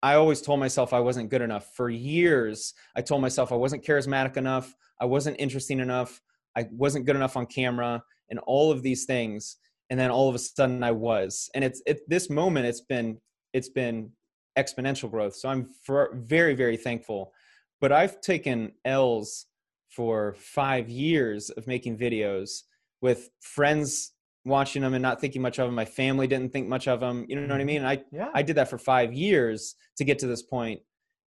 I 0.02 0.14
always 0.14 0.40
told 0.40 0.60
myself 0.60 0.92
I 0.92 1.00
wasn't 1.00 1.30
good 1.30 1.42
enough. 1.42 1.70
For 1.74 1.88
years, 1.88 2.74
I 2.96 3.00
told 3.00 3.22
myself 3.22 3.52
I 3.52 3.56
wasn't 3.56 3.84
charismatic 3.84 4.36
enough, 4.36 4.74
I 5.00 5.04
wasn't 5.04 5.36
interesting 5.38 5.78
enough, 5.78 6.20
I 6.56 6.66
wasn't 6.72 7.06
good 7.06 7.16
enough 7.16 7.36
on 7.36 7.46
camera, 7.46 8.02
and 8.30 8.38
all 8.40 8.70
of 8.72 8.82
these 8.82 9.04
things. 9.04 9.56
And 9.90 9.98
then 9.98 10.10
all 10.10 10.28
of 10.28 10.34
a 10.34 10.38
sudden 10.38 10.82
I 10.82 10.92
was. 10.92 11.48
And 11.54 11.62
it's 11.62 11.82
at 11.88 11.98
this 12.08 12.28
moment, 12.28 12.66
it's 12.66 12.80
been, 12.80 13.18
it's 13.52 13.68
been 13.68 14.10
exponential 14.58 15.10
growth. 15.10 15.36
So 15.36 15.48
I'm 15.48 15.68
for, 15.84 16.10
very, 16.14 16.54
very 16.54 16.76
thankful. 16.76 17.32
But 17.80 17.92
I've 17.92 18.20
taken 18.20 18.72
L's 18.84 19.46
for 19.90 20.34
five 20.38 20.88
years 20.88 21.50
of 21.50 21.66
making 21.66 21.98
videos 21.98 22.62
with 23.00 23.30
friends 23.40 24.12
watching 24.44 24.82
them 24.82 24.94
and 24.94 25.02
not 25.02 25.20
thinking 25.20 25.42
much 25.42 25.58
of 25.58 25.66
them. 25.66 25.74
My 25.74 25.84
family 25.84 26.26
didn't 26.26 26.52
think 26.52 26.68
much 26.68 26.88
of 26.88 27.00
them. 27.00 27.26
You 27.28 27.36
know 27.36 27.42
what 27.42 27.52
I 27.52 27.58
mm-hmm. 27.58 27.66
mean? 27.66 27.76
And 27.78 27.88
I 27.88 28.04
yeah. 28.12 28.30
I 28.34 28.42
did 28.42 28.56
that 28.56 28.70
for 28.70 28.78
five 28.78 29.12
years 29.12 29.74
to 29.98 30.04
get 30.04 30.18
to 30.20 30.26
this 30.26 30.42
point. 30.42 30.80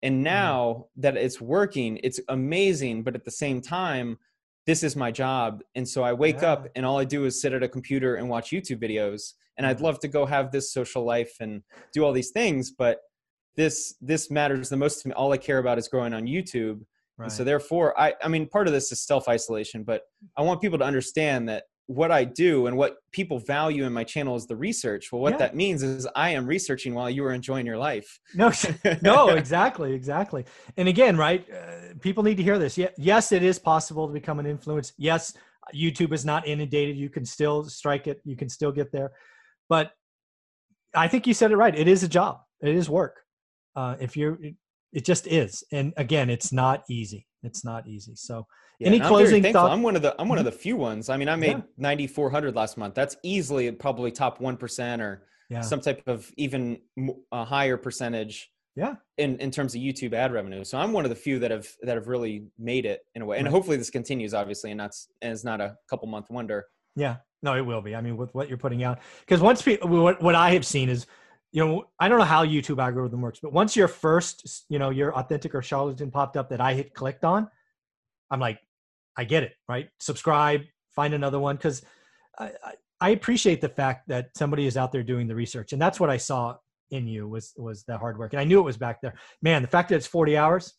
And 0.04 0.16
mm-hmm. 0.16 0.24
now 0.24 0.60
mm-hmm. 0.62 1.02
that 1.02 1.18
it's 1.18 1.42
working, 1.42 2.00
it's 2.04 2.20
amazing. 2.30 3.04
But 3.04 3.16
at 3.16 3.24
the 3.24 3.32
same 3.32 3.62
time, 3.62 4.18
this 4.66 4.84
is 4.84 4.96
my 4.96 5.12
job. 5.12 5.62
And 5.76 5.88
so 5.88 6.04
I 6.04 6.14
wake 6.14 6.42
yeah. 6.42 6.54
up 6.54 6.68
and 6.76 6.86
all 6.86 6.98
I 6.98 7.06
do 7.06 7.26
is 7.26 7.40
sit 7.42 7.54
at 7.54 7.64
a 7.64 7.68
computer 7.68 8.16
and 8.16 8.30
watch 8.30 8.50
YouTube 8.50 8.82
videos. 8.82 9.34
And 9.58 9.66
I'd 9.66 9.78
mm-hmm. 9.78 9.86
love 9.86 10.00
to 10.02 10.08
go 10.08 10.26
have 10.26 10.52
this 10.52 10.74
social 10.74 11.06
life 11.06 11.34
and 11.40 11.62
do 11.94 12.04
all 12.04 12.12
these 12.12 12.32
things, 12.32 12.72
but 12.72 13.00
this 13.56 13.96
this 14.02 14.30
matters 14.30 14.70
the 14.70 14.78
most 14.78 15.02
to 15.02 15.08
me 15.08 15.14
all 15.14 15.32
i 15.32 15.38
care 15.38 15.60
about 15.60 15.78
is 15.78 15.88
growing 15.88 16.14
on 16.14 16.26
youtube 16.26 16.80
right. 17.18 17.26
and 17.26 17.32
so 17.32 17.44
therefore 17.44 18.00
i 18.00 18.14
i 18.24 18.28
mean 18.28 18.48
part 18.48 18.68
of 18.68 18.74
this 18.74 18.92
is 18.92 19.02
self 19.02 19.28
isolation 19.28 19.84
but 19.84 20.04
i 20.38 20.42
want 20.42 20.62
people 20.62 20.78
to 20.78 20.86
understand 20.86 21.48
that 21.48 21.64
what 21.88 22.12
i 22.12 22.24
do 22.24 22.66
and 22.66 22.76
what 22.76 22.98
people 23.12 23.38
value 23.38 23.86
in 23.86 23.94
my 23.94 24.04
channel 24.04 24.36
is 24.36 24.48
the 24.48 24.56
research. 24.56 25.12
Well 25.12 25.22
what 25.22 25.34
yeah. 25.34 25.38
that 25.38 25.56
means 25.56 25.84
is 25.84 26.08
i 26.16 26.30
am 26.32 26.46
researching 26.46 26.96
while 26.96 27.10
you 27.10 27.24
are 27.26 27.34
enjoying 27.34 27.66
your 27.66 27.78
life. 27.78 28.20
No 28.34 28.52
no 29.02 29.30
exactly 29.42 29.94
exactly. 29.94 30.46
And 30.78 30.88
again 30.88 31.16
right 31.16 31.46
uh, 31.52 31.94
people 32.02 32.24
need 32.24 32.38
to 32.38 32.44
hear 32.44 32.58
this. 32.58 32.78
Yes 32.98 33.32
it 33.32 33.44
is 33.44 33.60
possible 33.60 34.08
to 34.08 34.14
become 34.14 34.40
an 34.40 34.46
influence. 34.46 34.94
Yes 34.98 35.34
youtube 35.74 36.12
is 36.14 36.26
not 36.26 36.48
inundated. 36.48 36.98
You 36.98 37.10
can 37.10 37.26
still 37.26 37.64
strike 37.66 38.08
it. 38.08 38.20
You 38.24 38.36
can 38.36 38.50
still 38.50 38.72
get 38.72 38.92
there. 38.92 39.12
But 39.70 39.92
i 40.96 41.08
think 41.08 41.28
you 41.28 41.34
said 41.36 41.52
it 41.52 41.58
right. 41.58 41.76
It 41.76 41.88
is 41.88 42.04
a 42.04 42.08
job. 42.08 42.40
It 42.62 42.76
is 42.76 42.90
work. 42.90 43.22
Uh, 43.76 43.96
if 44.00 44.18
you're 44.18 44.40
it 44.92 45.06
just 45.06 45.28
is. 45.28 45.64
And 45.72 45.94
again 45.98 46.32
it's 46.32 46.52
not 46.52 46.84
easy. 46.90 47.28
It's 47.44 47.64
not 47.64 47.88
easy. 47.88 48.16
So 48.16 48.48
yeah, 48.80 48.88
any 48.88 49.00
closing 49.00 49.42
thoughts 49.44 49.72
i'm 49.72 49.82
one 49.82 49.96
of 49.96 50.02
the 50.02 50.16
i'm 50.20 50.28
one 50.28 50.38
of 50.38 50.46
mm-hmm. 50.46 50.52
the 50.52 50.60
few 50.60 50.76
ones. 50.78 51.10
I 51.10 51.18
mean 51.18 51.30
i 51.30 51.36
made 51.36 51.58
yeah. 51.58 51.62
9400 51.78 52.56
last 52.56 52.78
month. 52.78 52.96
That's 52.96 53.16
easily 53.24 53.72
probably 53.72 54.12
top 54.12 54.40
1% 54.40 55.00
or 55.00 55.24
yeah. 55.50 55.62
some 55.62 55.82
type 55.82 56.04
of 56.08 56.32
even 56.38 56.80
a 57.32 57.46
higher 57.46 57.78
percentage 57.78 58.52
yeah. 58.76 58.96
in 59.18 59.38
in 59.40 59.52
terms 59.52 59.76
of 59.76 59.82
youtube 59.82 60.14
ad 60.14 60.34
revenue. 60.34 60.64
So 60.64 60.78
i'm 60.78 60.94
one 60.94 61.06
of 61.06 61.10
the 61.10 61.16
few 61.16 61.40
that 61.40 61.52
have 61.52 61.68
that 61.84 61.96
have 61.96 62.08
really 62.08 62.46
made 62.60 62.86
it 62.86 63.02
in 63.16 63.22
a 63.22 63.26
way. 63.26 63.38
And 63.38 63.46
right. 63.46 63.52
hopefully 63.52 63.78
this 63.78 63.90
continues 63.90 64.34
obviously 64.34 64.72
and 64.72 64.80
that's 64.80 65.08
and 65.22 65.32
it's 65.32 65.44
not 65.44 65.62
a 65.62 65.78
couple 65.90 66.08
month 66.08 66.30
wonder. 66.30 66.66
Yeah. 66.96 67.18
No 67.44 67.56
it 67.56 67.62
will 67.62 67.82
be. 67.82 67.96
I 67.96 68.02
mean 68.02 68.18
with 68.18 68.34
what 68.34 68.50
you're 68.50 68.58
putting 68.58 68.84
out 68.84 69.00
because 69.22 69.42
once 69.42 69.62
people 69.62 69.90
what, 69.90 70.22
what 70.22 70.36
i 70.36 70.52
have 70.52 70.66
seen 70.66 70.90
is 70.90 71.06
you 71.56 71.66
know, 71.66 71.86
I 71.98 72.10
don't 72.10 72.20
know 72.20 72.26
how 72.26 72.46
YouTube 72.46 72.84
algorithm 72.84 73.22
works, 73.22 73.40
but 73.42 73.54
once 73.54 73.78
your 73.78 73.88
first, 73.88 74.66
you 74.68 74.78
know, 74.78 74.90
your 74.90 75.16
authentic 75.16 75.56
or 75.56 75.62
charlatan 75.62 76.12
popped 76.12 76.36
up 76.36 76.50
that 76.50 76.60
I 76.60 76.74
hit 76.74 76.94
clicked 76.94 77.24
on, 77.24 77.50
I'm 78.30 78.42
like, 78.42 78.60
I 79.18 79.24
get 79.24 79.44
it, 79.44 79.54
right? 79.68 79.90
Subscribe, 80.00 80.62
find 80.96 81.14
another 81.14 81.40
one 81.40 81.56
because 81.56 81.84
I, 82.40 82.52
I, 83.00 83.10
appreciate 83.10 83.62
the 83.62 83.70
fact 83.70 84.08
that 84.08 84.30
somebody 84.36 84.66
is 84.66 84.78
out 84.78 84.92
there 84.92 85.04
doing 85.04 85.28
the 85.28 85.36
research, 85.36 85.74
and 85.74 85.82
that's 85.82 86.00
what 86.00 86.10
I 86.10 86.18
saw 86.18 86.58
in 86.92 87.08
you 87.08 87.28
was 87.28 87.54
was 87.58 87.84
the 87.84 87.98
hard 87.98 88.18
work, 88.18 88.34
and 88.34 88.40
I 88.40 88.44
knew 88.44 88.60
it 88.60 88.64
was 88.64 88.78
back 88.78 89.02
there. 89.02 89.16
Man, 89.42 89.62
the 89.62 89.68
fact 89.68 89.90
that 89.90 89.96
it's 89.96 90.08
40 90.08 90.38
hours, 90.38 90.74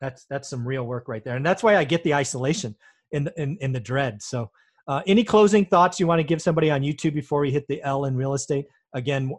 that's 0.00 0.24
that's 0.30 0.48
some 0.48 0.66
real 0.66 0.84
work 0.84 1.08
right 1.08 1.24
there, 1.24 1.36
and 1.36 1.44
that's 1.44 1.62
why 1.62 1.76
I 1.76 1.84
get 1.84 2.04
the 2.04 2.14
isolation 2.14 2.76
in 3.12 3.24
the, 3.24 3.40
in 3.40 3.56
in 3.60 3.72
the 3.72 3.80
dread. 3.80 4.22
So, 4.22 4.50
uh, 4.86 5.02
any 5.06 5.24
closing 5.24 5.64
thoughts 5.64 5.98
you 5.98 6.06
want 6.06 6.20
to 6.20 6.24
give 6.24 6.42
somebody 6.42 6.70
on 6.70 6.82
YouTube 6.82 7.14
before 7.14 7.40
we 7.40 7.50
hit 7.50 7.66
the 7.68 7.82
L 7.82 8.04
in 8.04 8.16
real 8.16 8.34
estate? 8.34 8.66
Again, 8.94 9.32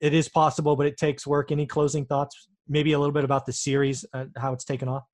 it 0.00 0.14
is 0.14 0.28
possible, 0.28 0.76
but 0.76 0.86
it 0.86 0.96
takes 0.96 1.26
work. 1.26 1.50
Any 1.50 1.66
closing 1.66 2.06
thoughts? 2.06 2.48
Maybe 2.68 2.92
a 2.92 2.98
little 2.98 3.12
bit 3.12 3.24
about 3.24 3.46
the 3.46 3.52
series, 3.52 4.04
uh, 4.12 4.26
how 4.36 4.52
it's 4.52 4.64
taken 4.64 4.88
off. 4.88 5.04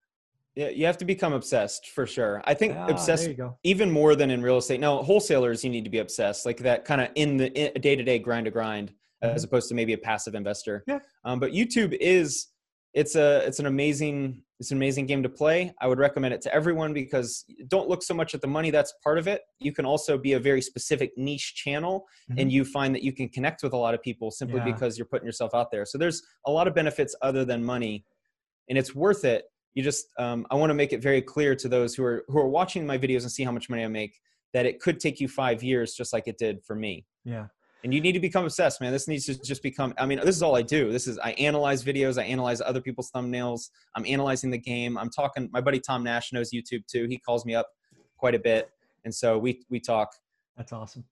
Yeah, 0.54 0.68
you 0.68 0.84
have 0.84 0.98
to 0.98 1.06
become 1.06 1.32
obsessed 1.32 1.88
for 1.88 2.06
sure. 2.06 2.42
I 2.44 2.52
think 2.52 2.76
ah, 2.76 2.86
obsessed 2.88 3.30
even 3.64 3.90
more 3.90 4.14
than 4.14 4.30
in 4.30 4.42
real 4.42 4.58
estate. 4.58 4.80
Now, 4.80 5.02
wholesalers, 5.02 5.64
you 5.64 5.70
need 5.70 5.84
to 5.84 5.90
be 5.90 5.98
obsessed, 5.98 6.44
like 6.44 6.58
that 6.58 6.84
kind 6.84 7.00
of 7.00 7.08
in 7.14 7.38
the 7.38 7.48
day 7.48 7.96
to 7.96 8.02
day 8.02 8.18
grind 8.18 8.44
to 8.44 8.50
grind, 8.50 8.90
mm-hmm. 8.90 9.34
as 9.34 9.44
opposed 9.44 9.68
to 9.70 9.74
maybe 9.74 9.94
a 9.94 9.98
passive 9.98 10.34
investor. 10.34 10.84
Yeah. 10.86 10.98
Um, 11.24 11.40
but 11.40 11.52
YouTube 11.52 11.96
is 11.98 12.48
it's 12.92 13.16
a 13.16 13.38
it's 13.46 13.58
an 13.58 13.66
amazing 13.66 14.42
it's 14.60 14.70
an 14.70 14.76
amazing 14.76 15.06
game 15.06 15.22
to 15.24 15.28
play. 15.28 15.72
I 15.80 15.88
would 15.88 15.98
recommend 15.98 16.34
it 16.34 16.40
to 16.42 16.54
everyone 16.54 16.92
because 16.92 17.44
don't 17.66 17.88
look 17.88 18.02
so 18.02 18.14
much 18.14 18.32
at 18.32 18.40
the 18.40 18.46
money. 18.46 18.70
That's 18.70 18.94
part 19.02 19.18
of 19.18 19.26
it. 19.26 19.40
You 19.58 19.72
can 19.72 19.84
also 19.84 20.16
be 20.16 20.34
a 20.34 20.38
very 20.38 20.62
specific 20.62 21.10
niche 21.16 21.54
channel 21.56 22.06
mm-hmm. 22.30 22.38
and 22.40 22.52
you 22.52 22.64
find 22.64 22.94
that 22.94 23.02
you 23.02 23.12
can 23.12 23.28
connect 23.28 23.64
with 23.64 23.72
a 23.72 23.76
lot 23.76 23.92
of 23.92 24.02
people 24.02 24.30
simply 24.30 24.58
yeah. 24.58 24.66
because 24.66 24.96
you're 24.96 25.06
putting 25.06 25.26
yourself 25.26 25.52
out 25.52 25.72
there. 25.72 25.84
So 25.84 25.98
there's 25.98 26.22
a 26.46 26.50
lot 26.50 26.68
of 26.68 26.76
benefits 26.76 27.16
other 27.22 27.44
than 27.44 27.64
money 27.64 28.04
and 28.68 28.78
it's 28.78 28.94
worth 28.94 29.24
it. 29.24 29.46
You 29.74 29.82
just, 29.82 30.06
um, 30.18 30.46
I 30.50 30.54
want 30.54 30.70
to 30.70 30.74
make 30.74 30.92
it 30.92 31.02
very 31.02 31.22
clear 31.22 31.54
to 31.56 31.68
those 31.68 31.94
who 31.94 32.04
are, 32.04 32.24
who 32.28 32.38
are 32.38 32.48
watching 32.48 32.86
my 32.86 32.98
videos 32.98 33.22
and 33.22 33.32
see 33.32 33.44
how 33.44 33.52
much 33.52 33.70
money 33.70 33.84
I 33.84 33.88
make 33.88 34.18
that 34.52 34.66
it 34.66 34.80
could 34.80 35.00
take 35.00 35.20
you 35.20 35.28
five 35.28 35.62
years, 35.62 35.94
just 35.94 36.12
like 36.12 36.24
it 36.26 36.38
did 36.38 36.62
for 36.64 36.74
me. 36.74 37.06
Yeah. 37.24 37.46
And 37.84 37.92
you 37.92 38.00
need 38.00 38.12
to 38.12 38.20
become 38.20 38.44
obsessed 38.44 38.80
man. 38.80 38.92
This 38.92 39.08
needs 39.08 39.26
to 39.26 39.40
just 39.42 39.62
become 39.62 39.92
i 39.98 40.06
mean 40.06 40.18
this 40.20 40.36
is 40.36 40.42
all 40.42 40.56
i 40.56 40.62
do. 40.62 40.92
This 40.92 41.08
is 41.08 41.18
i 41.18 41.32
analyze 41.32 41.82
videos 41.82 42.16
i 42.16 42.24
analyze 42.24 42.60
other 42.60 42.80
people's 42.80 43.10
thumbnails 43.10 43.70
i'm 43.96 44.06
analyzing 44.06 44.50
the 44.50 44.58
game 44.58 44.96
i'm 44.96 45.10
talking 45.10 45.48
my 45.52 45.60
buddy 45.60 45.80
tom 45.80 46.04
nash 46.04 46.32
knows 46.32 46.52
youtube 46.52 46.86
too. 46.86 47.06
He 47.08 47.18
calls 47.18 47.44
me 47.44 47.54
up 47.56 47.66
quite 48.16 48.36
a 48.36 48.38
bit 48.38 48.70
and 49.04 49.14
so 49.14 49.38
we 49.38 49.64
we 49.68 49.80
talk. 49.80 50.10
That's 50.56 50.72
awesome. 50.72 51.04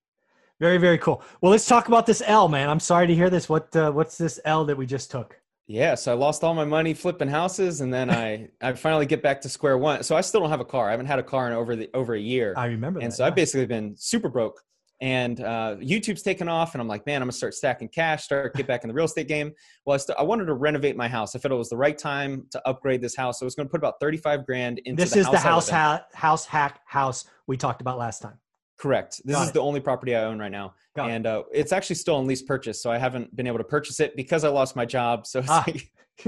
Very 0.59 0.77
very 0.77 0.97
cool. 0.97 1.23
Well 1.41 1.51
let's 1.51 1.67
talk 1.67 1.87
about 1.87 2.05
this 2.05 2.21
l 2.25 2.47
man. 2.47 2.69
I'm 2.69 2.79
sorry 2.79 3.07
to 3.07 3.15
hear 3.15 3.29
this. 3.29 3.49
What 3.49 3.75
uh, 3.75 3.91
what's 3.91 4.17
this 4.17 4.39
l 4.45 4.63
that 4.65 4.77
we 4.77 4.85
just 4.85 5.11
took 5.11 5.37
Yeah, 5.67 5.95
so 5.95 6.11
I 6.11 6.15
lost 6.15 6.43
all 6.43 6.53
my 6.53 6.65
money 6.65 6.93
flipping 6.93 7.29
houses, 7.29 7.81
and 7.81 7.93
then 7.93 8.09
I 8.09 8.49
I 8.61 8.73
finally 8.73 9.05
get 9.05 9.23
back 9.23 9.41
to 9.41 9.49
square 9.49 9.77
one. 9.77 10.03
So 10.03 10.15
I 10.15 10.21
still 10.21 10.41
don't 10.41 10.49
have 10.49 10.59
a 10.59 10.65
car. 10.65 10.87
I 10.87 10.91
haven't 10.91 11.05
had 11.05 11.19
a 11.19 11.23
car 11.23 11.47
in 11.47 11.53
over 11.53 11.75
the 11.75 11.89
over 11.93 12.13
a 12.13 12.19
year. 12.19 12.53
I 12.57 12.65
remember. 12.67 12.99
And 12.99 13.11
that, 13.11 13.15
so 13.15 13.23
yeah. 13.23 13.27
I've 13.27 13.35
basically 13.35 13.65
been 13.65 13.95
super 13.97 14.29
broke. 14.29 14.61
And 15.01 15.39
uh, 15.39 15.77
YouTube's 15.79 16.21
taken 16.21 16.47
off, 16.47 16.75
and 16.75 16.81
I'm 16.81 16.87
like, 16.87 17.07
man, 17.07 17.23
I'm 17.23 17.25
gonna 17.25 17.31
start 17.31 17.55
stacking 17.55 17.89
cash, 17.89 18.23
start 18.23 18.53
get 18.53 18.67
back 18.67 18.83
in 18.83 18.87
the 18.87 18.93
real 18.93 19.05
estate 19.05 19.27
game. 19.27 19.51
Well, 19.83 19.95
I, 19.95 19.97
st- 19.97 20.17
I 20.19 20.21
wanted 20.21 20.45
to 20.45 20.53
renovate 20.53 20.95
my 20.95 21.07
house. 21.07 21.35
I 21.35 21.39
felt 21.39 21.51
it 21.51 21.55
was 21.55 21.71
the 21.71 21.77
right 21.77 21.97
time 21.97 22.45
to 22.51 22.67
upgrade 22.67 23.01
this 23.01 23.15
house. 23.15 23.39
So 23.39 23.45
I 23.45 23.47
was 23.47 23.55
gonna 23.55 23.69
put 23.69 23.79
about 23.79 23.95
35 23.99 24.45
grand 24.45 24.77
into. 24.85 25.01
This 25.01 25.13
the 25.13 25.21
is 25.21 25.25
the 25.31 25.39
house 25.39 25.71
live 25.71 25.73
in. 25.73 25.79
ha- 25.79 26.05
house 26.13 26.45
hack 26.45 26.81
house 26.85 27.25
we 27.47 27.57
talked 27.57 27.81
about 27.81 27.97
last 27.97 28.21
time. 28.21 28.37
Correct. 28.81 29.21
This 29.23 29.35
Got 29.35 29.43
is 29.43 29.49
it. 29.49 29.53
the 29.53 29.61
only 29.61 29.79
property 29.79 30.15
I 30.15 30.23
own 30.23 30.39
right 30.39 30.51
now, 30.51 30.73
Got 30.95 31.11
and 31.11 31.27
uh, 31.27 31.43
it's 31.53 31.71
actually 31.71 31.97
still 31.97 32.15
on 32.15 32.25
lease 32.25 32.41
purchase. 32.41 32.81
So 32.81 32.89
I 32.91 32.97
haven't 32.97 33.35
been 33.35 33.45
able 33.45 33.59
to 33.59 33.63
purchase 33.63 33.99
it 33.99 34.15
because 34.15 34.43
I 34.43 34.49
lost 34.49 34.75
my 34.75 34.85
job. 34.85 35.27
So 35.27 35.39
it's 35.39 35.49
Ah. 35.51 35.63
like, 35.67 35.91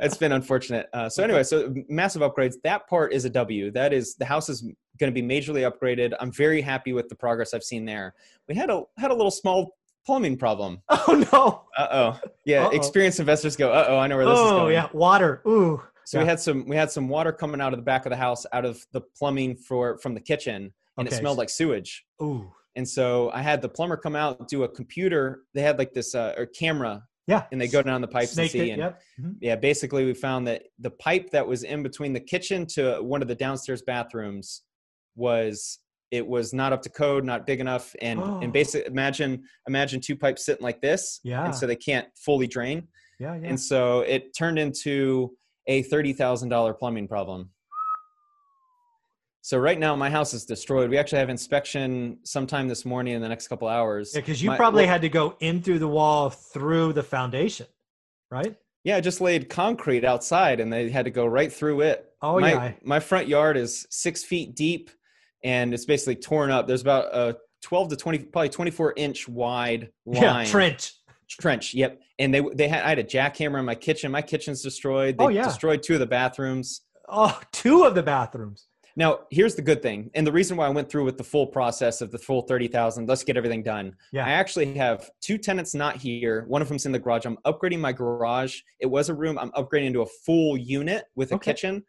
it's 0.00 0.16
been 0.16 0.32
unfortunate. 0.32 0.88
Uh, 0.94 1.08
so 1.10 1.22
anyway, 1.22 1.42
so 1.42 1.74
massive 1.88 2.22
upgrades. 2.22 2.54
That 2.64 2.88
part 2.88 3.12
is 3.12 3.24
a 3.26 3.30
W. 3.30 3.70
That 3.72 3.92
is 3.92 4.14
the 4.14 4.24
house 4.24 4.48
is 4.48 4.62
going 4.98 5.12
to 5.14 5.22
be 5.22 5.22
majorly 5.22 5.70
upgraded. 5.70 6.14
I'm 6.18 6.32
very 6.32 6.62
happy 6.62 6.92
with 6.94 7.08
the 7.10 7.14
progress 7.14 7.52
I've 7.52 7.62
seen 7.64 7.84
there. 7.84 8.14
We 8.48 8.54
had 8.54 8.70
a 8.70 8.82
had 8.96 9.10
a 9.10 9.14
little 9.14 9.30
small 9.30 9.76
plumbing 10.06 10.38
problem. 10.38 10.80
Oh 11.08 11.26
no! 11.32 11.62
Uh 11.76 11.88
oh. 11.92 12.20
Yeah, 12.46 12.64
Uh-oh. 12.66 12.76
experienced 12.76 13.20
investors 13.20 13.54
go. 13.54 13.70
Uh 13.70 13.84
oh, 13.88 13.98
I 13.98 14.06
know 14.06 14.16
where 14.16 14.24
this 14.26 14.38
is 14.38 14.50
going. 14.50 14.62
Oh 14.64 14.68
yeah, 14.68 14.88
water. 14.94 15.42
Ooh. 15.46 15.82
So 16.04 16.20
we 16.20 16.24
had 16.24 16.40
some 16.40 16.66
we 16.66 16.74
had 16.76 16.90
some 16.90 17.08
water 17.08 17.32
coming 17.32 17.60
out 17.60 17.72
of 17.74 17.78
the 17.78 17.84
back 17.84 18.06
of 18.06 18.10
the 18.10 18.16
house 18.16 18.46
out 18.52 18.64
of 18.64 18.84
the 18.92 19.00
plumbing 19.02 19.56
for 19.56 19.98
from 19.98 20.14
the 20.14 20.20
kitchen, 20.20 20.72
and 20.98 21.06
Okay. 21.06 21.16
it 21.16 21.18
smelled 21.18 21.38
like 21.38 21.50
sewage. 21.50 22.04
Ooh. 22.22 22.50
And 22.74 22.88
so 22.88 23.30
I 23.30 23.40
had 23.42 23.62
the 23.62 23.68
plumber 23.68 23.96
come 23.96 24.16
out, 24.16 24.48
do 24.48 24.64
a 24.64 24.68
computer. 24.68 25.42
They 25.54 25.62
had 25.62 25.78
like 25.78 25.92
this 25.94 26.14
uh, 26.14 26.34
or 26.36 26.46
camera, 26.46 27.02
Yeah. 27.26 27.44
and 27.50 27.60
they 27.60 27.68
go 27.68 27.82
down 27.82 28.00
the 28.02 28.08
pipes 28.08 28.36
and 28.36 28.50
see. 28.50 28.70
it. 28.70 28.72
and 28.74 28.78
Yep. 28.82 29.02
Mhm. 29.20 29.34
yeah, 29.40 29.56
basically 29.56 30.04
we 30.04 30.12
found 30.14 30.46
that 30.46 30.64
the 30.78 30.90
pipe 30.90 31.30
that 31.30 31.46
was 31.46 31.62
in 31.62 31.82
between 31.82 32.12
the 32.12 32.20
kitchen 32.20 32.66
to 32.74 32.98
one 33.02 33.22
of 33.22 33.28
the 33.28 33.34
downstairs 33.34 33.82
bathrooms 33.82 34.62
was 35.14 35.78
it 36.12 36.24
was 36.26 36.52
not 36.54 36.72
up 36.72 36.82
to 36.82 36.88
code, 36.90 37.24
not 37.24 37.46
big 37.46 37.60
enough, 37.60 37.94
and 38.00 38.20
Oh. 38.20 38.38
and 38.40 38.52
basically 38.52 38.86
imagine 38.86 39.42
imagine 39.66 40.00
two 40.00 40.16
pipes 40.16 40.44
sitting 40.44 40.62
like 40.62 40.80
this, 40.80 41.20
Yeah. 41.24 41.44
and 41.44 41.54
so 41.54 41.66
they 41.66 41.76
can't 41.76 42.06
fully 42.16 42.46
drain, 42.46 42.88
Yeah. 43.18 43.34
Yeah. 43.34 43.48
and 43.48 43.58
so 43.60 44.00
it 44.02 44.34
turned 44.36 44.58
into 44.58 45.36
a 45.66 45.82
thirty 45.82 46.12
thousand 46.12 46.50
dollar 46.50 46.74
plumbing 46.74 47.08
problem. 47.08 47.50
So 49.46 49.58
right 49.58 49.78
now 49.78 49.94
my 49.94 50.10
house 50.10 50.34
is 50.34 50.44
destroyed. 50.44 50.90
We 50.90 50.98
actually 50.98 51.20
have 51.20 51.30
inspection 51.30 52.18
sometime 52.24 52.66
this 52.66 52.84
morning 52.84 53.14
in 53.14 53.22
the 53.22 53.28
next 53.28 53.46
couple 53.46 53.68
hours. 53.68 54.10
Yeah, 54.12 54.20
because 54.20 54.42
you 54.42 54.50
My- 54.50 54.56
probably 54.56 54.82
well- 54.82 54.92
had 54.94 55.02
to 55.02 55.08
go 55.08 55.36
in 55.38 55.62
through 55.62 55.78
the 55.78 55.86
wall 55.86 56.30
through 56.30 56.94
the 56.94 57.04
foundation, 57.04 57.68
right? 58.28 58.56
Yeah, 58.82 58.96
I 58.96 59.00
just 59.00 59.20
laid 59.20 59.48
concrete 59.48 60.04
outside 60.04 60.58
and 60.58 60.72
they 60.72 60.90
had 60.90 61.04
to 61.04 61.12
go 61.12 61.26
right 61.26 61.52
through 61.52 61.82
it. 61.82 62.06
Oh 62.20 62.40
my, 62.40 62.50
yeah. 62.54 62.72
My 62.82 62.98
front 62.98 63.28
yard 63.28 63.56
is 63.56 63.86
six 63.88 64.24
feet 64.24 64.56
deep 64.56 64.90
and 65.44 65.72
it's 65.72 65.84
basically 65.84 66.16
torn 66.16 66.50
up. 66.50 66.66
There's 66.66 66.82
about 66.82 67.14
a 67.14 67.36
12 67.62 67.90
to 67.90 67.96
20, 67.96 68.18
probably 68.24 68.48
24 68.48 68.94
inch 68.96 69.28
wide 69.28 69.92
line. 70.06 70.22
Yeah. 70.24 70.44
Trench. 70.44 70.92
Trench. 71.28 71.72
Yep. 71.72 72.00
And 72.18 72.34
they, 72.34 72.40
they 72.52 72.66
had, 72.66 72.82
I 72.84 72.88
had 72.88 72.98
a 72.98 73.04
jackhammer 73.04 73.60
in 73.60 73.64
my 73.64 73.76
kitchen. 73.76 74.10
My 74.10 74.22
kitchen's 74.22 74.60
destroyed. 74.60 75.14
Oh, 75.20 75.28
they 75.28 75.34
Oh, 75.34 75.38
yeah. 75.38 75.44
destroyed 75.44 75.84
two 75.84 75.94
of 75.94 76.00
the 76.00 76.06
bathrooms. 76.06 76.80
Oh, 77.08 77.40
two 77.52 77.84
of 77.84 77.94
the 77.94 78.02
bathrooms. 78.02 78.66
Now, 78.98 79.20
here's 79.30 79.54
the 79.54 79.62
good 79.62 79.82
thing. 79.82 80.10
And 80.14 80.26
the 80.26 80.32
reason 80.32 80.56
why 80.56 80.66
I 80.66 80.70
went 80.70 80.88
through 80.88 81.04
with 81.04 81.18
the 81.18 81.24
full 81.24 81.46
process 81.46 82.00
of 82.00 82.10
the 82.10 82.18
full 82.18 82.42
30,000, 82.42 83.06
let's 83.06 83.24
get 83.24 83.36
everything 83.36 83.62
done. 83.62 83.94
Yeah. 84.10 84.24
I 84.26 84.30
actually 84.30 84.72
have 84.74 85.10
two 85.20 85.36
tenants 85.36 85.74
not 85.74 85.96
here. 85.96 86.46
One 86.48 86.62
of 86.62 86.68
them's 86.68 86.86
in 86.86 86.92
the 86.92 86.98
garage. 86.98 87.26
I'm 87.26 87.36
upgrading 87.46 87.80
my 87.80 87.92
garage. 87.92 88.60
It 88.80 88.86
was 88.86 89.10
a 89.10 89.14
room. 89.14 89.38
I'm 89.38 89.50
upgrading 89.52 89.86
into 89.88 90.00
a 90.00 90.06
full 90.06 90.56
unit 90.56 91.04
with 91.14 91.32
a 91.32 91.34
Okay. 91.34 91.52
kitchen. 91.52 91.84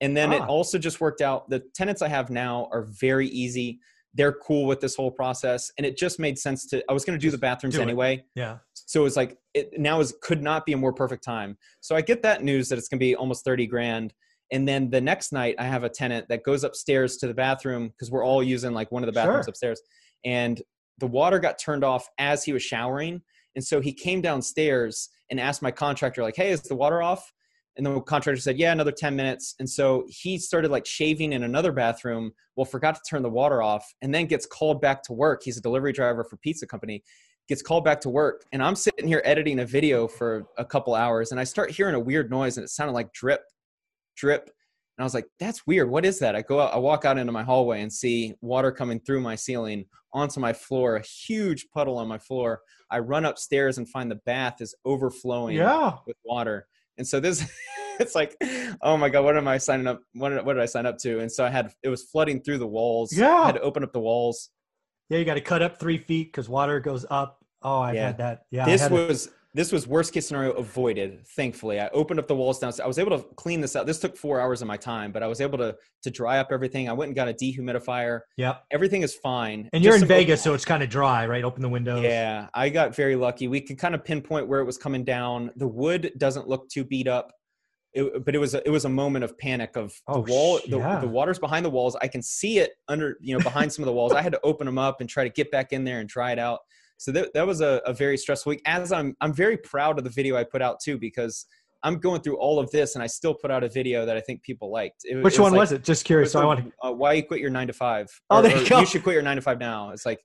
And 0.00 0.16
then 0.16 0.32
it 0.32 0.40
Ah. 0.42 0.46
also 0.46 0.78
just 0.78 1.00
worked 1.00 1.20
out. 1.20 1.50
The 1.50 1.60
tenants 1.74 2.00
I 2.00 2.08
have 2.08 2.30
now 2.30 2.68
are 2.70 2.82
very 2.82 3.26
easy. 3.28 3.80
They're 4.14 4.32
cool 4.32 4.66
with 4.66 4.80
this 4.80 4.94
whole 4.94 5.10
process. 5.10 5.72
And 5.78 5.86
it 5.86 5.96
just 5.96 6.20
made 6.20 6.38
sense 6.38 6.66
to, 6.68 6.84
I 6.88 6.92
was 6.92 7.04
going 7.04 7.18
to 7.18 7.22
do 7.22 7.30
the 7.30 7.38
bathrooms 7.38 7.74
do 7.74 7.82
anyway. 7.82 8.24
Yeah. 8.36 8.58
So 8.74 9.04
it's 9.04 9.16
like, 9.16 9.36
it 9.54 9.80
now 9.80 9.98
is 10.00 10.14
could 10.22 10.42
not 10.42 10.64
be 10.66 10.74
a 10.74 10.76
more 10.76 10.92
perfect 10.92 11.24
time. 11.24 11.56
So 11.80 11.96
I 11.96 12.02
get 12.02 12.22
that 12.22 12.44
news 12.44 12.68
that 12.68 12.78
it's 12.78 12.88
going 12.88 12.98
to 12.98 13.04
be 13.04 13.16
almost 13.16 13.44
30 13.44 13.66
grand. 13.66 14.12
And 14.52 14.68
then 14.68 14.90
the 14.90 15.00
next 15.00 15.32
night, 15.32 15.56
I 15.58 15.64
have 15.64 15.82
a 15.82 15.88
tenant 15.88 16.28
that 16.28 16.44
goes 16.44 16.62
upstairs 16.62 17.16
to 17.16 17.26
the 17.26 17.34
bathroom 17.34 17.88
because 17.88 18.10
we're 18.10 18.24
all 18.24 18.42
using 18.42 18.72
like 18.72 18.92
one 18.92 19.02
of 19.02 19.06
the 19.06 19.12
bathrooms 19.12 19.46
Sure. 19.46 19.50
upstairs. 19.50 19.80
And 20.24 20.62
the 20.98 21.06
water 21.06 21.38
got 21.38 21.58
turned 21.58 21.82
off 21.82 22.06
as 22.18 22.44
he 22.44 22.52
was 22.52 22.62
showering. 22.62 23.22
And 23.56 23.64
so 23.64 23.80
he 23.80 23.92
came 23.92 24.20
downstairs 24.20 25.08
and 25.30 25.40
asked 25.40 25.62
my 25.62 25.70
contractor, 25.70 26.22
like, 26.22 26.36
hey, 26.36 26.50
is 26.50 26.60
the 26.62 26.76
water 26.76 27.02
off? 27.02 27.32
And 27.76 27.86
the 27.86 28.00
contractor 28.02 28.40
said, 28.40 28.58
yeah, 28.58 28.72
another 28.72 28.92
10 28.92 29.16
minutes. 29.16 29.54
And 29.58 29.68
so 29.68 30.04
he 30.08 30.36
started 30.36 30.70
like 30.70 30.84
shaving 30.84 31.32
in 31.32 31.42
another 31.42 31.72
bathroom. 31.72 32.32
Well, 32.54 32.66
forgot 32.66 32.94
to 32.96 33.00
turn 33.08 33.22
the 33.22 33.30
water 33.30 33.62
off 33.62 33.86
and 34.02 34.14
then 34.14 34.26
gets 34.26 34.44
called 34.44 34.82
back 34.82 35.02
to 35.04 35.14
work. 35.14 35.40
He's 35.42 35.56
a 35.56 35.62
delivery 35.62 35.92
driver 35.94 36.22
for 36.22 36.36
pizza 36.36 36.66
company 36.66 37.02
gets 37.48 37.60
called 37.60 37.84
back 37.84 38.00
to 38.00 38.08
work 38.08 38.44
and 38.52 38.62
i'm 38.62 38.76
sitting 38.76 39.06
here 39.06 39.20
editing 39.24 39.58
a 39.58 39.66
video 39.66 40.06
for 40.06 40.46
a 40.58 40.64
couple 40.64 40.94
hours 40.94 41.32
and 41.32 41.40
i 41.40 41.44
start 41.44 41.72
hearing 41.72 41.94
a 41.96 41.98
weird 41.98 42.30
noise 42.30 42.56
and 42.56 42.64
it 42.64 42.68
sounded 42.68 42.92
like 42.92 43.12
drip 43.12 43.42
drip 44.22 44.44
and 44.44 45.02
i 45.02 45.04
was 45.04 45.14
like 45.14 45.26
that's 45.40 45.66
weird 45.66 45.90
what 45.90 46.04
is 46.06 46.20
that 46.20 46.36
i 46.36 46.42
go 46.42 46.60
out 46.60 46.72
i 46.72 46.78
walk 46.78 47.04
out 47.04 47.18
into 47.18 47.32
my 47.32 47.42
hallway 47.42 47.82
and 47.82 47.92
see 47.92 48.32
water 48.40 48.70
coming 48.70 49.00
through 49.00 49.20
my 49.20 49.34
ceiling 49.34 49.84
onto 50.12 50.38
my 50.38 50.52
floor 50.52 50.94
a 50.96 51.02
huge 51.02 51.66
puddle 51.74 51.98
on 51.98 52.06
my 52.06 52.18
floor 52.18 52.60
i 52.88 52.98
run 53.00 53.24
upstairs 53.24 53.78
and 53.78 53.88
find 53.88 54.08
the 54.08 54.20
bath 54.24 54.60
is 54.60 54.76
overflowing 54.84 55.56
Yeah. 55.56 55.96
with 56.06 56.16
water 56.24 56.68
and 56.98 57.06
so 57.06 57.18
this 57.18 57.44
it's 58.00 58.14
like 58.14 58.36
oh 58.82 58.96
my 58.96 59.08
god 59.08 59.24
what 59.24 59.36
am 59.36 59.48
i 59.48 59.58
signing 59.58 59.88
up 59.88 60.00
what 60.14 60.28
did, 60.28 60.44
what 60.46 60.52
did 60.52 60.62
i 60.62 60.66
sign 60.66 60.86
up 60.86 60.98
to 60.98 61.18
and 61.18 61.30
so 61.32 61.44
i 61.44 61.50
had 61.50 61.72
it 61.82 61.88
was 61.88 62.04
flooding 62.04 62.40
through 62.40 62.58
the 62.58 62.66
walls 62.78 63.12
Yeah. 63.12 63.38
i 63.38 63.46
had 63.46 63.56
to 63.56 63.60
open 63.62 63.82
up 63.82 63.92
the 63.92 64.00
walls 64.00 64.50
Yeah. 65.10 65.18
You 65.18 65.24
got 65.24 65.34
to 65.34 65.40
cut 65.40 65.62
up 65.62 65.80
three 65.80 65.98
feet 65.98 66.28
because 66.32 66.48
water 66.48 66.78
goes 66.80 67.04
up. 67.10 67.38
Oh, 67.62 67.80
I've 67.80 67.94
Yeah. 67.96 68.06
had 68.06 68.18
that. 68.18 68.36
Yeah. 68.50 68.64
I 68.64 68.70
this 68.70 68.88
was 68.88 69.28
this 69.54 69.70
was 69.70 69.86
worst 69.86 70.12
case 70.14 70.26
scenario 70.26 70.52
avoided 70.52 71.26
thankfully. 71.28 71.78
I 71.78 71.88
opened 71.88 72.18
up 72.20 72.26
the 72.26 72.34
walls 72.34 72.58
downstairs 72.58 72.84
i 72.84 72.86
was 72.86 72.98
able 72.98 73.18
to 73.18 73.24
clean 73.36 73.60
this 73.60 73.76
out. 73.76 73.86
This 73.86 74.00
took 74.00 74.16
four 74.16 74.40
hours 74.40 74.62
of 74.62 74.68
my 74.68 74.76
time 74.76 75.12
but 75.12 75.22
i 75.22 75.26
was 75.26 75.40
able 75.40 75.58
to 75.58 75.76
to 76.02 76.10
dry 76.10 76.38
up 76.38 76.48
everything. 76.50 76.88
I 76.88 76.92
went 76.92 77.08
and 77.10 77.16
got 77.16 77.28
a 77.28 77.34
dehumidifier. 77.34 78.20
Yeah 78.36 78.56
everything 78.70 79.02
is 79.02 79.14
fine. 79.14 79.68
And 79.72 79.84
you're 79.84 79.96
in 79.96 80.06
Vegas, 80.06 80.40
open- 80.40 80.50
so 80.50 80.54
it's 80.54 80.64
kind 80.64 80.82
of 80.82 80.88
dry, 80.88 81.26
right? 81.26 81.44
Open 81.44 81.62
the 81.62 81.68
windows. 81.68 82.02
yeah 82.02 82.48
i 82.54 82.68
got 82.68 82.94
very 82.96 83.16
lucky. 83.16 83.48
We 83.48 83.60
could 83.60 83.78
kind 83.78 83.94
of 83.94 84.04
pinpoint 84.04 84.48
where 84.48 84.60
it 84.60 84.64
was 84.64 84.78
coming 84.78 85.04
down. 85.04 85.50
The 85.56 85.68
wood 85.68 86.12
doesn't 86.18 86.48
look 86.48 86.68
too 86.68 86.84
beat 86.84 87.08
up. 87.08 87.32
It, 87.94 88.24
but 88.24 88.34
it 88.34 88.38
was 88.38 88.54
a, 88.54 88.66
it 88.66 88.70
was 88.70 88.86
a 88.86 88.88
moment 88.88 89.22
of 89.22 89.36
panic 89.36 89.76
of 89.76 89.88
the 90.08 90.14
Oh, 90.14 90.20
wall 90.26 90.60
the, 90.66 90.78
yeah. 90.78 90.98
the 90.98 91.06
water's 91.08 91.38
behind 91.38 91.62
the 91.62 91.68
walls. 91.68 91.94
I 92.00 92.08
can 92.08 92.22
see 92.22 92.58
it 92.58 92.72
under 92.88 93.18
you 93.20 93.36
know 93.36 93.44
behind 93.44 93.70
some 93.70 93.82
of 93.82 93.86
the 93.86 93.92
walls. 93.92 94.12
I 94.14 94.22
had 94.22 94.32
to 94.32 94.40
open 94.42 94.64
them 94.64 94.78
up 94.78 95.02
and 95.02 95.10
try 95.10 95.24
to 95.24 95.30
get 95.30 95.50
back 95.50 95.74
in 95.74 95.84
there 95.84 96.00
and 96.00 96.08
dry 96.08 96.32
it 96.32 96.38
out 96.38 96.60
so 97.02 97.10
that, 97.10 97.32
that 97.34 97.44
was 97.46 97.60
a, 97.60 97.80
a 97.84 97.92
very 97.92 98.16
stressful 98.16 98.50
week 98.50 98.62
as 98.66 98.92
i'm 98.92 99.14
i'm 99.20 99.32
very 99.32 99.56
proud 99.56 99.98
of 99.98 100.04
the 100.04 100.10
video 100.10 100.36
i 100.36 100.44
put 100.44 100.62
out 100.62 100.78
too 100.80 100.96
because 100.98 101.46
i'm 101.82 101.96
going 101.98 102.20
through 102.22 102.36
all 102.38 102.58
of 102.60 102.70
this 102.70 102.94
and 102.94 103.02
i 103.02 103.06
still 103.06 103.34
put 103.34 103.50
out 103.50 103.64
a 103.64 103.68
video 103.68 104.06
that 104.06 104.16
i 104.16 104.20
think 104.20 104.40
people 104.42 104.70
liked 104.70 105.00
It- 105.04 105.22
Which 105.22 105.38
it 105.38 105.42
one 105.42 105.52
like- 105.52 105.58
was 105.60 105.72
it? 105.72 105.82
Just 105.84 106.04
curious. 106.04 106.32
So 106.32 106.40
I 106.40 106.44
want 106.44 106.60
to. 106.64 106.72
uh, 106.88 106.92
why 106.92 107.14
you 107.14 107.24
quit 107.24 107.40
your 107.40 107.50
nine 107.50 107.66
to 107.66 107.72
five 107.72 108.06
Oh, 108.30 108.38
Or- 108.38 108.42
there 108.42 108.56
you 108.56 108.68
go. 108.68 108.80
you 108.80 108.86
should 108.86 109.02
quit 109.02 109.14
your 109.14 109.22
nine 109.22 109.36
to 109.36 109.42
five 109.42 109.58
now 109.58 109.90
it's 109.90 110.06
like 110.06 110.20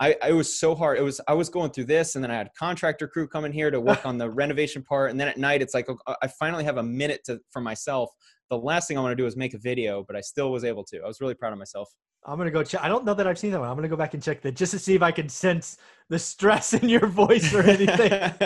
I, 0.00 0.14
I 0.22 0.30
was 0.30 0.60
so 0.60 0.76
hard. 0.76 0.96
It 0.96 1.02
was 1.02 1.20
I 1.26 1.34
was 1.34 1.48
going 1.48 1.72
through 1.72 1.86
this, 1.86 2.14
and 2.14 2.22
then 2.22 2.30
I 2.30 2.36
had 2.36 2.50
contractor 2.56 3.08
crew 3.08 3.26
coming 3.26 3.50
here 3.50 3.68
to 3.68 3.80
work 3.80 4.06
on 4.06 4.16
the 4.16 4.30
renovation 4.42 4.80
part, 4.84 5.10
and 5.10 5.18
then 5.18 5.26
at 5.26 5.38
night 5.38 5.60
it's 5.60 5.74
like 5.74 5.88
I 6.22 6.28
finally 6.28 6.62
have 6.62 6.76
a 6.76 6.84
minute 6.84 7.22
to 7.24 7.40
for 7.50 7.60
myself. 7.60 8.08
The 8.48 8.56
last 8.58 8.86
thing 8.86 8.96
I 8.96 9.00
want 9.00 9.10
to 9.10 9.16
do 9.16 9.26
is 9.26 9.36
make 9.36 9.54
a 9.54 9.58
video, 9.58 10.04
but 10.06 10.14
I 10.14 10.20
still 10.20 10.52
was 10.52 10.62
able 10.62 10.84
to. 10.84 11.00
I 11.02 11.06
was 11.08 11.20
really 11.20 11.34
proud 11.34 11.52
of 11.52 11.58
myself. 11.58 11.88
I'm 12.24 12.36
gonna 12.36 12.50
go 12.50 12.62
check. 12.62 12.82
I 12.82 12.88
don't 12.88 13.04
know 13.04 13.14
that 13.14 13.26
I've 13.26 13.38
seen 13.38 13.52
that 13.52 13.60
one. 13.60 13.68
I'm 13.68 13.76
gonna 13.76 13.88
go 13.88 13.96
back 13.96 14.14
and 14.14 14.22
check 14.22 14.42
that 14.42 14.54
just 14.54 14.72
to 14.72 14.78
see 14.78 14.94
if 14.94 15.02
I 15.02 15.10
can 15.12 15.28
sense 15.28 15.78
the 16.08 16.18
stress 16.18 16.74
in 16.74 16.88
your 16.88 17.06
voice 17.06 17.54
or 17.54 17.62
anything. 17.62 18.10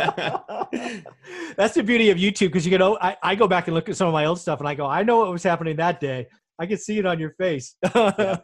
That's 1.57 1.75
the 1.75 1.83
beauty 1.85 2.11
of 2.11 2.19
YouTube 2.19 2.49
because 2.49 2.67
you 2.67 2.77
can. 2.77 2.83
I, 3.01 3.17
I 3.23 3.35
go 3.35 3.49
back 3.49 3.69
and 3.69 3.75
look 3.75 3.89
at 3.89 3.97
some 3.97 4.09
of 4.09 4.13
my 4.13 4.27
old 4.27 4.41
stuff 4.41 4.61
and 4.61 4.69
I 4.69 4.75
go, 4.75 4.87
I 4.87 5.03
know 5.03 5.19
what 5.19 5.33
was 5.33 5.43
happening 5.43 5.77
that 5.77 6.01
day. 6.01 6.27
I 6.59 6.67
can 6.67 6.79
see 6.79 6.99
it 6.99 7.07
on 7.07 7.19
your 7.19 7.31
face. 7.31 7.75
yeah, 7.83 8.37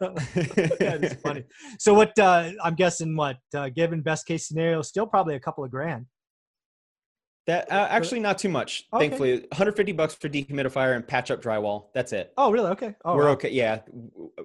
That's 0.79 1.13
funny. 1.21 1.43
So 1.77 1.93
what? 1.93 2.17
Uh, 2.17 2.51
I'm 2.63 2.75
guessing 2.75 3.15
what? 3.15 3.37
Uh, 3.55 3.69
given 3.69 4.01
best 4.01 4.25
case 4.25 4.47
scenario, 4.47 4.81
still 4.81 5.07
probably 5.07 5.35
a 5.35 5.39
couple 5.39 5.63
of 5.63 5.71
grand. 5.71 6.05
That 7.49 7.71
uh, 7.71 7.87
actually 7.89 8.19
not 8.19 8.37
too 8.37 8.47
much. 8.49 8.85
Okay. 8.93 9.07
Thankfully, 9.07 9.33
150 9.39 9.91
bucks 9.93 10.13
for 10.13 10.29
dehumidifier 10.29 10.95
and 10.95 11.07
patch 11.07 11.31
up 11.31 11.41
drywall. 11.41 11.85
That's 11.95 12.13
it. 12.13 12.31
Oh, 12.37 12.51
really? 12.51 12.69
Okay. 12.69 12.93
Oh, 13.03 13.15
We're 13.15 13.25
wow. 13.25 13.31
okay. 13.31 13.49
Yeah. 13.49 13.79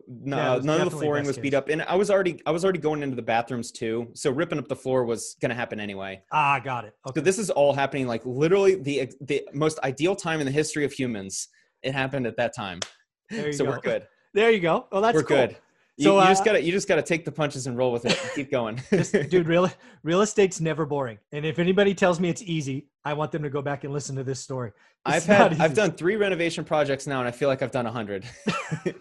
No, 0.09 0.37
Yeah, 0.57 0.61
none 0.63 0.81
of 0.81 0.91
the 0.91 0.97
flooring 0.97 1.27
was 1.27 1.37
beat 1.37 1.53
up, 1.53 1.69
and 1.69 1.83
I 1.83 1.97
was 1.97 2.11
already 2.11 2.41
I 2.47 2.51
was 2.51 2.65
already 2.65 2.79
going 2.79 3.03
into 3.03 3.15
the 3.15 3.21
bathrooms 3.23 3.71
too. 3.71 4.09
So 4.15 4.31
ripping 4.31 4.59
up 4.59 4.69
the 4.69 4.77
floor 4.77 5.05
was 5.05 5.37
going 5.43 5.51
to 5.51 5.55
happen 5.55 5.81
anyway. 5.81 6.23
Ah, 6.33 6.59
got 6.65 6.87
it. 6.87 6.95
Okay. 7.07 7.21
So 7.21 7.25
this 7.25 7.39
is 7.39 7.51
all 7.51 7.75
happening 7.75 8.07
like 8.07 8.23
literally 8.25 8.77
the 8.77 9.13
the 9.21 9.47
most 9.53 9.79
ideal 9.81 10.17
time 10.17 10.41
in 10.41 10.47
the 10.47 10.53
history 10.53 10.87
of 10.87 10.93
humans. 10.93 11.49
It 11.83 11.93
happened 11.93 12.27
at 12.27 12.39
that 12.39 12.55
time. 12.57 12.81
There 13.29 13.49
you 13.49 13.53
So 13.53 13.65
go. 13.65 13.71
we're 13.73 13.81
good. 13.81 14.07
There 14.33 14.51
you 14.51 14.59
go. 14.61 14.89
Oh, 14.91 15.01
that's 15.01 15.15
we're 15.15 15.23
cool. 15.23 15.37
good. 15.37 15.57
You, 15.97 16.05
So, 16.07 16.21
you 16.21 16.27
just 16.27 16.41
uh, 16.43 16.45
gotta 16.47 16.63
you 16.63 16.73
just 16.73 16.89
gotta 16.89 17.03
take 17.03 17.25
the 17.25 17.31
punches 17.31 17.69
and 17.69 17.77
roll 17.79 17.93
with 17.93 18.05
it. 18.05 18.19
Keep 18.35 18.51
going. 18.51 18.81
Just- 18.91 19.13
dude, 19.31 19.47
real 19.47 19.71
real 20.03 20.23
estate's 20.23 20.61
never 20.61 20.87
boring. 20.87 21.19
And 21.31 21.45
if 21.47 21.61
anybody 21.61 21.95
tells 21.95 22.19
me 22.19 22.29
it's 22.31 22.43
easy, 22.43 22.89
I 23.05 23.13
want 23.15 23.33
them 23.33 23.43
to 23.43 23.51
go 23.51 23.61
back 23.61 23.85
and 23.85 23.93
listen 23.93 24.17
to 24.17 24.25
this 24.25 24.41
story. 24.41 24.71
It's 25.07 25.17
I've 25.17 25.25
had 25.25 25.61
I've 25.61 25.75
done 25.75 25.93
three 25.93 26.17
renovation 26.17 26.65
projects 26.65 27.07
now, 27.07 27.19
and 27.19 27.29
I 27.29 27.31
feel 27.31 27.49
like 27.49 27.63
I've 27.63 27.71
done 27.71 27.87
a 27.87 27.93
hundred. 27.93 28.25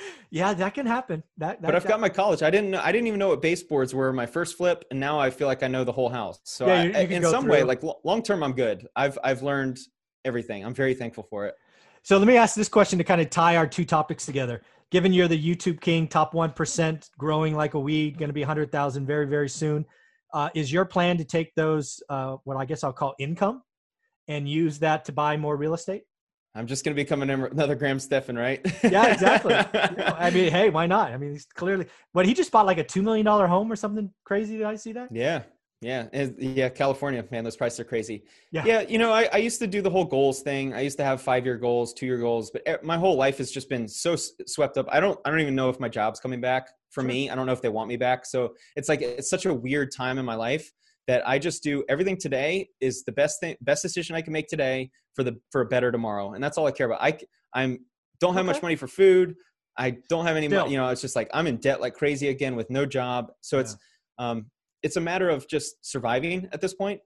yeah, 0.30 0.52
that 0.54 0.74
can 0.74 0.86
happen. 0.86 1.22
That, 1.38 1.60
that 1.60 1.66
but 1.66 1.74
I've 1.74 1.82
that, 1.82 1.88
got 1.88 2.00
my 2.00 2.08
college. 2.08 2.42
I 2.42 2.50
didn't 2.50 2.70
know. 2.70 2.80
I 2.82 2.92
didn't 2.92 3.06
even 3.06 3.18
know 3.18 3.28
what 3.28 3.42
baseboards 3.42 3.94
were 3.94 4.12
my 4.12 4.26
first 4.26 4.56
flip, 4.56 4.84
and 4.90 5.00
now 5.00 5.18
I 5.18 5.30
feel 5.30 5.46
like 5.46 5.62
I 5.62 5.68
know 5.68 5.84
the 5.84 5.92
whole 5.92 6.10
house. 6.10 6.40
So 6.44 6.66
yeah, 6.66 6.82
you, 6.82 6.90
you 6.90 6.96
I, 6.96 7.00
in 7.02 7.22
some 7.24 7.44
through. 7.44 7.52
way, 7.52 7.62
like 7.62 7.82
long 8.04 8.22
term, 8.22 8.42
I'm 8.42 8.52
good. 8.52 8.86
I've 8.94 9.18
I've 9.24 9.42
learned 9.42 9.78
everything. 10.24 10.64
I'm 10.64 10.74
very 10.74 10.94
thankful 10.94 11.24
for 11.24 11.46
it. 11.46 11.54
So 12.02 12.18
let 12.18 12.26
me 12.26 12.36
ask 12.36 12.54
this 12.54 12.68
question 12.68 12.98
to 12.98 13.04
kind 13.04 13.20
of 13.20 13.30
tie 13.30 13.56
our 13.56 13.66
two 13.66 13.84
topics 13.84 14.26
together. 14.26 14.62
Given 14.90 15.12
you're 15.12 15.28
the 15.28 15.42
YouTube 15.42 15.80
king, 15.80 16.08
top 16.08 16.34
one 16.34 16.52
percent, 16.52 17.10
growing 17.18 17.54
like 17.54 17.74
a 17.74 17.80
weed, 17.80 18.18
going 18.18 18.28
to 18.28 18.34
be 18.34 18.42
hundred 18.42 18.70
thousand 18.70 19.06
very 19.06 19.26
very 19.26 19.48
soon. 19.48 19.86
Uh, 20.32 20.50
is 20.54 20.72
your 20.72 20.84
plan 20.84 21.16
to 21.18 21.24
take 21.24 21.54
those 21.54 22.02
uh, 22.08 22.36
what 22.44 22.56
I 22.56 22.64
guess 22.64 22.84
I'll 22.84 22.92
call 22.92 23.14
income 23.18 23.62
and 24.26 24.48
use 24.48 24.78
that 24.80 25.06
to 25.06 25.12
buy 25.12 25.36
more 25.36 25.56
real 25.56 25.74
estate? 25.74 26.02
I'm 26.54 26.66
just 26.66 26.84
going 26.84 26.96
to 26.96 27.00
become 27.00 27.22
another 27.22 27.74
Graham 27.74 28.00
Stephan, 28.00 28.36
right? 28.36 28.60
yeah, 28.82 29.12
exactly. 29.12 29.54
you 29.74 29.96
know, 29.96 30.16
I 30.18 30.30
mean, 30.30 30.50
hey, 30.50 30.70
why 30.70 30.86
not? 30.86 31.12
I 31.12 31.16
mean, 31.16 31.32
he's 31.32 31.44
clearly, 31.44 31.86
what 32.12 32.26
he 32.26 32.34
just 32.34 32.50
bought 32.50 32.66
like 32.66 32.78
a 32.78 32.84
$2 32.84 33.02
million 33.02 33.24
home 33.26 33.70
or 33.70 33.76
something 33.76 34.10
crazy. 34.24 34.56
Did 34.56 34.66
I 34.66 34.74
see 34.76 34.92
that? 34.92 35.08
Yeah. 35.12 35.42
Yeah. 35.80 36.08
Yeah. 36.12 36.68
California, 36.70 37.24
man, 37.30 37.44
those 37.44 37.56
prices 37.56 37.78
are 37.78 37.84
crazy. 37.84 38.24
Yeah. 38.50 38.64
Yeah. 38.64 38.80
You 38.80 38.98
know, 38.98 39.12
I, 39.12 39.28
I 39.32 39.36
used 39.36 39.60
to 39.60 39.68
do 39.68 39.82
the 39.82 39.90
whole 39.90 40.04
goals 40.04 40.40
thing. 40.40 40.74
I 40.74 40.80
used 40.80 40.98
to 40.98 41.04
have 41.04 41.22
five 41.22 41.44
year 41.44 41.56
goals, 41.56 41.94
two 41.94 42.06
year 42.06 42.18
goals, 42.18 42.50
but 42.50 42.82
my 42.82 42.98
whole 42.98 43.16
life 43.16 43.38
has 43.38 43.52
just 43.52 43.68
been 43.68 43.86
so 43.86 44.16
swept 44.16 44.78
up. 44.78 44.86
I 44.90 44.98
don't, 44.98 45.18
I 45.24 45.30
don't 45.30 45.40
even 45.40 45.54
know 45.54 45.68
if 45.68 45.78
my 45.78 45.88
job's 45.88 46.18
coming 46.18 46.40
back 46.40 46.70
for 46.90 47.02
sure. 47.02 47.08
me. 47.08 47.30
I 47.30 47.34
don't 47.34 47.46
know 47.46 47.52
if 47.52 47.62
they 47.62 47.68
want 47.68 47.88
me 47.88 47.96
back. 47.96 48.26
So 48.26 48.54
it's 48.76 48.88
like, 48.88 49.02
it's 49.02 49.30
such 49.30 49.46
a 49.46 49.54
weird 49.54 49.90
time 49.94 50.18
in 50.18 50.24
my 50.24 50.34
life 50.34 50.72
that 51.08 51.26
I 51.26 51.38
just 51.38 51.62
do 51.62 51.82
everything 51.88 52.16
today 52.16 52.68
is 52.80 53.02
the 53.02 53.12
best 53.12 53.40
thing, 53.40 53.56
best 53.62 53.82
decision 53.82 54.14
I 54.14 54.22
can 54.22 54.32
make 54.32 54.46
today 54.46 54.90
for 55.14 55.24
the 55.24 55.36
for 55.50 55.62
a 55.62 55.66
better 55.66 55.90
tomorrow, 55.90 56.34
and 56.34 56.44
that's 56.44 56.56
all 56.56 56.66
I 56.66 56.70
care 56.70 56.86
about. 56.86 57.02
I 57.02 57.18
I'm 57.54 57.80
don't 58.20 58.34
have 58.34 58.44
okay. 58.44 58.52
much 58.52 58.62
money 58.62 58.76
for 58.76 58.86
food. 58.86 59.34
I 59.76 59.96
don't 60.08 60.26
have 60.26 60.36
any 60.36 60.48
money. 60.48 60.70
You 60.70 60.76
know, 60.76 60.88
it's 60.88 61.00
just 61.00 61.16
like 61.16 61.28
I'm 61.32 61.46
in 61.46 61.56
debt 61.56 61.80
like 61.80 61.94
crazy 61.94 62.28
again 62.28 62.54
with 62.54 62.68
no 62.70 62.86
job. 62.86 63.32
So 63.40 63.56
yeah. 63.56 63.62
it's 63.62 63.76
um 64.18 64.46
it's 64.82 64.96
a 64.96 65.00
matter 65.00 65.28
of 65.28 65.48
just 65.48 65.84
surviving 65.84 66.48
at 66.52 66.60
this 66.60 66.74
point. 66.74 67.00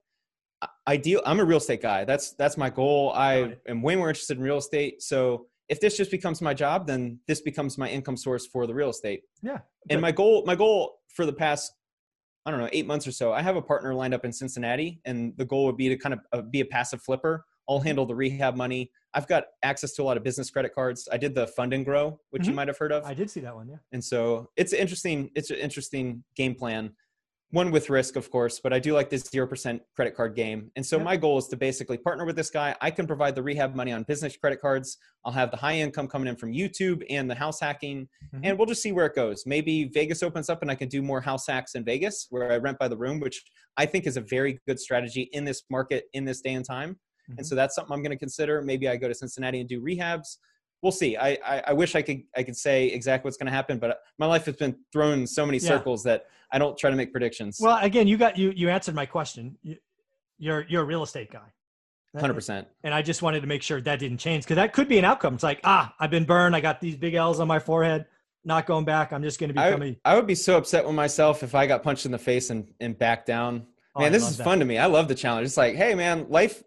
Ideal. 0.87 1.23
I'm 1.25 1.41
a 1.41 1.45
real 1.45 1.59
estate 1.59 1.81
guy. 1.81 2.05
That's 2.05 2.33
that's 2.33 2.57
my 2.57 2.71
goal. 2.71 3.13
I 3.15 3.57
am 3.69 3.83
way 3.83 3.97
more 3.97 4.09
interested 4.09 4.37
in 4.37 4.43
real 4.43 4.59
estate. 4.59 5.03
So 5.03 5.47
if 5.73 5.81
this 5.81 5.97
just 5.97 6.11
becomes 6.11 6.43
my 6.43 6.53
job, 6.53 6.87
then 6.87 7.19
this 7.27 7.41
becomes 7.41 7.79
my 7.79 7.89
income 7.89 8.19
source 8.19 8.47
for 8.47 8.67
the 8.67 8.75
real 8.75 8.91
estate. 8.91 9.23
Yeah. 9.43 9.61
And 9.89 10.03
my 10.03 10.13
goal, 10.13 10.45
my 10.45 10.55
goal 10.55 10.99
for 11.09 11.25
the 11.25 11.33
past 11.33 11.73
I 12.45 12.51
don't 12.51 12.59
know, 12.61 12.69
eight 12.73 12.87
months 12.87 13.07
or 13.07 13.13
so, 13.13 13.33
I 13.33 13.41
have 13.41 13.55
a 13.55 13.63
partner 13.63 13.95
lined 13.95 14.15
up 14.15 14.25
in 14.25 14.33
Cincinnati, 14.33 15.01
and 15.05 15.33
the 15.37 15.45
goal 15.45 15.65
would 15.67 15.77
be 15.77 15.89
to 15.89 15.97
kind 15.97 16.13
of 16.13 16.21
uh, 16.33 16.43
be 16.43 16.61
a 16.61 16.65
passive 16.65 17.01
flipper. 17.01 17.45
I'll 17.69 17.79
mm-hmm. 17.79 17.87
handle 17.87 18.05
the 18.05 18.17
rehab 18.17 18.57
money. 18.57 18.91
I've 19.15 19.29
got 19.29 19.45
access 19.63 19.93
to 19.93 20.03
a 20.03 20.05
lot 20.05 20.17
of 20.17 20.25
business 20.25 20.51
credit 20.51 20.75
cards. 20.75 21.09
I 21.13 21.19
did 21.19 21.37
the 21.37 21.47
fund 21.47 21.73
and 21.73 21.85
grow, 21.85 22.19
which 22.31 22.43
mm-hmm. 22.43 22.51
you 22.51 22.57
might 22.57 22.67
have 22.67 22.77
heard 22.77 22.91
of. 22.91 23.05
I 23.05 23.15
did 23.15 23.31
see 23.31 23.41
that 23.41 23.55
one, 23.55 23.69
yeah. 23.69 23.77
And 23.93 24.03
so 24.03 24.51
it's 24.57 24.73
interesting. 24.73 25.31
It's 25.37 25.51
an 25.51 25.59
interesting 25.59 26.25
game 26.35 26.57
plan 26.57 26.91
one 27.53 27.71
with 27.71 27.91
risk, 27.91 28.17
of 28.17 28.31
course, 28.31 28.61
but 28.61 28.73
I 28.73 28.79
do 28.79 28.95
like 28.95 29.11
this 29.11 29.25
0% 29.25 29.81
credit 29.95 30.17
card 30.17 30.35
game. 30.35 30.71
And 30.75 30.85
so 30.85 30.99
my 30.99 31.19
goal 31.19 31.37
is 31.37 31.49
to 31.49 31.57
basically 31.57 31.99
partner 31.99 32.25
with 32.25 32.35
this 32.35 32.49
guy. 32.49 32.75
I 32.81 32.91
can 32.91 33.07
provide 33.07 33.35
the 33.35 33.43
rehab 33.43 33.75
money 33.75 33.93
on 33.93 34.05
business 34.05 34.35
credit 34.39 34.59
cards. 34.59 34.97
I'll 35.27 35.35
have 35.35 35.51
the 35.51 35.59
high 35.59 35.75
income 35.75 36.09
coming 36.09 36.29
in 36.29 36.37
from 36.37 36.53
YouTube 36.55 37.05
and 37.11 37.31
the 37.31 37.35
house 37.35 37.61
hacking. 37.61 38.09
Mm-hmm. 38.35 38.45
And 38.45 38.59
we'll 38.59 38.67
just 38.67 38.83
see 38.83 38.93
where 38.93 39.05
it 39.05 39.15
goes. 39.15 39.45
Maybe 39.45 39.85
Vegas 39.85 40.23
opens 40.23 40.49
up 40.49 40.63
and 40.63 40.71
I 40.71 40.75
can 40.75 40.89
do 40.89 41.03
more 41.03 41.21
house 41.21 41.47
hacks 41.47 41.75
in 41.75 41.85
Vegas 41.85 42.27
where 42.31 42.51
I 42.51 42.57
rent 42.57 42.79
by 42.79 42.89
the 42.89 42.97
room, 42.97 43.21
which 43.21 43.45
I 43.77 43.85
think 43.85 44.07
is 44.07 44.17
a 44.17 44.23
very 44.23 44.59
good 44.67 44.81
strategy 44.81 45.29
in 45.33 45.45
this 45.45 45.63
market 45.71 46.05
in 46.15 46.25
this 46.25 46.41
day 46.41 46.55
and 46.55 46.65
time. 46.65 46.93
Mm-hmm. 46.93 47.35
And 47.39 47.47
so 47.47 47.55
that's 47.55 47.75
something 47.75 47.93
I'm 47.93 48.03
going 48.03 48.13
to 48.13 48.19
consider. 48.19 48.63
Maybe 48.63 48.89
I 48.89 48.97
go 48.97 49.09
to 49.09 49.15
Cincinnati 49.15 49.61
and 49.61 49.69
do 49.69 49.83
rehabs 49.83 50.39
we'll 50.83 50.93
see. 50.93 51.17
I, 51.17 51.39
I, 51.45 51.63
I, 51.69 51.73
wish 51.73 51.95
I 51.95 52.03
could 52.03 52.23
I 52.37 52.43
could 52.43 52.57
say 52.57 52.89
exactly 52.89 53.29
what's 53.29 53.37
going 53.37 53.47
to 53.47 53.53
happen, 53.53 53.79
but 53.79 54.01
my 54.19 54.27
life 54.27 54.45
has 54.47 54.57
been 54.57 54.77
thrown 54.93 55.21
in 55.21 55.27
so 55.27 55.47
many 55.47 55.59
yeah. 55.59 55.69
circles 55.69 56.03
that 56.05 56.27
I 56.53 56.59
don't 56.59 56.77
try 56.77 56.91
to 56.91 56.97
make 56.97 57.13
predictions. 57.13 57.59
Well, 57.61 57.79
again, 57.79 58.07
you 58.07 58.17
got 58.17 58.37
you 58.37 58.53
you 58.55 58.69
answered 58.69 58.95
my 58.95 59.07
question. 59.07 59.57
You, 59.63 59.77
you're 60.39 60.67
you're 60.69 60.83
a 60.83 60.87
real 60.87 61.03
estate 61.03 61.31
guy. 61.31 61.53
Hundred 62.19 62.35
percent. 62.35 62.69
And 62.85 62.93
I 62.93 63.01
just 63.01 63.23
wanted 63.23 63.41
to 63.41 63.47
make 63.47 63.63
sure 63.63 63.81
that 63.81 63.99
didn't 63.99 64.19
change 64.19 64.45
because 64.45 64.57
that 64.57 64.75
could 64.75 64.87
be 64.87 64.99
an 64.99 65.05
outcome. 65.05 65.35
It's 65.35 65.43
like 65.43 65.61
ah, 65.65 65.95
I've 65.99 66.11
been 66.11 66.25
burned. 66.25 66.55
I 66.55 66.61
got 66.61 66.81
these 66.81 66.97
big 66.97 67.15
L's 67.15 67.41
on 67.41 67.49
my 67.49 67.59
forehead. 67.59 68.07
Not 68.45 68.67
going 68.67 68.85
back. 68.85 69.13
I'm 69.13 69.23
just 69.23 69.39
going 69.39 69.49
to 69.49 69.55
be 69.55 69.61
I, 69.61 70.13
I 70.13 70.17
would 70.17 70.27
be 70.27 70.35
so 70.35 70.59
upset 70.59 70.85
with 70.85 70.97
myself 70.97 71.45
if 71.45 71.55
I 71.55 71.67
got 71.67 71.85
punched 71.85 72.07
in 72.07 72.13
the 72.13 72.19
face 72.19 72.51
and 72.51 72.67
and 72.81 72.99
back 72.99 73.25
down. 73.25 73.67
Oh, 73.95 74.01
man, 74.01 74.13
this 74.13 74.29
is 74.29 74.39
that. 74.39 74.45
fun 74.45 74.59
to 74.59 74.65
me. 74.65 74.79
I 74.79 74.87
love 74.87 75.07
the 75.07 75.15
challenge. 75.15 75.45
It's 75.47 75.59
like, 75.59 75.75
hey, 75.75 75.95
man, 75.95 76.27
life 76.31 76.65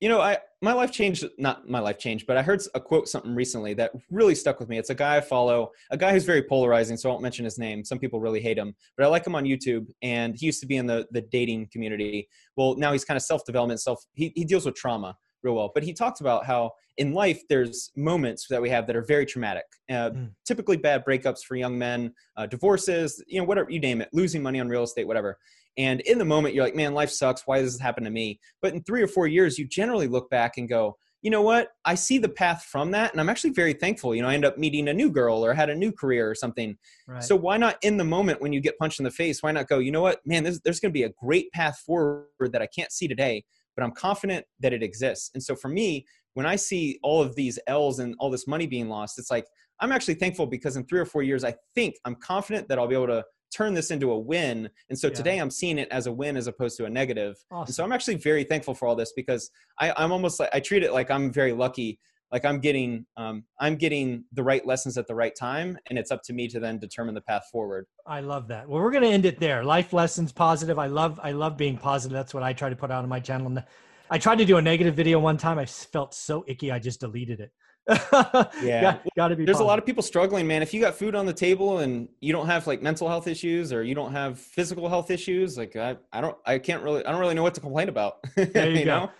you 0.00 0.08
know, 0.08 0.20
I 0.20 0.38
my 0.62 0.72
life 0.72 0.92
changed. 0.92 1.24
Not 1.38 1.68
my 1.68 1.80
life 1.80 1.98
changed, 1.98 2.26
but 2.26 2.36
I 2.36 2.42
heard 2.42 2.62
a 2.74 2.80
quote 2.80 3.08
something 3.08 3.34
recently 3.34 3.74
that 3.74 3.92
really 4.10 4.34
stuck 4.34 4.60
with 4.60 4.68
me. 4.68 4.78
It's 4.78 4.90
a 4.90 4.94
guy 4.94 5.16
I 5.16 5.20
follow, 5.20 5.72
a 5.90 5.96
guy 5.96 6.12
who's 6.12 6.24
very 6.24 6.42
polarizing, 6.42 6.96
so 6.96 7.08
I 7.08 7.12
won't 7.12 7.22
mention 7.22 7.44
his 7.44 7.58
name. 7.58 7.84
Some 7.84 7.98
people 7.98 8.20
really 8.20 8.40
hate 8.40 8.56
him, 8.56 8.74
but 8.96 9.04
I 9.04 9.08
like 9.08 9.26
him 9.26 9.34
on 9.34 9.44
YouTube. 9.44 9.86
And 10.02 10.36
he 10.36 10.46
used 10.46 10.60
to 10.60 10.66
be 10.66 10.76
in 10.76 10.86
the 10.86 11.06
the 11.10 11.22
dating 11.22 11.68
community. 11.72 12.28
Well, 12.56 12.76
now 12.76 12.92
he's 12.92 13.04
kind 13.04 13.16
of 13.16 13.22
self 13.22 13.44
development, 13.44 13.80
self. 13.80 14.04
He 14.14 14.32
he 14.36 14.44
deals 14.44 14.64
with 14.64 14.76
trauma 14.76 15.16
real 15.42 15.54
well. 15.54 15.70
But 15.74 15.82
he 15.82 15.92
talks 15.92 16.20
about 16.20 16.46
how 16.46 16.72
in 16.98 17.12
life 17.12 17.42
there's 17.48 17.90
moments 17.96 18.46
that 18.48 18.60
we 18.60 18.68
have 18.70 18.86
that 18.86 18.96
are 18.96 19.02
very 19.02 19.26
traumatic. 19.26 19.64
Uh, 19.90 20.10
mm. 20.10 20.30
Typically 20.46 20.76
bad 20.76 21.04
breakups 21.04 21.40
for 21.40 21.56
young 21.56 21.78
men, 21.78 22.12
uh, 22.36 22.46
divorces, 22.46 23.22
you 23.26 23.40
know, 23.40 23.44
whatever 23.44 23.70
you 23.70 23.80
name 23.80 24.00
it, 24.00 24.08
losing 24.12 24.42
money 24.42 24.60
on 24.60 24.68
real 24.68 24.82
estate, 24.82 25.06
whatever. 25.06 25.38
And 25.78 26.00
in 26.02 26.18
the 26.18 26.24
moment, 26.24 26.54
you're 26.54 26.64
like, 26.64 26.74
man, 26.74 26.94
life 26.94 27.10
sucks. 27.10 27.46
Why 27.46 27.60
does 27.60 27.72
this 27.72 27.80
happen 27.80 28.04
to 28.04 28.10
me? 28.10 28.40
But 28.60 28.74
in 28.74 28.82
three 28.82 29.02
or 29.02 29.08
four 29.08 29.26
years, 29.26 29.58
you 29.58 29.66
generally 29.66 30.08
look 30.08 30.28
back 30.30 30.58
and 30.58 30.68
go, 30.68 30.96
you 31.22 31.30
know 31.30 31.42
what? 31.42 31.68
I 31.84 31.94
see 31.94 32.18
the 32.18 32.28
path 32.28 32.64
from 32.64 32.90
that. 32.90 33.12
And 33.12 33.20
I'm 33.20 33.28
actually 33.28 33.50
very 33.50 33.72
thankful. 33.72 34.14
You 34.14 34.22
know, 34.22 34.28
I 34.28 34.34
end 34.34 34.44
up 34.44 34.58
meeting 34.58 34.88
a 34.88 34.92
new 34.92 35.08
girl 35.08 35.44
or 35.44 35.54
had 35.54 35.70
a 35.70 35.74
new 35.74 35.92
career 35.92 36.28
or 36.28 36.34
something. 36.34 36.76
Right. 37.06 37.22
So 37.22 37.36
why 37.36 37.56
not 37.56 37.76
in 37.82 37.96
the 37.96 38.04
moment 38.04 38.42
when 38.42 38.52
you 38.52 38.60
get 38.60 38.76
punched 38.76 38.98
in 38.98 39.04
the 39.04 39.10
face, 39.10 39.40
why 39.42 39.52
not 39.52 39.68
go, 39.68 39.78
you 39.78 39.92
know 39.92 40.02
what, 40.02 40.20
man, 40.26 40.42
this, 40.42 40.60
there's 40.64 40.80
going 40.80 40.90
to 40.90 40.98
be 40.98 41.04
a 41.04 41.10
great 41.10 41.50
path 41.52 41.78
forward 41.86 42.26
that 42.40 42.60
I 42.60 42.66
can't 42.66 42.90
see 42.90 43.06
today, 43.06 43.44
but 43.76 43.84
I'm 43.84 43.92
confident 43.92 44.44
that 44.60 44.72
it 44.72 44.82
exists. 44.82 45.30
And 45.34 45.42
so 45.42 45.54
for 45.54 45.68
me, 45.68 46.04
when 46.34 46.44
I 46.44 46.56
see 46.56 46.98
all 47.04 47.22
of 47.22 47.36
these 47.36 47.58
L's 47.68 48.00
and 48.00 48.16
all 48.18 48.30
this 48.30 48.48
money 48.48 48.66
being 48.66 48.88
lost, 48.88 49.18
it's 49.18 49.30
like, 49.30 49.46
I'm 49.80 49.92
actually 49.92 50.14
thankful 50.14 50.46
because 50.46 50.76
in 50.76 50.84
three 50.86 51.00
or 51.00 51.04
four 51.04 51.22
years, 51.22 51.44
I 51.44 51.54
think 51.74 51.96
I'm 52.04 52.16
confident 52.16 52.68
that 52.68 52.78
I'll 52.78 52.88
be 52.88 52.94
able 52.94 53.08
to 53.08 53.24
turn 53.52 53.74
this 53.74 53.90
into 53.90 54.10
a 54.10 54.18
win. 54.18 54.68
And 54.88 54.98
so 54.98 55.08
yeah. 55.08 55.14
today 55.14 55.38
I'm 55.38 55.50
seeing 55.50 55.78
it 55.78 55.88
as 55.90 56.06
a 56.06 56.12
win 56.12 56.36
as 56.36 56.46
opposed 56.46 56.76
to 56.78 56.84
a 56.86 56.90
negative. 56.90 57.36
Awesome. 57.50 57.66
And 57.66 57.74
so 57.74 57.84
I'm 57.84 57.92
actually 57.92 58.16
very 58.16 58.44
thankful 58.44 58.74
for 58.74 58.88
all 58.88 58.96
this 58.96 59.12
because 59.12 59.50
I, 59.78 59.92
I'm 59.96 60.12
almost 60.12 60.40
like 60.40 60.50
I 60.52 60.60
treat 60.60 60.82
it 60.82 60.92
like 60.92 61.10
I'm 61.10 61.32
very 61.32 61.52
lucky. 61.52 62.00
Like 62.32 62.46
I'm 62.46 62.60
getting, 62.60 63.04
um, 63.18 63.44
I'm 63.60 63.76
getting 63.76 64.24
the 64.32 64.42
right 64.42 64.66
lessons 64.66 64.96
at 64.96 65.06
the 65.06 65.14
right 65.14 65.34
time, 65.38 65.76
and 65.90 65.98
it's 65.98 66.10
up 66.10 66.22
to 66.22 66.32
me 66.32 66.48
to 66.48 66.58
then 66.60 66.78
determine 66.78 67.14
the 67.14 67.20
path 67.20 67.42
forward. 67.52 67.86
I 68.06 68.20
love 68.20 68.48
that. 68.48 68.66
Well, 68.66 68.80
we're 68.80 68.90
going 68.90 69.04
to 69.04 69.10
end 69.10 69.26
it 69.26 69.38
there. 69.38 69.62
Life 69.62 69.92
lessons, 69.92 70.32
positive. 70.32 70.78
I 70.78 70.86
love, 70.86 71.20
I 71.22 71.32
love 71.32 71.58
being 71.58 71.76
positive. 71.76 72.14
That's 72.14 72.32
what 72.32 72.42
I 72.42 72.54
try 72.54 72.70
to 72.70 72.76
put 72.76 72.90
out 72.90 73.02
on 73.02 73.08
my 73.10 73.20
channel. 73.20 73.62
I 74.10 74.16
tried 74.16 74.38
to 74.38 74.46
do 74.46 74.56
a 74.56 74.62
negative 74.62 74.94
video 74.94 75.20
one 75.20 75.36
time. 75.36 75.58
I 75.58 75.66
felt 75.66 76.14
so 76.14 76.42
icky. 76.48 76.72
I 76.72 76.78
just 76.78 77.00
deleted 77.00 77.40
it. 77.40 77.52
Yeah, 77.88 78.98
got, 79.16 79.28
to 79.28 79.36
be. 79.36 79.44
There's 79.44 79.56
positive. 79.56 79.60
a 79.60 79.64
lot 79.64 79.78
of 79.78 79.86
people 79.86 80.02
struggling, 80.02 80.46
man. 80.46 80.62
If 80.62 80.72
you 80.72 80.80
got 80.80 80.94
food 80.94 81.14
on 81.14 81.26
the 81.26 81.32
table 81.32 81.78
and 81.78 82.08
you 82.20 82.32
don't 82.32 82.46
have 82.46 82.66
like 82.66 82.82
mental 82.82 83.08
health 83.08 83.26
issues 83.26 83.72
or 83.72 83.82
you 83.82 83.94
don't 83.94 84.12
have 84.12 84.38
physical 84.38 84.88
health 84.88 85.10
issues, 85.10 85.58
like 85.58 85.74
I, 85.76 85.96
I 86.12 86.20
don't, 86.20 86.36
I 86.46 86.58
can't 86.58 86.82
really, 86.82 87.04
I 87.04 87.10
don't 87.10 87.20
really 87.20 87.34
know 87.34 87.42
what 87.42 87.54
to 87.54 87.60
complain 87.60 87.88
about. 87.88 88.18
There 88.36 88.70
you, 88.70 88.80
you 88.80 88.84
go. 88.84 89.00
Know? 89.00 89.10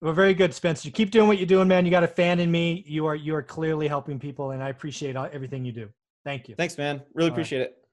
Well, 0.00 0.12
very 0.12 0.34
good, 0.34 0.54
Spencer. 0.54 0.86
You 0.86 0.92
keep 0.92 1.10
doing 1.10 1.26
what 1.26 1.38
you're 1.38 1.46
doing, 1.46 1.66
man. 1.66 1.84
You 1.84 1.90
got 1.90 2.04
a 2.04 2.08
fan 2.08 2.38
in 2.38 2.50
me. 2.50 2.84
You 2.86 3.06
are, 3.06 3.16
you 3.16 3.34
are 3.34 3.42
clearly 3.42 3.88
helping 3.88 4.18
people, 4.18 4.52
and 4.52 4.62
I 4.62 4.68
appreciate 4.68 5.16
everything 5.16 5.64
you 5.64 5.72
do. 5.72 5.88
Thank 6.24 6.48
you. 6.48 6.54
Thanks, 6.54 6.78
man. 6.78 7.02
Really 7.14 7.30
All 7.30 7.34
appreciate 7.34 7.58
right. 7.60 7.68
it. 7.68 7.87